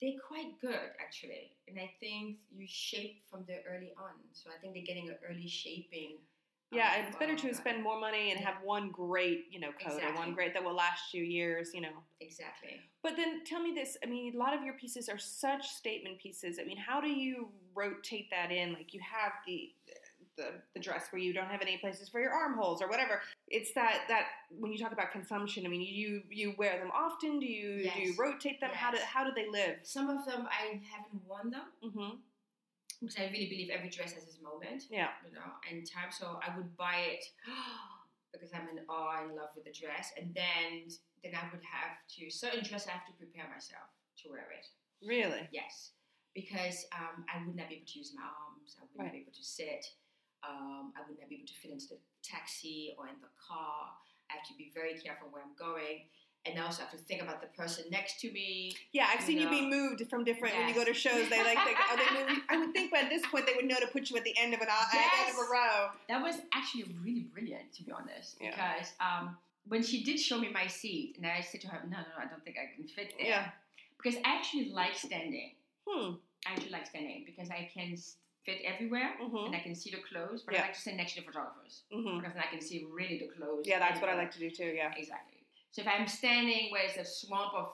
Exactly. 0.00 0.18
They're 0.18 0.20
quite 0.26 0.60
good 0.60 0.90
actually, 1.00 1.52
and 1.68 1.78
I 1.78 1.90
think 2.00 2.38
you 2.54 2.66
shape 2.68 3.22
from 3.30 3.44
the 3.46 3.58
early 3.68 3.92
on. 3.98 4.12
So 4.32 4.50
I 4.50 4.60
think 4.60 4.74
they're 4.74 4.84
getting 4.84 5.08
an 5.08 5.16
early 5.28 5.48
shaping. 5.48 6.18
Um, 6.72 6.78
yeah, 6.78 7.00
of, 7.00 7.08
it's 7.08 7.16
better 7.16 7.36
to 7.36 7.54
spend 7.54 7.82
more 7.82 8.00
money 8.00 8.32
and 8.32 8.40
yeah. 8.40 8.46
have 8.46 8.56
one 8.64 8.90
great, 8.90 9.44
you 9.50 9.60
know, 9.60 9.70
coat 9.80 10.02
or 10.02 10.14
one 10.16 10.34
great 10.34 10.52
that 10.52 10.64
will 10.64 10.74
last 10.74 11.14
you 11.14 11.22
years, 11.22 11.70
you 11.72 11.80
know. 11.80 12.02
Exactly. 12.20 12.80
But 13.04 13.16
then 13.16 13.44
tell 13.44 13.62
me 13.62 13.72
this, 13.72 13.96
I 14.02 14.06
mean, 14.06 14.34
a 14.34 14.38
lot 14.38 14.52
of 14.52 14.64
your 14.64 14.74
pieces 14.74 15.08
are 15.08 15.18
such 15.18 15.68
statement 15.68 16.18
pieces. 16.18 16.58
I 16.60 16.64
mean, 16.64 16.76
how 16.76 17.00
do 17.00 17.08
you 17.08 17.50
rotate 17.74 18.30
that 18.30 18.50
in? 18.50 18.72
Like 18.72 18.92
you 18.92 19.00
have 19.00 19.32
the 19.46 19.70
the, 20.36 20.52
the 20.74 20.80
dress 20.80 21.04
where 21.10 21.20
you 21.20 21.32
don't 21.32 21.48
have 21.48 21.62
any 21.62 21.78
places 21.78 22.08
for 22.08 22.20
your 22.20 22.32
armholes 22.32 22.82
or 22.82 22.88
whatever. 22.88 23.20
It's 23.48 23.72
that 23.74 24.02
that 24.08 24.26
when 24.50 24.72
you 24.72 24.78
talk 24.78 24.92
about 24.92 25.10
consumption, 25.12 25.64
I 25.66 25.68
mean, 25.68 25.80
you 25.82 26.22
you 26.30 26.54
wear 26.58 26.78
them 26.78 26.90
often? 26.94 27.40
Do 27.40 27.46
you 27.46 27.90
do 27.94 28.00
you 28.00 28.14
rotate 28.18 28.60
them? 28.60 28.70
How 28.72 28.90
do 28.90 28.98
how 28.98 29.24
do 29.24 29.30
they 29.34 29.48
live? 29.50 29.76
Some 29.82 30.08
of 30.10 30.24
them 30.26 30.46
I 30.50 30.80
haven't 30.92 31.22
worn 31.26 31.50
them 31.50 31.62
Mm-hmm. 31.84 32.16
because 33.00 33.16
I 33.18 33.24
really 33.32 33.48
believe 33.48 33.70
every 33.70 33.88
dress 33.90 34.12
has 34.12 34.24
its 34.24 34.38
moment. 34.42 34.84
Yeah. 34.90 35.08
You 35.26 35.32
know, 35.34 35.48
and 35.70 35.88
time. 35.88 36.10
So 36.10 36.38
I 36.46 36.56
would 36.56 36.76
buy 36.76 36.96
it 37.12 37.24
because 38.32 38.50
I'm 38.52 38.68
in 38.68 38.84
awe 38.88 39.22
and 39.24 39.34
love 39.34 39.50
with 39.54 39.64
the 39.64 39.72
dress, 39.72 40.12
and 40.20 40.34
then 40.34 40.88
then 41.24 41.32
I 41.34 41.44
would 41.50 41.64
have 41.64 41.96
to 42.18 42.30
certain 42.30 42.62
dress 42.62 42.86
I 42.86 42.92
have 42.92 43.06
to 43.06 43.12
prepare 43.18 43.48
myself 43.52 43.88
to 44.22 44.30
wear 44.30 44.46
it. 44.52 44.66
Really? 45.06 45.48
Yes, 45.52 45.92
because 46.34 46.84
um, 46.92 47.24
I 47.32 47.44
would 47.46 47.56
not 47.56 47.68
be 47.68 47.76
able 47.76 47.86
to 47.86 47.98
use 47.98 48.12
my 48.14 48.22
arms. 48.22 48.76
I 48.78 48.82
would 48.84 48.98
Right. 48.98 49.04
not 49.06 49.12
be 49.12 49.20
able 49.20 49.32
to 49.32 49.44
sit. 49.44 49.84
Um, 50.48 50.92
I 50.96 51.02
would 51.08 51.18
not 51.18 51.28
be 51.28 51.36
able 51.36 51.46
to 51.46 51.54
fit 51.54 51.70
into 51.70 51.88
the 51.88 51.98
taxi 52.22 52.94
or 52.98 53.08
in 53.08 53.18
the 53.20 53.32
car. 53.36 53.90
I 54.30 54.38
have 54.38 54.46
to 54.48 54.54
be 54.54 54.70
very 54.74 54.94
careful 54.94 55.28
where 55.30 55.42
I'm 55.42 55.56
going. 55.58 56.06
And 56.46 56.58
I 56.60 56.64
also 56.64 56.82
have 56.82 56.92
to 56.92 56.98
think 56.98 57.22
about 57.22 57.40
the 57.40 57.48
person 57.48 57.84
next 57.90 58.20
to 58.20 58.30
me. 58.30 58.72
Yeah, 58.92 59.08
I've 59.12 59.20
seen 59.20 59.38
you 59.38 59.50
be 59.50 59.66
moved 59.68 60.08
from 60.08 60.22
different 60.22 60.56
when 60.56 60.68
you 60.68 60.74
go 60.74 60.84
to 60.84 60.94
shows. 60.94 61.28
They 61.28 61.42
like, 61.42 61.58
they, 61.64 61.74
are 61.90 61.96
they 61.96 62.20
moving? 62.20 62.42
I 62.48 62.56
would 62.58 62.72
think 62.72 62.92
by 62.92 63.04
this 63.08 63.22
point 63.26 63.46
they 63.46 63.54
would 63.56 63.64
know 63.64 63.80
to 63.80 63.88
put 63.88 64.10
you 64.10 64.16
at 64.16 64.22
the 64.22 64.34
end 64.38 64.54
of 64.54 64.60
an 64.60 64.68
aisle, 64.70 64.86
at 64.86 64.92
the 64.92 65.28
end 65.28 65.38
of 65.38 65.44
a 65.44 65.50
row. 65.50 65.88
That 66.08 66.22
was 66.22 66.36
actually 66.54 66.84
really 67.02 67.26
brilliant, 67.34 67.72
to 67.74 67.82
be 67.82 67.90
honest. 67.90 68.36
Yeah. 68.40 68.50
Because 68.50 68.92
um, 69.00 69.36
when 69.66 69.82
she 69.82 70.04
did 70.04 70.20
show 70.20 70.38
me 70.38 70.48
my 70.52 70.68
seat, 70.68 71.16
and 71.16 71.26
I 71.26 71.40
said 71.40 71.62
to 71.62 71.68
her, 71.68 71.80
no, 71.82 71.96
no, 71.96 72.02
no, 72.16 72.24
I 72.24 72.28
don't 72.28 72.44
think 72.44 72.56
I 72.58 72.72
can 72.76 72.86
fit 72.86 73.14
there. 73.18 73.26
Yeah. 73.26 73.48
Because 74.00 74.20
I 74.24 74.36
actually 74.36 74.70
like 74.70 74.94
standing. 74.94 75.50
Hmm. 75.84 76.14
I 76.46 76.52
actually 76.52 76.70
like 76.70 76.86
standing 76.86 77.24
because 77.26 77.50
I 77.50 77.68
can 77.74 77.96
fit 78.46 78.62
everywhere 78.64 79.16
Mhm. 79.20 79.46
and 79.46 79.54
I 79.56 79.60
can 79.60 79.74
see 79.74 79.90
the 79.90 79.98
clothes, 80.10 80.42
but 80.44 80.54
Yeah. 80.54 80.60
I 80.62 80.66
like 80.66 80.74
to 80.74 80.80
stand 80.80 80.96
next 80.96 81.14
to 81.14 81.20
the 81.20 81.26
photographers. 81.26 81.82
hmm 81.90 82.18
because 82.18 82.32
then 82.34 82.42
I 82.42 82.50
can 82.54 82.60
see 82.60 82.84
really 82.84 83.18
the 83.18 83.28
clothes. 83.36 83.66
Yeah, 83.66 83.80
that's 83.80 84.00
what 84.00 84.08
I 84.08 84.14
like 84.14 84.30
to 84.32 84.38
do 84.38 84.50
too. 84.50 84.70
Yeah. 84.80 84.94
Exactly. 84.96 85.40
So 85.72 85.82
if 85.82 85.88
I'm 85.88 86.06
standing 86.06 86.70
where 86.72 86.84
it's 86.88 86.96
a 86.96 87.04
swamp 87.04 87.52
of 87.54 87.66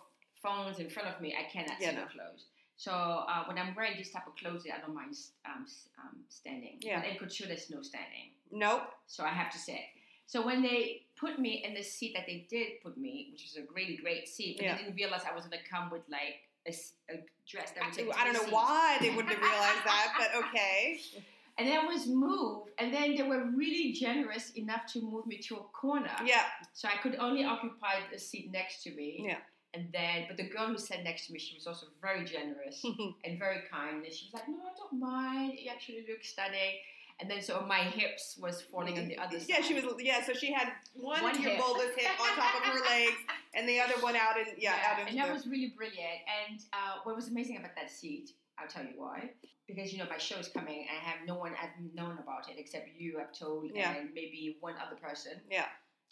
phones 0.43 0.79
in 0.81 0.89
front 0.91 1.09
of 1.09 1.21
me, 1.21 1.37
I 1.39 1.45
cannot 1.45 1.77
Yeah, 1.81 1.91
see 1.91 1.97
no. 1.97 2.03
the 2.05 2.11
clothes. 2.17 2.47
So 2.77 2.91
uh, 2.93 3.45
when 3.45 3.59
I'm 3.59 3.75
wearing 3.77 3.97
this 3.97 4.11
type 4.11 4.27
of 4.27 4.35
clothes, 4.35 4.65
I 4.67 4.81
don't 4.81 4.95
mind 4.95 5.15
um, 5.45 5.67
um, 6.03 6.17
standing. 6.29 6.79
Yeah. 6.81 7.01
But 7.01 7.11
in 7.11 7.17
couture, 7.19 7.47
there's 7.47 7.71
no 7.71 7.81
standing, 7.83 8.27
Nope. 8.51 8.85
so 9.07 9.23
I 9.25 9.29
have 9.29 9.53
to 9.53 9.59
sit. 9.59 9.85
So 10.27 10.45
when 10.45 10.63
they 10.63 11.03
put 11.17 11.39
me 11.39 11.63
in 11.67 11.75
the 11.75 11.83
seat 11.83 12.15
that 12.17 12.27
they 12.27 12.47
did 12.49 12.81
put 12.83 12.97
me, 12.97 13.29
which 13.31 13.45
is 13.45 13.57
a 13.57 13.65
really 13.75 13.97
great 13.97 14.27
seat, 14.27 14.57
but 14.57 14.65
Yeah. 14.65 14.77
they 14.77 14.83
didn't 14.85 14.97
realize 14.97 15.23
I 15.31 15.35
was 15.35 15.45
going 15.47 15.63
to 15.63 15.69
come 15.69 15.91
with 15.91 16.03
like 16.09 16.37
a, 16.67 16.71
s- 16.71 16.95
a 17.11 17.15
dress 17.49 17.71
that 17.73 17.85
I, 17.85 18.21
I 18.21 18.25
don't 18.25 18.35
know 18.35 18.53
why 18.53 18.99
they 19.01 19.11
wouldn't 19.15 19.35
have 19.35 19.41
realized 19.43 19.85
that, 19.85 20.15
but 20.19 20.45
okay. 20.47 21.01
And 21.59 21.69
then 21.69 21.81
I 21.81 21.85
was 21.87 22.07
moved, 22.07 22.71
and 22.79 22.95
then 22.95 23.15
they 23.15 23.23
were 23.23 23.45
really 23.55 23.93
generous 23.93 24.53
enough 24.57 24.87
to 24.95 25.03
move 25.03 25.27
me 25.27 25.37
to 25.49 25.57
a 25.57 25.63
corner. 25.75 26.11
Yeah. 26.25 26.45
So 26.73 26.89
I 26.89 26.97
could 27.03 27.17
only 27.17 27.45
occupy 27.45 27.97
the 28.11 28.19
seat 28.19 28.51
next 28.51 28.83
to 28.85 28.91
me. 28.91 29.27
Yeah. 29.29 29.37
And 29.75 29.89
then, 29.93 30.25
but 30.29 30.39
the 30.39 30.49
girl 30.49 30.69
who 30.69 30.79
sat 30.79 31.05
next 31.05 31.27
to 31.27 31.33
me, 31.35 31.39
she 31.39 31.55
was 31.55 31.67
also 31.67 31.89
very 32.01 32.25
generous 32.25 32.83
and 33.25 33.39
very 33.39 33.61
kind. 33.71 34.03
And 34.03 34.13
she 34.15 34.27
was 34.27 34.33
like, 34.33 34.49
"No, 34.49 34.61
I 34.65 34.73
don't 34.79 34.99
mind. 34.99 35.59
You 35.59 35.71
actually 35.71 36.07
look 36.09 36.25
stunning." 36.25 36.77
And 37.23 37.31
then, 37.31 37.41
so 37.41 37.65
my 37.69 37.79
hips 37.79 38.37
was 38.43 38.63
falling 38.63 38.99
on 38.99 39.07
the 39.07 39.17
other 39.17 39.39
side. 39.39 39.49
Yeah, 39.49 39.61
she 39.63 39.75
was. 39.75 39.85
Yeah, 40.01 40.25
so 40.25 40.33
she 40.33 40.53
had 40.53 40.73
one, 40.95 41.23
One 41.23 41.41
your 41.41 41.53
hip. 41.53 41.61
bulbous 41.61 41.95
hip 41.97 42.11
on 42.21 42.35
top 42.37 42.57
of 42.57 42.63
her 42.67 42.81
legs, 42.81 43.15
and 43.55 43.69
the 43.69 43.79
other 43.79 43.95
one 44.01 44.17
out 44.17 44.37
in 44.37 44.47
yeah, 44.59 44.75
out 44.91 44.99
into 44.99 45.11
and 45.13 45.21
that 45.21 45.29
the- 45.29 45.35
was 45.35 45.47
really 45.47 45.73
brilliant. 45.77 46.19
And 46.49 46.61
uh, 46.73 46.99
what 47.05 47.15
was 47.15 47.29
amazing 47.29 47.59
about 47.59 47.77
that 47.77 47.93
seat, 47.93 48.33
I'll 48.59 48.67
tell 48.67 48.83
you 48.83 48.95
why. 48.97 49.31
Because 49.69 49.93
you 49.93 49.99
know 50.01 50.07
my 50.11 50.19
show 50.19 50.35
is 50.37 50.49
coming, 50.49 50.81
and 50.81 50.99
I 51.01 51.09
have 51.11 51.25
no 51.25 51.37
one 51.37 51.53
I've 51.63 51.95
known 51.95 52.19
about 52.21 52.49
it 52.51 52.57
except 52.59 52.89
you. 52.99 53.21
I've 53.21 53.33
told, 53.33 53.71
Yeah. 53.73 53.95
and 53.95 54.09
maybe 54.13 54.57
one 54.59 54.75
other 54.85 54.97
person. 54.97 55.35
Yeah. 55.49 55.67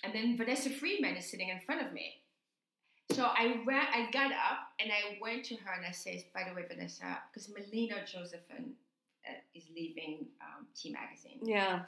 And 0.05 0.15
then 0.15 0.37
Vanessa 0.37 0.71
Friedman 0.71 1.17
is 1.17 1.29
sitting 1.29 1.49
in 1.49 1.59
front 1.67 1.83
of 1.85 1.93
me. 1.93 2.23
So 3.11 3.25
I 3.25 3.61
ran, 3.67 3.87
I 3.93 4.09
got 4.13 4.31
up 4.31 4.69
and 4.79 4.93
I 4.93 5.19
went 5.21 5.45
to 5.47 5.57
her 5.57 5.73
and 5.77 5.85
I 5.85 5.91
said, 5.91 6.23
by 6.33 6.45
the 6.49 6.55
way, 6.55 6.65
Vanessa, 6.69 7.19
because 7.33 7.49
Melina 7.51 7.97
Josephine 8.07 8.75
is 9.55 9.65
leaving 9.75 10.27
um, 10.41 10.67
T 10.75 10.91
Magazine. 10.93 11.39
yeah. 11.43 11.83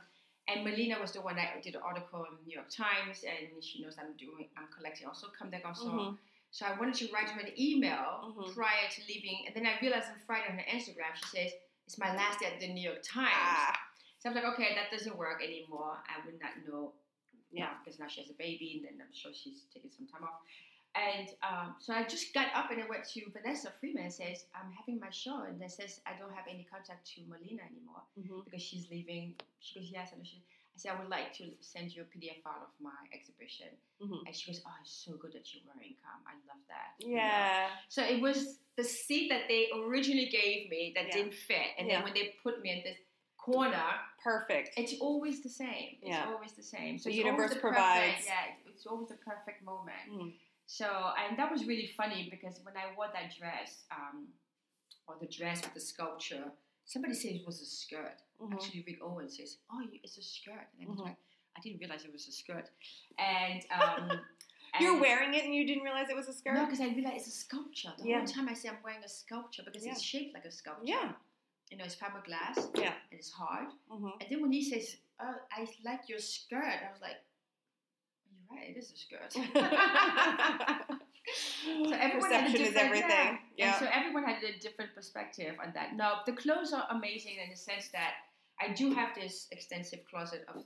And 0.48 0.64
Melina 0.64 0.98
was 1.00 1.12
the 1.12 1.20
one 1.20 1.36
that 1.36 1.62
did 1.62 1.76
an 1.76 1.82
article 1.84 2.26
in 2.26 2.34
New 2.44 2.52
York 2.54 2.68
Times, 2.68 3.22
and 3.22 3.62
she 3.62 3.80
knows 3.80 3.94
I'm 3.96 4.16
doing, 4.18 4.48
I'm 4.58 4.66
collecting 4.76 5.06
also 5.06 5.28
Comme 5.38 5.50
Des 5.50 5.60
Garçons. 5.60 5.86
Mhm. 5.94 6.18
So 6.50 6.66
I 6.66 6.76
wanted 6.78 6.94
to 6.96 7.06
write 7.12 7.30
her 7.30 7.40
an 7.40 7.52
email 7.56 8.34
Mhm. 8.36 8.52
prior 8.52 8.88
to 8.90 9.00
leaving, 9.08 9.46
and 9.46 9.54
then 9.54 9.64
I 9.66 9.78
realized 9.80 10.08
on 10.10 10.18
Friday 10.26 10.48
on 10.50 10.58
her 10.58 10.64
Instagram, 10.66 11.14
she 11.14 11.26
says, 11.36 11.52
It's 11.86 11.96
my 11.98 12.14
last 12.14 12.40
day 12.40 12.46
at 12.46 12.58
the 12.60 12.68
New 12.68 12.82
York 12.82 13.02
Times. 13.02 13.30
Ah. 13.34 13.78
So 14.18 14.28
I'm 14.30 14.34
like, 14.34 14.44
Okay, 14.54 14.74
that 14.74 14.90
doesn't 14.90 15.16
work 15.16 15.42
anymore. 15.42 16.02
I 16.08 16.24
would 16.26 16.40
not 16.40 16.52
know. 16.66 16.92
Yeah. 17.52 17.74
because 17.84 17.98
now 18.00 18.08
she 18.08 18.20
has 18.22 18.30
a 18.30 18.34
baby, 18.34 18.80
and 18.88 18.98
then 18.98 19.06
I'm 19.06 19.12
sure 19.12 19.32
she's 19.34 19.64
taking 19.74 19.90
some 19.90 20.06
time 20.08 20.24
off. 20.24 20.40
And 20.94 21.28
um, 21.42 21.74
so 21.78 21.94
I 21.94 22.04
just 22.04 22.34
got 22.34 22.48
up 22.54 22.70
and 22.70 22.82
I 22.82 22.86
went 22.86 23.04
to 23.14 23.20
Vanessa 23.32 23.72
Friedman 23.80 24.04
and 24.04 24.12
says, 24.12 24.44
I'm 24.54 24.70
having 24.72 25.00
my 25.00 25.08
show. 25.10 25.44
And 25.48 25.58
then 25.60 25.68
says, 25.70 26.00
I 26.06 26.18
don't 26.18 26.32
have 26.34 26.44
any 26.48 26.66
contact 26.70 27.06
to 27.14 27.22
Molina 27.28 27.62
anymore 27.64 28.02
Mhm. 28.18 28.44
because 28.44 28.62
she's 28.62 28.90
leaving. 28.90 29.34
She 29.60 29.80
goes, 29.80 29.88
yes. 29.90 30.12
And 30.12 30.26
she, 30.26 30.36
I 30.74 30.76
said, 30.78 30.92
I 30.92 31.00
would 31.00 31.08
like 31.08 31.32
to 31.38 31.50
send 31.60 31.94
you 31.96 32.02
a 32.02 32.04
PDF 32.04 32.42
file 32.42 32.62
of 32.68 32.68
my 32.80 32.92
exhibition. 33.12 33.68
Mhm. 34.02 34.26
And 34.26 34.36
she 34.36 34.52
goes, 34.52 34.60
oh, 34.66 34.70
it's 34.82 34.92
so 34.92 35.12
good 35.16 35.32
that 35.32 35.52
you're 35.54 35.62
wearing 35.74 35.96
come. 36.04 36.20
I 36.26 36.34
love 36.46 36.60
that. 36.68 36.92
you 37.06 37.08
know. 37.08 37.16
Yeah. 37.16 37.70
So 37.88 38.02
it 38.04 38.20
was 38.20 38.58
the 38.76 38.84
seat 38.84 39.28
that 39.30 39.48
they 39.48 39.70
originally 39.74 40.26
gave 40.26 40.68
me 40.68 40.92
that 40.94 41.06
Yeah. 41.06 41.12
didn't 41.16 41.34
fit. 41.34 41.68
And 41.78 41.88
Yeah. 41.88 41.96
then 41.96 42.04
when 42.04 42.14
they 42.14 42.34
put 42.42 42.60
me 42.60 42.70
in 42.70 42.82
this 42.84 42.98
corner, 43.38 43.98
Perfect. 44.22 44.74
it's 44.76 45.00
always 45.00 45.42
the 45.42 45.48
same. 45.48 45.96
It's 46.02 46.08
Yeah. 46.10 46.26
always 46.32 46.52
the 46.52 46.62
same. 46.62 46.98
So 46.98 47.08
The 47.08 47.16
universe 47.16 47.54
the 47.54 47.60
provides. 47.60 48.24
Perfect, 48.24 48.26
yeah, 48.26 48.70
it's 48.70 48.86
always 48.86 49.08
the 49.08 49.16
perfect 49.16 49.62
moment. 49.62 49.98
Mhm. 50.08 50.34
So, 50.78 50.86
and 51.20 51.38
that 51.38 51.52
was 51.52 51.66
really 51.66 51.86
funny 51.98 52.28
because 52.30 52.58
when 52.64 52.74
I 52.78 52.96
wore 52.96 53.08
that 53.12 53.36
dress, 53.38 53.84
um, 53.90 54.28
or 55.06 55.16
the 55.20 55.26
dress 55.26 55.60
with 55.62 55.74
the 55.74 55.80
sculpture, 55.80 56.44
somebody 56.86 57.12
said 57.12 57.32
it 57.32 57.44
was 57.46 57.60
a 57.60 57.66
skirt. 57.66 58.16
Mhm. 58.40 58.54
Actually, 58.54 58.82
Rick 58.86 59.00
Owens 59.02 59.36
says, 59.36 59.58
"Oh, 59.70 59.80
you- 59.80 60.00
it's 60.02 60.16
a 60.16 60.22
skirt," 60.22 60.66
and 60.72 60.86
I 60.86 60.90
was 60.90 60.98
Mhm. 61.00 61.04
like, 61.08 61.16
I 61.56 61.60
didn't 61.60 61.78
realize 61.80 62.06
it 62.06 62.12
was 62.12 62.26
a 62.26 62.32
skirt. 62.32 62.70
And 63.18 63.62
um, 63.70 64.08
You're 64.80 64.98
wearing 64.98 65.34
it 65.34 65.44
and 65.44 65.54
you 65.54 65.66
didn't 65.66 65.82
realize 65.82 66.08
it 66.08 66.16
was 66.16 66.28
a 66.28 66.32
skirt. 66.32 66.54
No, 66.54 66.64
because 66.64 66.80
I 66.80 66.86
realized 66.88 67.26
it's 67.26 67.36
a 67.36 67.40
sculpture. 67.46 67.92
The 67.98 68.08
Yeah. 68.08 68.18
whole 68.20 68.26
time 68.26 68.48
I 68.48 68.54
say 68.54 68.70
I'm 68.70 68.82
wearing 68.82 69.04
a 69.04 69.08
sculpture 69.08 69.62
because 69.62 69.84
it's 69.84 70.00
shaped 70.00 70.32
like 70.32 70.46
a 70.46 70.50
sculpture. 70.50 70.86
Yeah. 70.86 71.12
You 71.70 71.76
know, 71.76 71.84
it's 71.84 71.94
fiberglass. 71.96 72.56
Yeah. 72.78 72.94
And 73.10 73.20
it's 73.20 73.30
hard. 73.30 73.68
Mhm. 73.90 74.12
And 74.22 74.30
then 74.30 74.40
when 74.40 74.52
he 74.52 74.62
says, 74.64 74.96
"Oh, 75.20 75.38
I 75.50 75.68
like 75.84 76.08
your 76.08 76.20
skirt," 76.20 76.64
I 76.86 76.90
was 76.90 77.02
like, 77.02 77.18
"You're 78.52 78.62
right. 78.62 78.76
It 78.76 78.78
is 78.78 78.92
skirt." 78.94 79.32
So 81.88 81.92
everyone 81.94 82.30
had 82.32 82.40
a 82.40 82.50
Perception 82.50 82.60
is 82.66 82.72
different- 82.72 82.76
everything. 83.04 83.38
Yeah. 83.56 83.78
So 83.78 83.86
everyone 83.92 84.24
had 84.24 84.42
a 84.42 84.58
different 84.58 84.92
perspective 84.94 85.56
on 85.64 85.72
that. 85.74 85.94
Now 85.94 86.20
the 86.26 86.32
clothes 86.32 86.72
are 86.72 86.86
amazing 86.90 87.36
in 87.42 87.48
the 87.50 87.56
sense 87.56 87.88
that 87.92 88.14
I 88.60 88.72
do 88.72 88.92
have 88.92 89.14
this 89.14 89.46
extensive 89.52 90.00
closet 90.10 90.44
of 90.48 90.64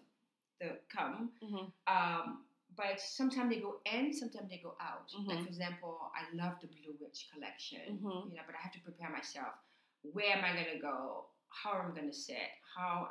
the 0.60 0.78
cum, 0.88 1.32
Mhm. 1.42 1.70
um, 1.86 2.46
but 2.74 2.98
sometimes 3.00 3.50
they 3.50 3.60
go 3.60 3.80
in, 3.84 4.12
sometimes 4.12 4.48
they 4.48 4.58
go 4.58 4.74
out. 4.80 5.12
Like 5.26 5.38
Mhm. 5.38 5.42
for 5.42 5.48
example, 5.48 6.10
I 6.14 6.22
love 6.34 6.58
the 6.60 6.68
Blue 6.68 6.96
Witch 7.00 7.28
collection, 7.32 7.98
Mhm. 7.98 8.30
you 8.30 8.36
know, 8.36 8.42
but 8.46 8.54
I 8.54 8.58
have 8.62 8.72
to 8.72 8.80
prepare 8.80 9.10
myself. 9.10 9.54
Where 10.02 10.34
am 10.36 10.42
I 10.44 10.54
gonna 10.56 10.78
go? 10.80 11.28
How 11.48 11.78
am 11.80 11.92
I 11.92 11.94
gonna 11.94 12.12
sit? 12.14 12.50
How 12.74 13.10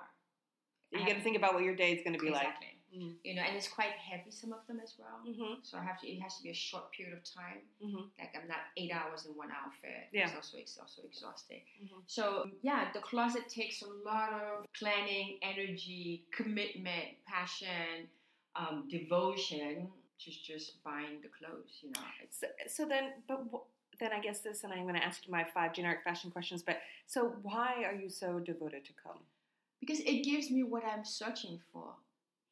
You 0.91 0.99
got 0.99 1.13
to 1.15 1.21
think 1.21 1.35
about 1.37 1.53
what 1.53 1.63
your 1.63 1.75
day 1.75 1.93
is 1.93 2.03
going 2.03 2.13
to 2.13 2.19
be 2.19 2.29
exactly. 2.29 2.74
Mhm. 2.95 3.15
You 3.23 3.35
know, 3.35 3.41
and 3.41 3.55
it's 3.57 3.67
quite 3.67 3.91
heavy 3.91 4.31
some 4.31 4.53
of 4.53 4.65
them 4.67 4.79
as 4.79 4.93
well. 4.97 5.19
Mm-hmm. 5.27 5.53
So 5.63 5.77
I 5.77 5.83
have 5.83 5.99
to. 6.01 6.07
It 6.07 6.21
has 6.21 6.37
to 6.37 6.43
be 6.43 6.49
a 6.49 6.53
short 6.53 6.91
period 6.91 7.13
of 7.17 7.23
time. 7.23 7.61
Mhm. 7.83 8.09
Like 8.19 8.33
I'm 8.35 8.47
not 8.47 8.59
eight 8.77 8.91
hours 8.91 9.25
in 9.25 9.35
one 9.35 9.51
outfit. 9.51 10.07
Yeah. 10.11 10.27
It's 10.27 10.35
also 10.35 10.57
it's 10.57 10.77
also 10.77 11.01
exhausting. 11.03 11.61
Mhm. 11.83 12.01
So 12.07 12.49
yeah, 12.61 12.91
the 12.93 12.99
closet 13.01 13.49
takes 13.49 13.81
a 13.81 13.87
lot 14.09 14.31
of 14.33 14.65
planning, 14.73 15.39
energy, 15.41 16.25
commitment, 16.31 17.09
passion, 17.25 18.09
um, 18.55 18.87
devotion 18.89 19.91
to 20.19 20.31
just 20.31 20.81
buying 20.83 21.21
the 21.21 21.27
clothes. 21.27 21.79
You 21.81 21.89
know, 21.91 22.01
So, 22.29 22.47
so 22.67 22.85
then, 22.87 23.11
but 23.27 23.43
wh- 23.51 23.67
then 23.99 24.11
I 24.13 24.19
guess 24.19 24.39
this, 24.39 24.63
and 24.63 24.71
I'm 24.73 24.83
going 24.83 24.95
to 24.95 25.03
ask 25.03 25.25
you 25.25 25.31
my 25.31 25.43
five 25.43 25.73
generic 25.73 26.03
fashion 26.03 26.31
questions. 26.31 26.63
But 26.63 26.81
so, 27.07 27.35
why 27.43 27.83
are 27.85 27.93
you 27.95 28.09
so 28.09 28.39
devoted 28.39 28.85
to 28.85 28.93
Comme? 28.93 29.19
because 29.81 29.99
it 29.99 30.23
gives 30.23 30.49
me 30.49 30.63
what 30.63 30.83
I'm 30.85 31.03
searching 31.05 31.59
for. 31.71 31.93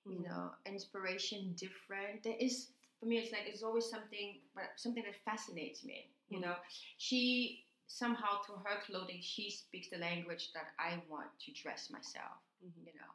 You 0.06 0.20
Mhm. 0.20 0.24
know, 0.24 0.52
inspiration, 0.66 1.54
different. 1.54 2.24
There 2.24 2.36
is 2.40 2.72
for 3.00 3.06
me. 3.06 3.18
It's 3.20 3.32
like 3.32 3.48
it's 3.48 3.64
always 3.64 3.90
something, 3.90 4.42
but 4.54 4.66
something 4.78 5.04
that 5.04 5.16
fascinates 5.16 5.84
me. 5.84 6.12
You 6.30 6.40
Mhm. 6.40 6.42
know, 6.42 6.56
she 6.98 7.66
somehow 7.88 8.42
through 8.44 8.58
her 8.66 8.82
clothing 8.82 9.22
she 9.22 9.50
speaks 9.52 9.90
the 9.90 9.98
language 9.98 10.52
that 10.54 10.74
I 10.80 11.02
want 11.10 11.30
to 11.40 11.52
dress 11.54 11.90
myself. 11.90 12.38
Mhm. 12.64 12.86
You 12.86 12.94
know, 12.96 13.12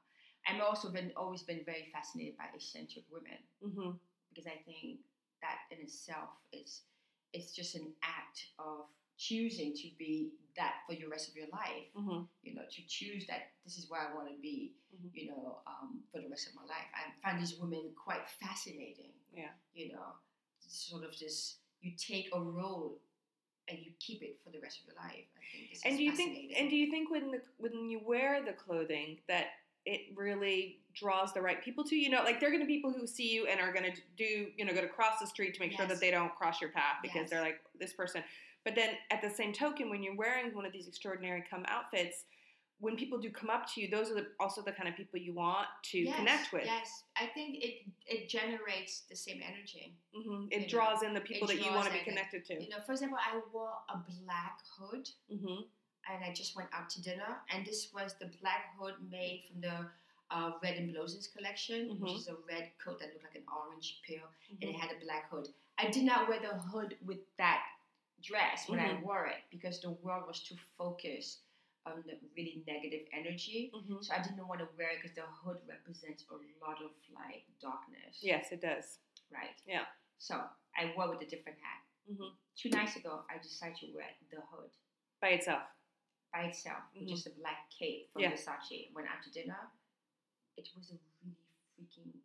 I've 0.47 0.61
also 0.61 0.91
been 0.91 1.12
always 1.16 1.43
been 1.43 1.64
very 1.64 1.84
fascinated 1.93 2.36
by 2.36 2.47
eccentric 2.55 3.05
women 3.11 3.39
Mm-hmm. 3.62 3.97
because 4.28 4.47
I 4.47 4.57
think 4.64 5.01
that 5.43 5.59
in 5.70 5.80
itself 5.80 6.30
is 6.53 6.84
it's 7.32 7.53
just 7.53 7.74
an 7.74 7.95
act 8.03 8.47
of 8.59 8.86
choosing 9.16 9.74
to 9.74 9.91
be 9.99 10.32
that 10.59 10.82
for 10.86 10.92
your 10.92 11.09
rest 11.09 11.28
of 11.28 11.36
your 11.36 11.46
life. 11.52 11.88
Mm-hmm. 11.96 12.22
You 12.42 12.54
know, 12.54 12.62
to 12.70 12.82
choose 12.86 13.26
that 13.28 13.52
this 13.64 13.78
is 13.78 13.88
where 13.88 14.00
I 14.00 14.14
want 14.14 14.28
to 14.28 14.34
be. 14.42 14.74
Mhm. 14.94 15.11
You 15.14 15.28
know, 15.30 15.59
um, 15.66 16.02
for 16.12 16.20
the 16.20 16.28
rest 16.28 16.48
of 16.48 16.54
my 16.54 16.62
life. 16.62 16.88
I 16.94 17.11
find 17.22 17.40
these 17.40 17.54
women 17.54 17.90
quite 17.96 18.26
fascinating. 18.42 19.12
Yeah. 19.32 19.50
You 19.74 19.92
know, 19.92 20.12
sort 20.61 21.04
of 21.04 21.18
this. 21.18 21.56
You 21.80 21.92
take 21.96 22.28
a 22.34 22.40
role. 22.40 22.98
And 23.70 23.78
you 23.84 23.92
keep 24.00 24.22
it 24.22 24.38
for 24.42 24.48
the 24.48 24.59
rest 24.61 24.80
of 24.80 24.86
your 24.86 24.96
life. 24.96 25.26
I 25.36 25.44
think 25.52 25.70
this 25.70 25.82
And 25.84 25.92
is 25.92 25.98
do 25.98 26.04
you 26.04 26.12
think? 26.16 26.54
And 26.59 26.70
do 26.70 26.76
you 26.76 26.90
think 26.90 27.11
when 27.11 27.30
the 27.32 27.42
when 27.59 27.90
you 27.90 28.00
wear 28.02 28.42
the 28.42 28.54
clothing 28.54 29.18
that 29.28 29.48
it 29.84 30.16
really 30.16 30.80
draws 30.94 31.34
the 31.34 31.42
right 31.42 31.62
people 31.62 31.84
to 31.84 31.94
you? 31.94 32.04
You 32.04 32.09
know, 32.09 32.22
like 32.24 32.40
there 32.40 32.48
are 32.48 32.52
going 32.52 32.62
to 32.62 32.66
be 32.66 32.76
people 32.76 32.94
who 32.94 33.06
see 33.06 33.30
you 33.30 33.46
and 33.46 33.61
are 33.61 33.70
going 33.70 33.92
to 33.92 34.00
do 34.16 34.46
you 34.56 34.64
know 34.64 34.72
go 34.72 34.80
to 34.80 34.88
cross 34.88 35.18
the 35.20 35.26
street 35.26 35.52
to 35.56 35.61
make 35.61 35.72
sure 35.72 35.84
that 35.84 36.00
they 36.00 36.11
don't 36.11 36.34
cross 36.34 36.62
your 36.62 36.70
path 36.70 36.96
because 37.02 37.16
Yes. 37.24 37.30
they're 37.30 37.42
like 37.42 37.61
this 37.78 37.92
person. 37.92 38.24
But 38.64 38.74
then 38.74 38.90
at 39.11 39.22
the 39.22 39.30
same 39.30 39.52
token, 39.52 39.90
when 39.90 40.02
you're 40.02 40.16
wearing 40.16 40.54
one 40.54 40.66
of 40.66 40.72
these 40.72 40.88
extraordinary 40.88 41.42
Comme 41.48 41.64
outfits, 41.68 42.24
when 42.80 42.96
people 42.96 43.18
do 43.18 43.30
come 43.30 43.50
up 43.50 43.66
to 43.74 43.80
you, 43.80 43.88
those 43.90 44.11
are 44.11 44.14
the, 44.14 44.26
also 44.38 44.62
the 44.62 44.72
kind 44.72 44.88
of 44.88 44.94
people 44.96 45.18
you 45.18 45.34
want 45.34 45.66
to 45.90 45.98
Yes, 45.98 46.16
connect 46.16 46.52
with. 46.52 46.64
Yes, 46.64 47.02
I 47.16 47.26
think 47.26 47.56
it 47.64 47.82
it 48.06 48.28
generates 48.28 49.00
the 49.11 49.16
same 49.16 49.40
energy. 49.44 49.94
hmm 50.14 50.42
You 50.42 50.48
It 50.52 50.61
know, 50.62 50.66
draws 50.68 51.02
in 51.02 51.12
the 51.14 51.20
people 51.20 51.48
that 51.48 51.56
you 51.56 51.72
want 51.72 51.86
to 51.86 51.92
be 51.92 51.98
it. 51.98 52.04
connected 52.04 52.44
to. 52.46 52.62
You 52.62 52.68
know, 52.68 52.80
for 52.86 52.92
example, 52.92 53.18
I 53.20 53.40
wore 53.52 53.72
a 53.88 53.96
black 54.24 54.61
hood 54.78 55.09
hmm 55.30 55.62
and 56.11 56.24
I 56.24 56.32
just 56.32 56.56
went 56.56 56.70
out 56.72 56.88
to 56.90 57.02
dinner, 57.02 57.36
and 57.52 57.66
this 57.66 57.92
was 57.92 58.14
the 58.18 58.30
black 58.40 58.74
hood 58.78 58.94
made 59.11 59.42
from 59.50 59.61
the 59.61 59.86
uh, 60.30 60.52
Red 60.62 60.76
and 60.76 60.94
Bloses 60.94 61.26
collection, 61.26 61.88
which 62.00 62.12
Mhm. 62.12 62.16
is 62.16 62.28
a 62.28 62.36
red 62.48 62.70
coat 62.82 62.98
that 63.00 63.12
looked 63.12 63.24
like 63.24 63.34
an 63.34 63.44
orange 63.54 64.00
peel, 64.06 64.22
and 64.48 64.59
Mm-hmm. 64.61 64.74
it 64.74 64.80
had 64.80 64.90
a 64.96 65.00
black 65.04 65.28
hood. 65.30 65.48
I 65.78 65.90
did 65.90 66.04
not 66.04 66.28
wear 66.28 66.40
the 66.40 66.54
hood 66.70 66.96
with 67.04 67.18
that 67.36 67.62
dress 68.22 68.68
when 68.68 68.80
I 68.80 68.88
Mhm. 68.94 69.02
wore 69.02 69.26
it 69.26 69.42
because 69.50 69.80
the 69.80 69.90
world 69.90 70.26
was 70.26 70.42
too 70.42 70.56
focused 70.76 71.42
on 71.86 72.02
the 72.02 72.18
really 72.36 72.62
negative 72.66 73.08
energy. 73.12 73.70
hmm 73.72 74.00
So 74.02 74.14
I 74.14 74.22
didn't 74.22 74.46
want 74.46 74.60
to 74.60 74.68
wear 74.76 74.90
it 74.90 75.02
because 75.02 75.14
the 75.14 75.22
hood 75.26 75.58
represents 75.66 76.24
a 76.30 76.34
lot 76.64 76.82
of 76.82 76.90
like 77.14 77.46
darkness. 77.60 78.18
Yes, 78.22 78.52
it 78.52 78.60
does. 78.60 78.98
Right. 79.30 79.56
Yeah. 79.66 79.86
So 80.18 80.48
I 80.76 80.92
wore 80.96 81.10
with 81.10 81.22
a 81.22 81.26
different 81.26 81.58
hat. 81.60 81.82
hmm 82.06 82.34
Two 82.56 82.70
nights 82.70 82.96
ago, 82.96 83.24
I 83.30 83.38
decided 83.38 83.78
to 83.78 83.94
wear 83.94 84.10
the 84.30 84.40
hood 84.40 84.70
By 85.20 85.28
itself. 85.30 85.62
by 86.32 86.44
itself, 86.46 86.82
Mhm. 86.94 87.08
just 87.08 87.26
a 87.26 87.30
black 87.30 87.70
cape 87.70 88.10
from 88.12 88.22
Yeah. 88.22 88.32
Versace. 88.32 88.92
Went 88.92 89.08
out 89.08 89.22
to 89.22 89.30
dinner. 89.30 89.70
It 90.56 90.68
was 90.74 90.90
a 90.90 90.98
really 91.22 91.36
freaking, 91.78 92.20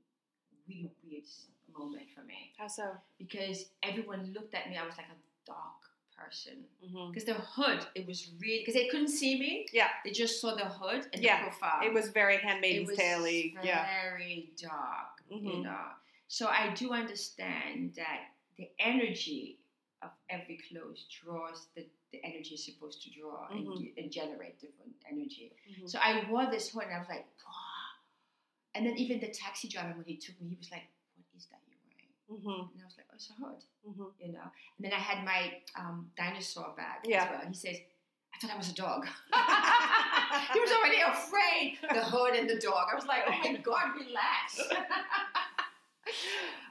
really 0.67 0.91
weird 1.03 1.25
moment 1.69 2.09
for 2.11 2.23
me 2.23 2.53
How 2.57 2.67
so? 2.67 2.97
because 3.17 3.71
everyone 3.83 4.33
looked 4.33 4.53
at 4.55 4.69
me. 4.69 4.75
I 4.77 4.85
was 4.85 4.97
like 4.97 5.07
a 5.09 5.17
dark 5.45 5.82
person 6.18 6.64
because 7.11 7.26
the 7.26 7.34
hood 7.34 7.86
it 7.95 8.05
was 8.07 8.32
really 8.39 8.59
because 8.59 8.74
they 8.76 8.88
couldn't 8.88 9.07
see 9.09 9.39
me. 9.39 9.66
Yeah. 9.74 9.89
They 10.05 10.11
just 10.11 10.39
saw 10.41 10.55
the 10.55 10.66
hood 10.66 11.07
and 11.14 11.24
Yeah, 11.24 11.43
the 11.45 11.49
profile. 11.49 11.86
It 11.88 11.93
was 11.93 12.09
very 12.09 12.38
handmade, 12.38 12.76
it 12.76 12.78
Handmaid's 12.88 12.89
was 12.89 12.97
Tale-y. 12.97 13.53
Yeah. 13.64 13.88
very 14.11 14.51
dark, 14.57 15.24
you 15.30 15.38
Mhm. 15.39 15.64
know. 15.64 15.86
So 16.28 16.47
I 16.47 16.74
do 16.74 16.91
understand 16.93 17.93
that 17.95 18.32
the 18.57 18.70
energy 18.80 19.59
of 20.01 20.11
every 20.30 20.57
clothes 20.70 21.05
draws 21.09 21.68
the, 21.76 21.86
the 22.11 22.24
energy 22.24 22.55
is 22.55 22.64
supposed 22.66 23.01
to 23.03 23.09
draw 23.09 23.47
and, 23.49 23.66
Mhm. 23.68 23.78
ge- 23.93 23.97
and 23.97 24.11
generate 24.11 24.59
different 24.59 24.93
energy. 25.09 25.53
Mhm. 25.70 25.89
So 25.89 25.99
I 25.99 26.30
wore 26.30 26.47
this 26.51 26.70
hood 26.70 26.84
and 26.84 26.93
I 26.93 26.99
was 26.99 27.09
like, 27.09 27.26
wow. 27.45 27.51
And 28.76 28.86
then 28.86 28.97
even 28.97 29.20
the 29.20 29.28
taxi 29.30 29.68
driver 29.68 29.93
when 29.95 30.05
he 30.05 30.18
took 30.18 30.39
me, 30.41 30.49
he 30.49 30.55
was 30.55 30.72
like, 30.72 30.82
what 30.82 30.82
is 30.82 30.88
that 30.88 30.92
Mhm. 32.34 32.71
And 32.73 32.81
I 32.81 32.86
was 32.86 32.97
like, 32.97 33.07
oh, 33.11 33.15
it's 33.15 33.29
a 33.29 33.34
hood, 33.34 33.63
Mhm. 33.88 34.11
you 34.19 34.31
know. 34.34 34.47
And 34.77 34.86
then 34.86 34.93
I 34.93 34.99
had 35.09 35.23
my 35.25 35.61
um, 35.75 36.11
dinosaur 36.17 36.73
bag 36.75 37.01
Yeah. 37.05 37.23
as 37.25 37.29
well. 37.31 37.47
He 37.47 37.53
says, 37.53 37.77
I 38.34 38.38
thought 38.39 38.51
I 38.51 38.57
was 38.57 38.69
a 38.71 38.75
dog. 38.75 39.05
he 40.53 40.59
was 40.59 40.71
already 40.71 41.01
afraid. 41.01 41.77
The 41.81 42.03
hood 42.03 42.36
and 42.36 42.49
the 42.49 42.59
dog. 42.59 42.88
I 42.91 42.95
was 42.95 43.05
like, 43.05 43.23
oh 43.27 43.31
my 43.31 43.55
God, 43.57 43.95
relax. 43.95 44.59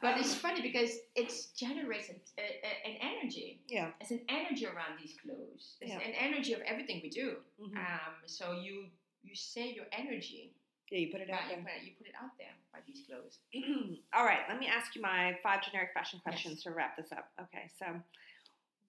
but 0.03 0.19
it's 0.19 0.35
funny 0.35 0.61
because 0.61 0.91
it 1.15 1.33
generates 1.57 2.09
an, 2.09 2.17
a, 2.39 2.43
a- 2.43 2.91
an 2.91 2.97
energy. 3.01 3.61
Yeah. 3.69 3.91
It's 4.01 4.11
an 4.11 4.21
energy 4.29 4.67
around 4.67 4.99
these 5.01 5.15
clothes. 5.23 5.77
It's 5.81 5.93
Yeah. 5.93 6.01
an 6.01 6.13
energy 6.19 6.53
of 6.55 6.61
everything 6.63 7.01
we 7.03 7.11
do. 7.11 7.37
Mhm. 7.61 7.77
Um, 7.77 8.15
so 8.27 8.53
you 8.53 8.91
you 9.23 9.37
say 9.37 9.73
your 9.73 9.87
energy. 9.93 10.53
Yeah, 10.93 10.99
you 10.99 11.09
put 11.11 11.23
it 11.23 11.31
out 11.31 11.41
Right, 11.41 11.49
you, 11.49 11.57
there. 11.57 11.65
put 11.65 11.73
it, 11.73 11.85
you 11.87 11.93
put 11.97 12.07
it 12.07 12.15
out 12.23 12.31
there 12.37 12.53
by 12.71 12.81
these 12.87 13.01
clothes. 13.09 13.39
All 14.15 14.27
right, 14.27 14.41
let 14.47 14.61
me 14.61 14.67
ask 14.69 14.95
you 14.95 15.01
my 15.01 15.39
five 15.43 15.63
generic 15.65 15.91
fashion 15.95 16.21
questions 16.23 16.63
to 16.65 16.71
wrap 16.71 16.97
this 16.99 17.11
up. 17.13 17.31
Okay, 17.41 17.71
so 17.79 17.87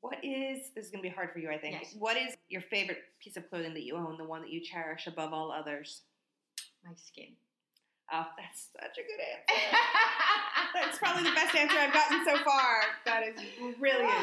what 0.01 0.17
is 0.21 0.71
this 0.75 0.85
is 0.85 0.91
going 0.91 1.01
to 1.01 1.09
be 1.09 1.15
hard 1.15 1.31
for 1.31 1.39
you, 1.39 1.49
I 1.49 1.57
think. 1.57 1.77
Yes. 1.81 1.95
What 1.97 2.17
is 2.17 2.35
your 2.49 2.59
favorite 2.59 2.97
piece 3.21 3.37
of 3.37 3.49
clothing 3.49 3.73
that 3.73 3.83
you 3.83 3.95
own, 3.95 4.17
the 4.17 4.25
one 4.25 4.41
that 4.41 4.51
you 4.51 4.59
cherish 4.59 5.07
above 5.07 5.31
all 5.31 5.49
others? 5.49 6.01
My 6.83 6.91
skin. 6.95 7.29
Oh, 8.11 8.25
that's 8.37 8.67
such 8.77 8.97
a 8.97 9.01
good 9.07 9.21
answer. 9.23 9.77
That's 10.73 10.97
probably 10.97 11.23
the 11.23 11.31
best 11.35 11.55
answer 11.55 11.77
I've 11.79 11.93
gotten 11.93 12.25
so 12.25 12.35
far. 12.43 12.81
That 13.05 13.23
is 13.23 13.35
brilliant. 13.79 14.11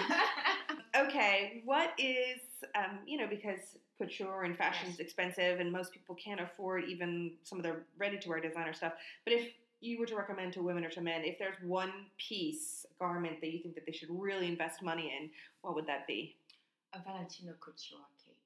Okay, 0.96 1.62
what 1.64 1.92
is 1.98 2.40
um, 2.74 2.98
you 3.06 3.16
know 3.16 3.28
because 3.28 3.60
couture 4.00 4.44
and 4.44 4.56
fashion 4.56 4.88
is 4.88 4.98
Yes. 4.98 5.00
expensive 5.06 5.60
and 5.60 5.70
most 5.70 5.92
people 5.92 6.14
can't 6.14 6.40
afford 6.40 6.84
even 6.84 7.36
some 7.42 7.58
of 7.58 7.62
their 7.64 7.84
ready-to-wear 7.98 8.40
designer 8.40 8.72
stuff. 8.72 8.94
But 9.24 9.34
if 9.34 9.52
you 9.80 9.98
were 9.98 10.06
to 10.06 10.16
recommend 10.16 10.52
to 10.54 10.62
women 10.62 10.84
or 10.84 10.90
to 10.90 11.00
men, 11.00 11.22
if 11.24 11.38
there's 11.38 11.56
one 11.62 11.92
piece 12.18 12.86
garment 12.98 13.40
that 13.40 13.50
you 13.52 13.58
think 13.62 13.74
that 13.74 13.84
they 13.86 13.92
should 13.92 14.08
really 14.10 14.46
invest 14.48 14.82
money 14.82 15.12
in, 15.18 15.30
what 15.62 15.74
would 15.74 15.86
that 15.86 16.06
be? 16.06 16.36
a 16.92 16.98
Valentino 17.04 17.52
couture 17.60 18.00
cape. 18.24 18.36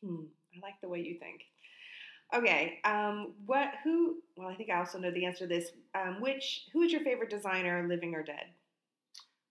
Hmm, 0.00 0.24
I 0.54 0.60
like 0.62 0.80
the 0.80 0.88
way 0.88 1.00
you 1.00 1.18
think. 1.18 1.42
Okay, 2.32 2.80
um, 2.84 3.34
what? 3.44 3.74
Who? 3.84 4.22
Well, 4.34 4.48
I 4.48 4.54
think 4.54 4.70
I 4.70 4.78
also 4.78 4.98
know 4.98 5.10
the 5.10 5.26
answer 5.26 5.40
to 5.40 5.46
this. 5.46 5.72
Um, 5.94 6.22
which? 6.22 6.64
Who 6.72 6.80
is 6.82 6.90
your 6.90 7.02
favorite 7.02 7.28
designer, 7.28 7.86
living 7.86 8.14
or 8.14 8.22
dead? 8.22 8.46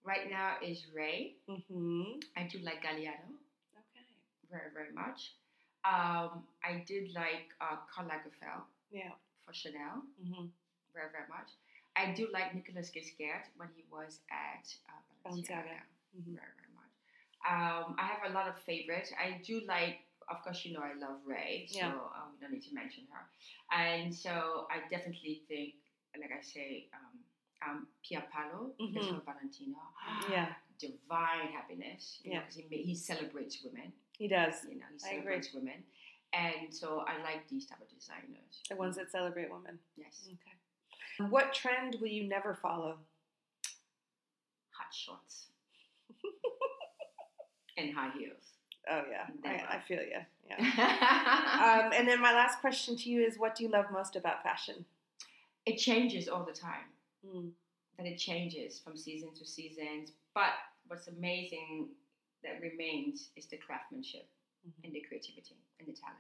Right 0.04 0.28
now 0.30 0.56
is 0.60 0.88
Rei. 0.92 1.36
Mm-hmm. 1.48 2.20
I 2.36 2.48
do 2.48 2.58
like 2.64 2.84
Galliano. 2.84 3.35
Very, 4.56 4.72
very 4.74 4.94
much. 4.96 5.36
Um, 5.84 6.44
I 6.64 6.84
did 6.88 7.14
like 7.14 7.52
uh, 7.60 7.78
Karl 7.92 8.08
Lagerfeld 8.08 8.64
Yeah. 8.92 9.12
for 9.46 9.54
Chanel 9.54 10.02
Mm-hmm. 10.24 10.46
very, 10.96 11.10
very 11.12 11.28
much. 11.30 11.50
I 11.98 12.14
do 12.14 12.28
like 12.32 12.56
Nicolas 12.56 12.90
Ghesquière 12.96 13.44
when 13.58 13.70
he 13.76 13.84
was 13.92 14.20
at 14.32 14.66
uh, 14.90 15.02
Balenciaga. 15.24 15.80
Mhm. 16.16 16.36
Very, 16.40 16.56
very 16.60 16.74
much. 16.80 16.94
Um, 17.52 17.96
I 18.00 18.06
have 18.14 18.24
a 18.32 18.34
lot 18.34 18.48
of 18.48 18.56
favorites. 18.64 19.12
I 19.20 19.42
do 19.46 19.62
like, 19.68 20.00
of 20.30 20.42
course, 20.44 20.64
you 20.66 20.72
know, 20.74 20.84
I 20.92 20.94
love 21.06 21.20
Rei, 21.26 21.68
so 21.70 21.78
Yeah. 21.80 21.92
um, 22.18 22.28
we 22.34 22.38
don't 22.42 22.54
need 22.54 22.64
to 22.70 22.74
mention 22.74 23.04
her. 23.12 23.24
And 23.72 24.16
so 24.16 24.68
I 24.72 24.78
definitely 24.90 25.44
think, 25.50 25.76
like 26.20 26.32
I 26.32 26.42
say, 26.42 26.88
um, 26.98 27.16
um, 27.66 27.88
Pierpaolo, 28.04 28.62
Mhm. 28.80 29.04
for 29.10 29.22
Valentino, 29.30 29.82
Yeah. 30.30 30.54
divine 30.88 31.48
happiness. 31.58 32.20
You 32.24 32.32
Yeah. 32.34 32.40
because 32.42 32.56
he, 32.56 32.78
he 32.90 32.96
celebrates 32.96 33.62
women. 33.64 33.94
He 34.18 34.28
does. 34.28 34.56
You 34.70 34.80
know, 34.80 34.86
he 34.92 35.08
I 35.08 35.10
agree. 35.12 35.24
celebrates 35.24 35.54
women. 35.54 35.84
And 36.34 36.74
so 36.74 37.04
I 37.08 37.22
like 37.24 37.48
these 37.50 37.66
type 37.66 37.80
of 37.82 37.88
designers. 37.88 38.64
The 38.70 38.76
ones 38.76 38.98
that 38.98 39.12
celebrate 39.12 39.50
women. 39.50 39.80
Yes. 39.96 40.28
Okay. 40.28 41.30
What 41.30 41.54
trend 41.54 41.98
will 42.02 42.08
you 42.08 42.28
never 42.28 42.54
follow? 42.54 42.98
Hot 44.72 44.94
shorts. 44.94 45.48
and 47.78 47.94
high 47.94 48.12
heels. 48.18 48.54
Oh 48.90 49.04
yeah. 49.10 49.28
I, 49.44 49.78
I 49.78 49.80
feel 49.88 50.02
you. 50.02 50.20
Yeah. 50.48 50.58
um, 51.86 51.92
and 51.94 52.08
then 52.08 52.22
my 52.22 52.34
last 52.34 52.60
question 52.60 52.96
to 52.98 53.10
you 53.10 53.26
is, 53.26 53.40
what 53.40 53.56
do 53.56 53.64
you 53.64 53.70
love 53.70 53.86
most 53.92 54.16
about 54.16 54.44
fashion? 54.44 54.86
it 55.66 55.78
changes 55.78 56.28
all 56.28 56.44
the 56.44 56.54
time. 56.54 56.86
Mm. 57.26 57.50
That 57.98 58.06
it 58.06 58.18
changes 58.18 58.80
from 58.80 58.98
season 58.98 59.34
to 59.36 59.46
seasons. 59.46 60.12
But 60.34 60.54
what's 60.88 61.08
amazing 61.08 61.90
that 62.46 62.62
remains 62.62 63.30
is 63.36 63.46
the 63.48 63.58
craftsmanship 63.58 64.28
Mhm. 64.68 64.84
and 64.86 64.94
the 64.94 65.02
creativity 65.02 65.58
and 65.80 65.88
the 65.88 65.94
talent. 65.94 66.20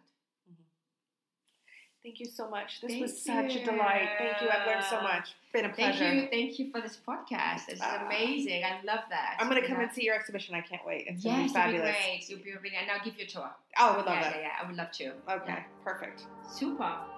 Thank 2.03 2.19
you 2.19 2.27
so 2.27 2.47
much. 2.47 2.81
This 2.81 2.91
Thank 2.91 3.01
was 3.01 3.23
such 3.23 3.55
a 3.55 3.65
delight. 3.65 4.07
Thank 4.19 4.39
you. 4.39 4.47
I've 4.47 4.67
learned 4.67 4.83
so 4.83 5.01
much. 5.01 5.33
Been 5.53 5.65
a 5.65 5.69
pleasure. 5.69 5.97
Thank 6.05 6.21
you, 6.21 6.29
thank 6.29 6.59
you 6.59 6.69
for 6.69 6.79
this 6.79 6.97
podcast. 6.97 7.65
This 7.65 7.77
is 7.77 7.81
Ah. 7.83 8.05
amazing. 8.05 8.63
I 8.63 8.79
love 8.83 9.05
that. 9.09 9.37
I'm 9.39 9.49
going 9.49 9.59
to 9.59 9.67
come 9.67 9.79
and 9.79 9.91
see 9.91 10.03
your 10.03 10.13
exhibition. 10.13 10.53
I 10.53 10.61
can't 10.61 10.85
wait. 10.85 11.07
It's 11.07 11.23
going 11.23 11.35
to 11.35 11.41
Yes, 11.41 11.49
be 11.49 11.53
that'd 11.55 11.73
be 11.73 11.79
fabulous. 11.79 12.05
great. 12.05 12.29
You'll 12.29 12.43
be 12.43 12.51
really, 12.57 12.75
and 12.75 12.91
I'll 12.91 13.03
give 13.03 13.17
you 13.17 13.25
a 13.25 13.27
tour. 13.27 13.49
Oh, 13.79 13.93
I 13.93 13.97
would 13.97 14.05
love 14.05 14.15
yeah, 14.17 14.21
that. 14.21 14.35
yeah, 14.35 14.41
yeah. 14.43 14.57
I 14.61 14.67
would 14.67 14.75
love 14.75 14.91
to. 14.91 15.13
Okay, 15.27 15.45
Yeah. 15.47 15.63
perfect. 15.83 16.27
Super. 16.47 17.14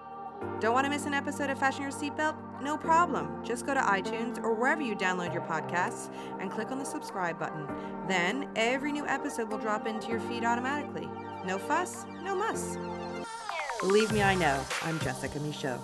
Don't 0.59 0.73
want 0.73 0.85
to 0.85 0.89
miss 0.89 1.05
an 1.05 1.13
episode 1.13 1.49
of 1.49 1.59
Fashion 1.59 1.83
Your 1.83 1.91
Seatbelt? 1.91 2.35
No 2.61 2.77
problem. 2.77 3.43
Just 3.43 3.65
go 3.65 3.73
to 3.73 3.79
iTunes 3.79 4.41
or 4.41 4.53
wherever 4.53 4.81
you 4.81 4.95
download 4.95 5.33
your 5.33 5.43
podcasts 5.43 6.11
and 6.39 6.51
click 6.51 6.71
on 6.71 6.79
the 6.79 6.85
subscribe 6.85 7.37
button. 7.37 7.67
Then 8.07 8.49
every 8.55 8.91
new 8.91 9.05
episode 9.05 9.49
will 9.49 9.59
drop 9.59 9.85
into 9.85 10.09
your 10.09 10.19
feed 10.21 10.43
automatically. 10.43 11.07
No 11.45 11.57
fuss, 11.57 12.05
no 12.23 12.35
muss. 12.35 12.77
Believe 13.79 14.11
me, 14.11 14.23
I 14.23 14.33
know. 14.35 14.63
I'm 14.81 14.99
Jessica 14.99 15.39
Michault. 15.39 15.81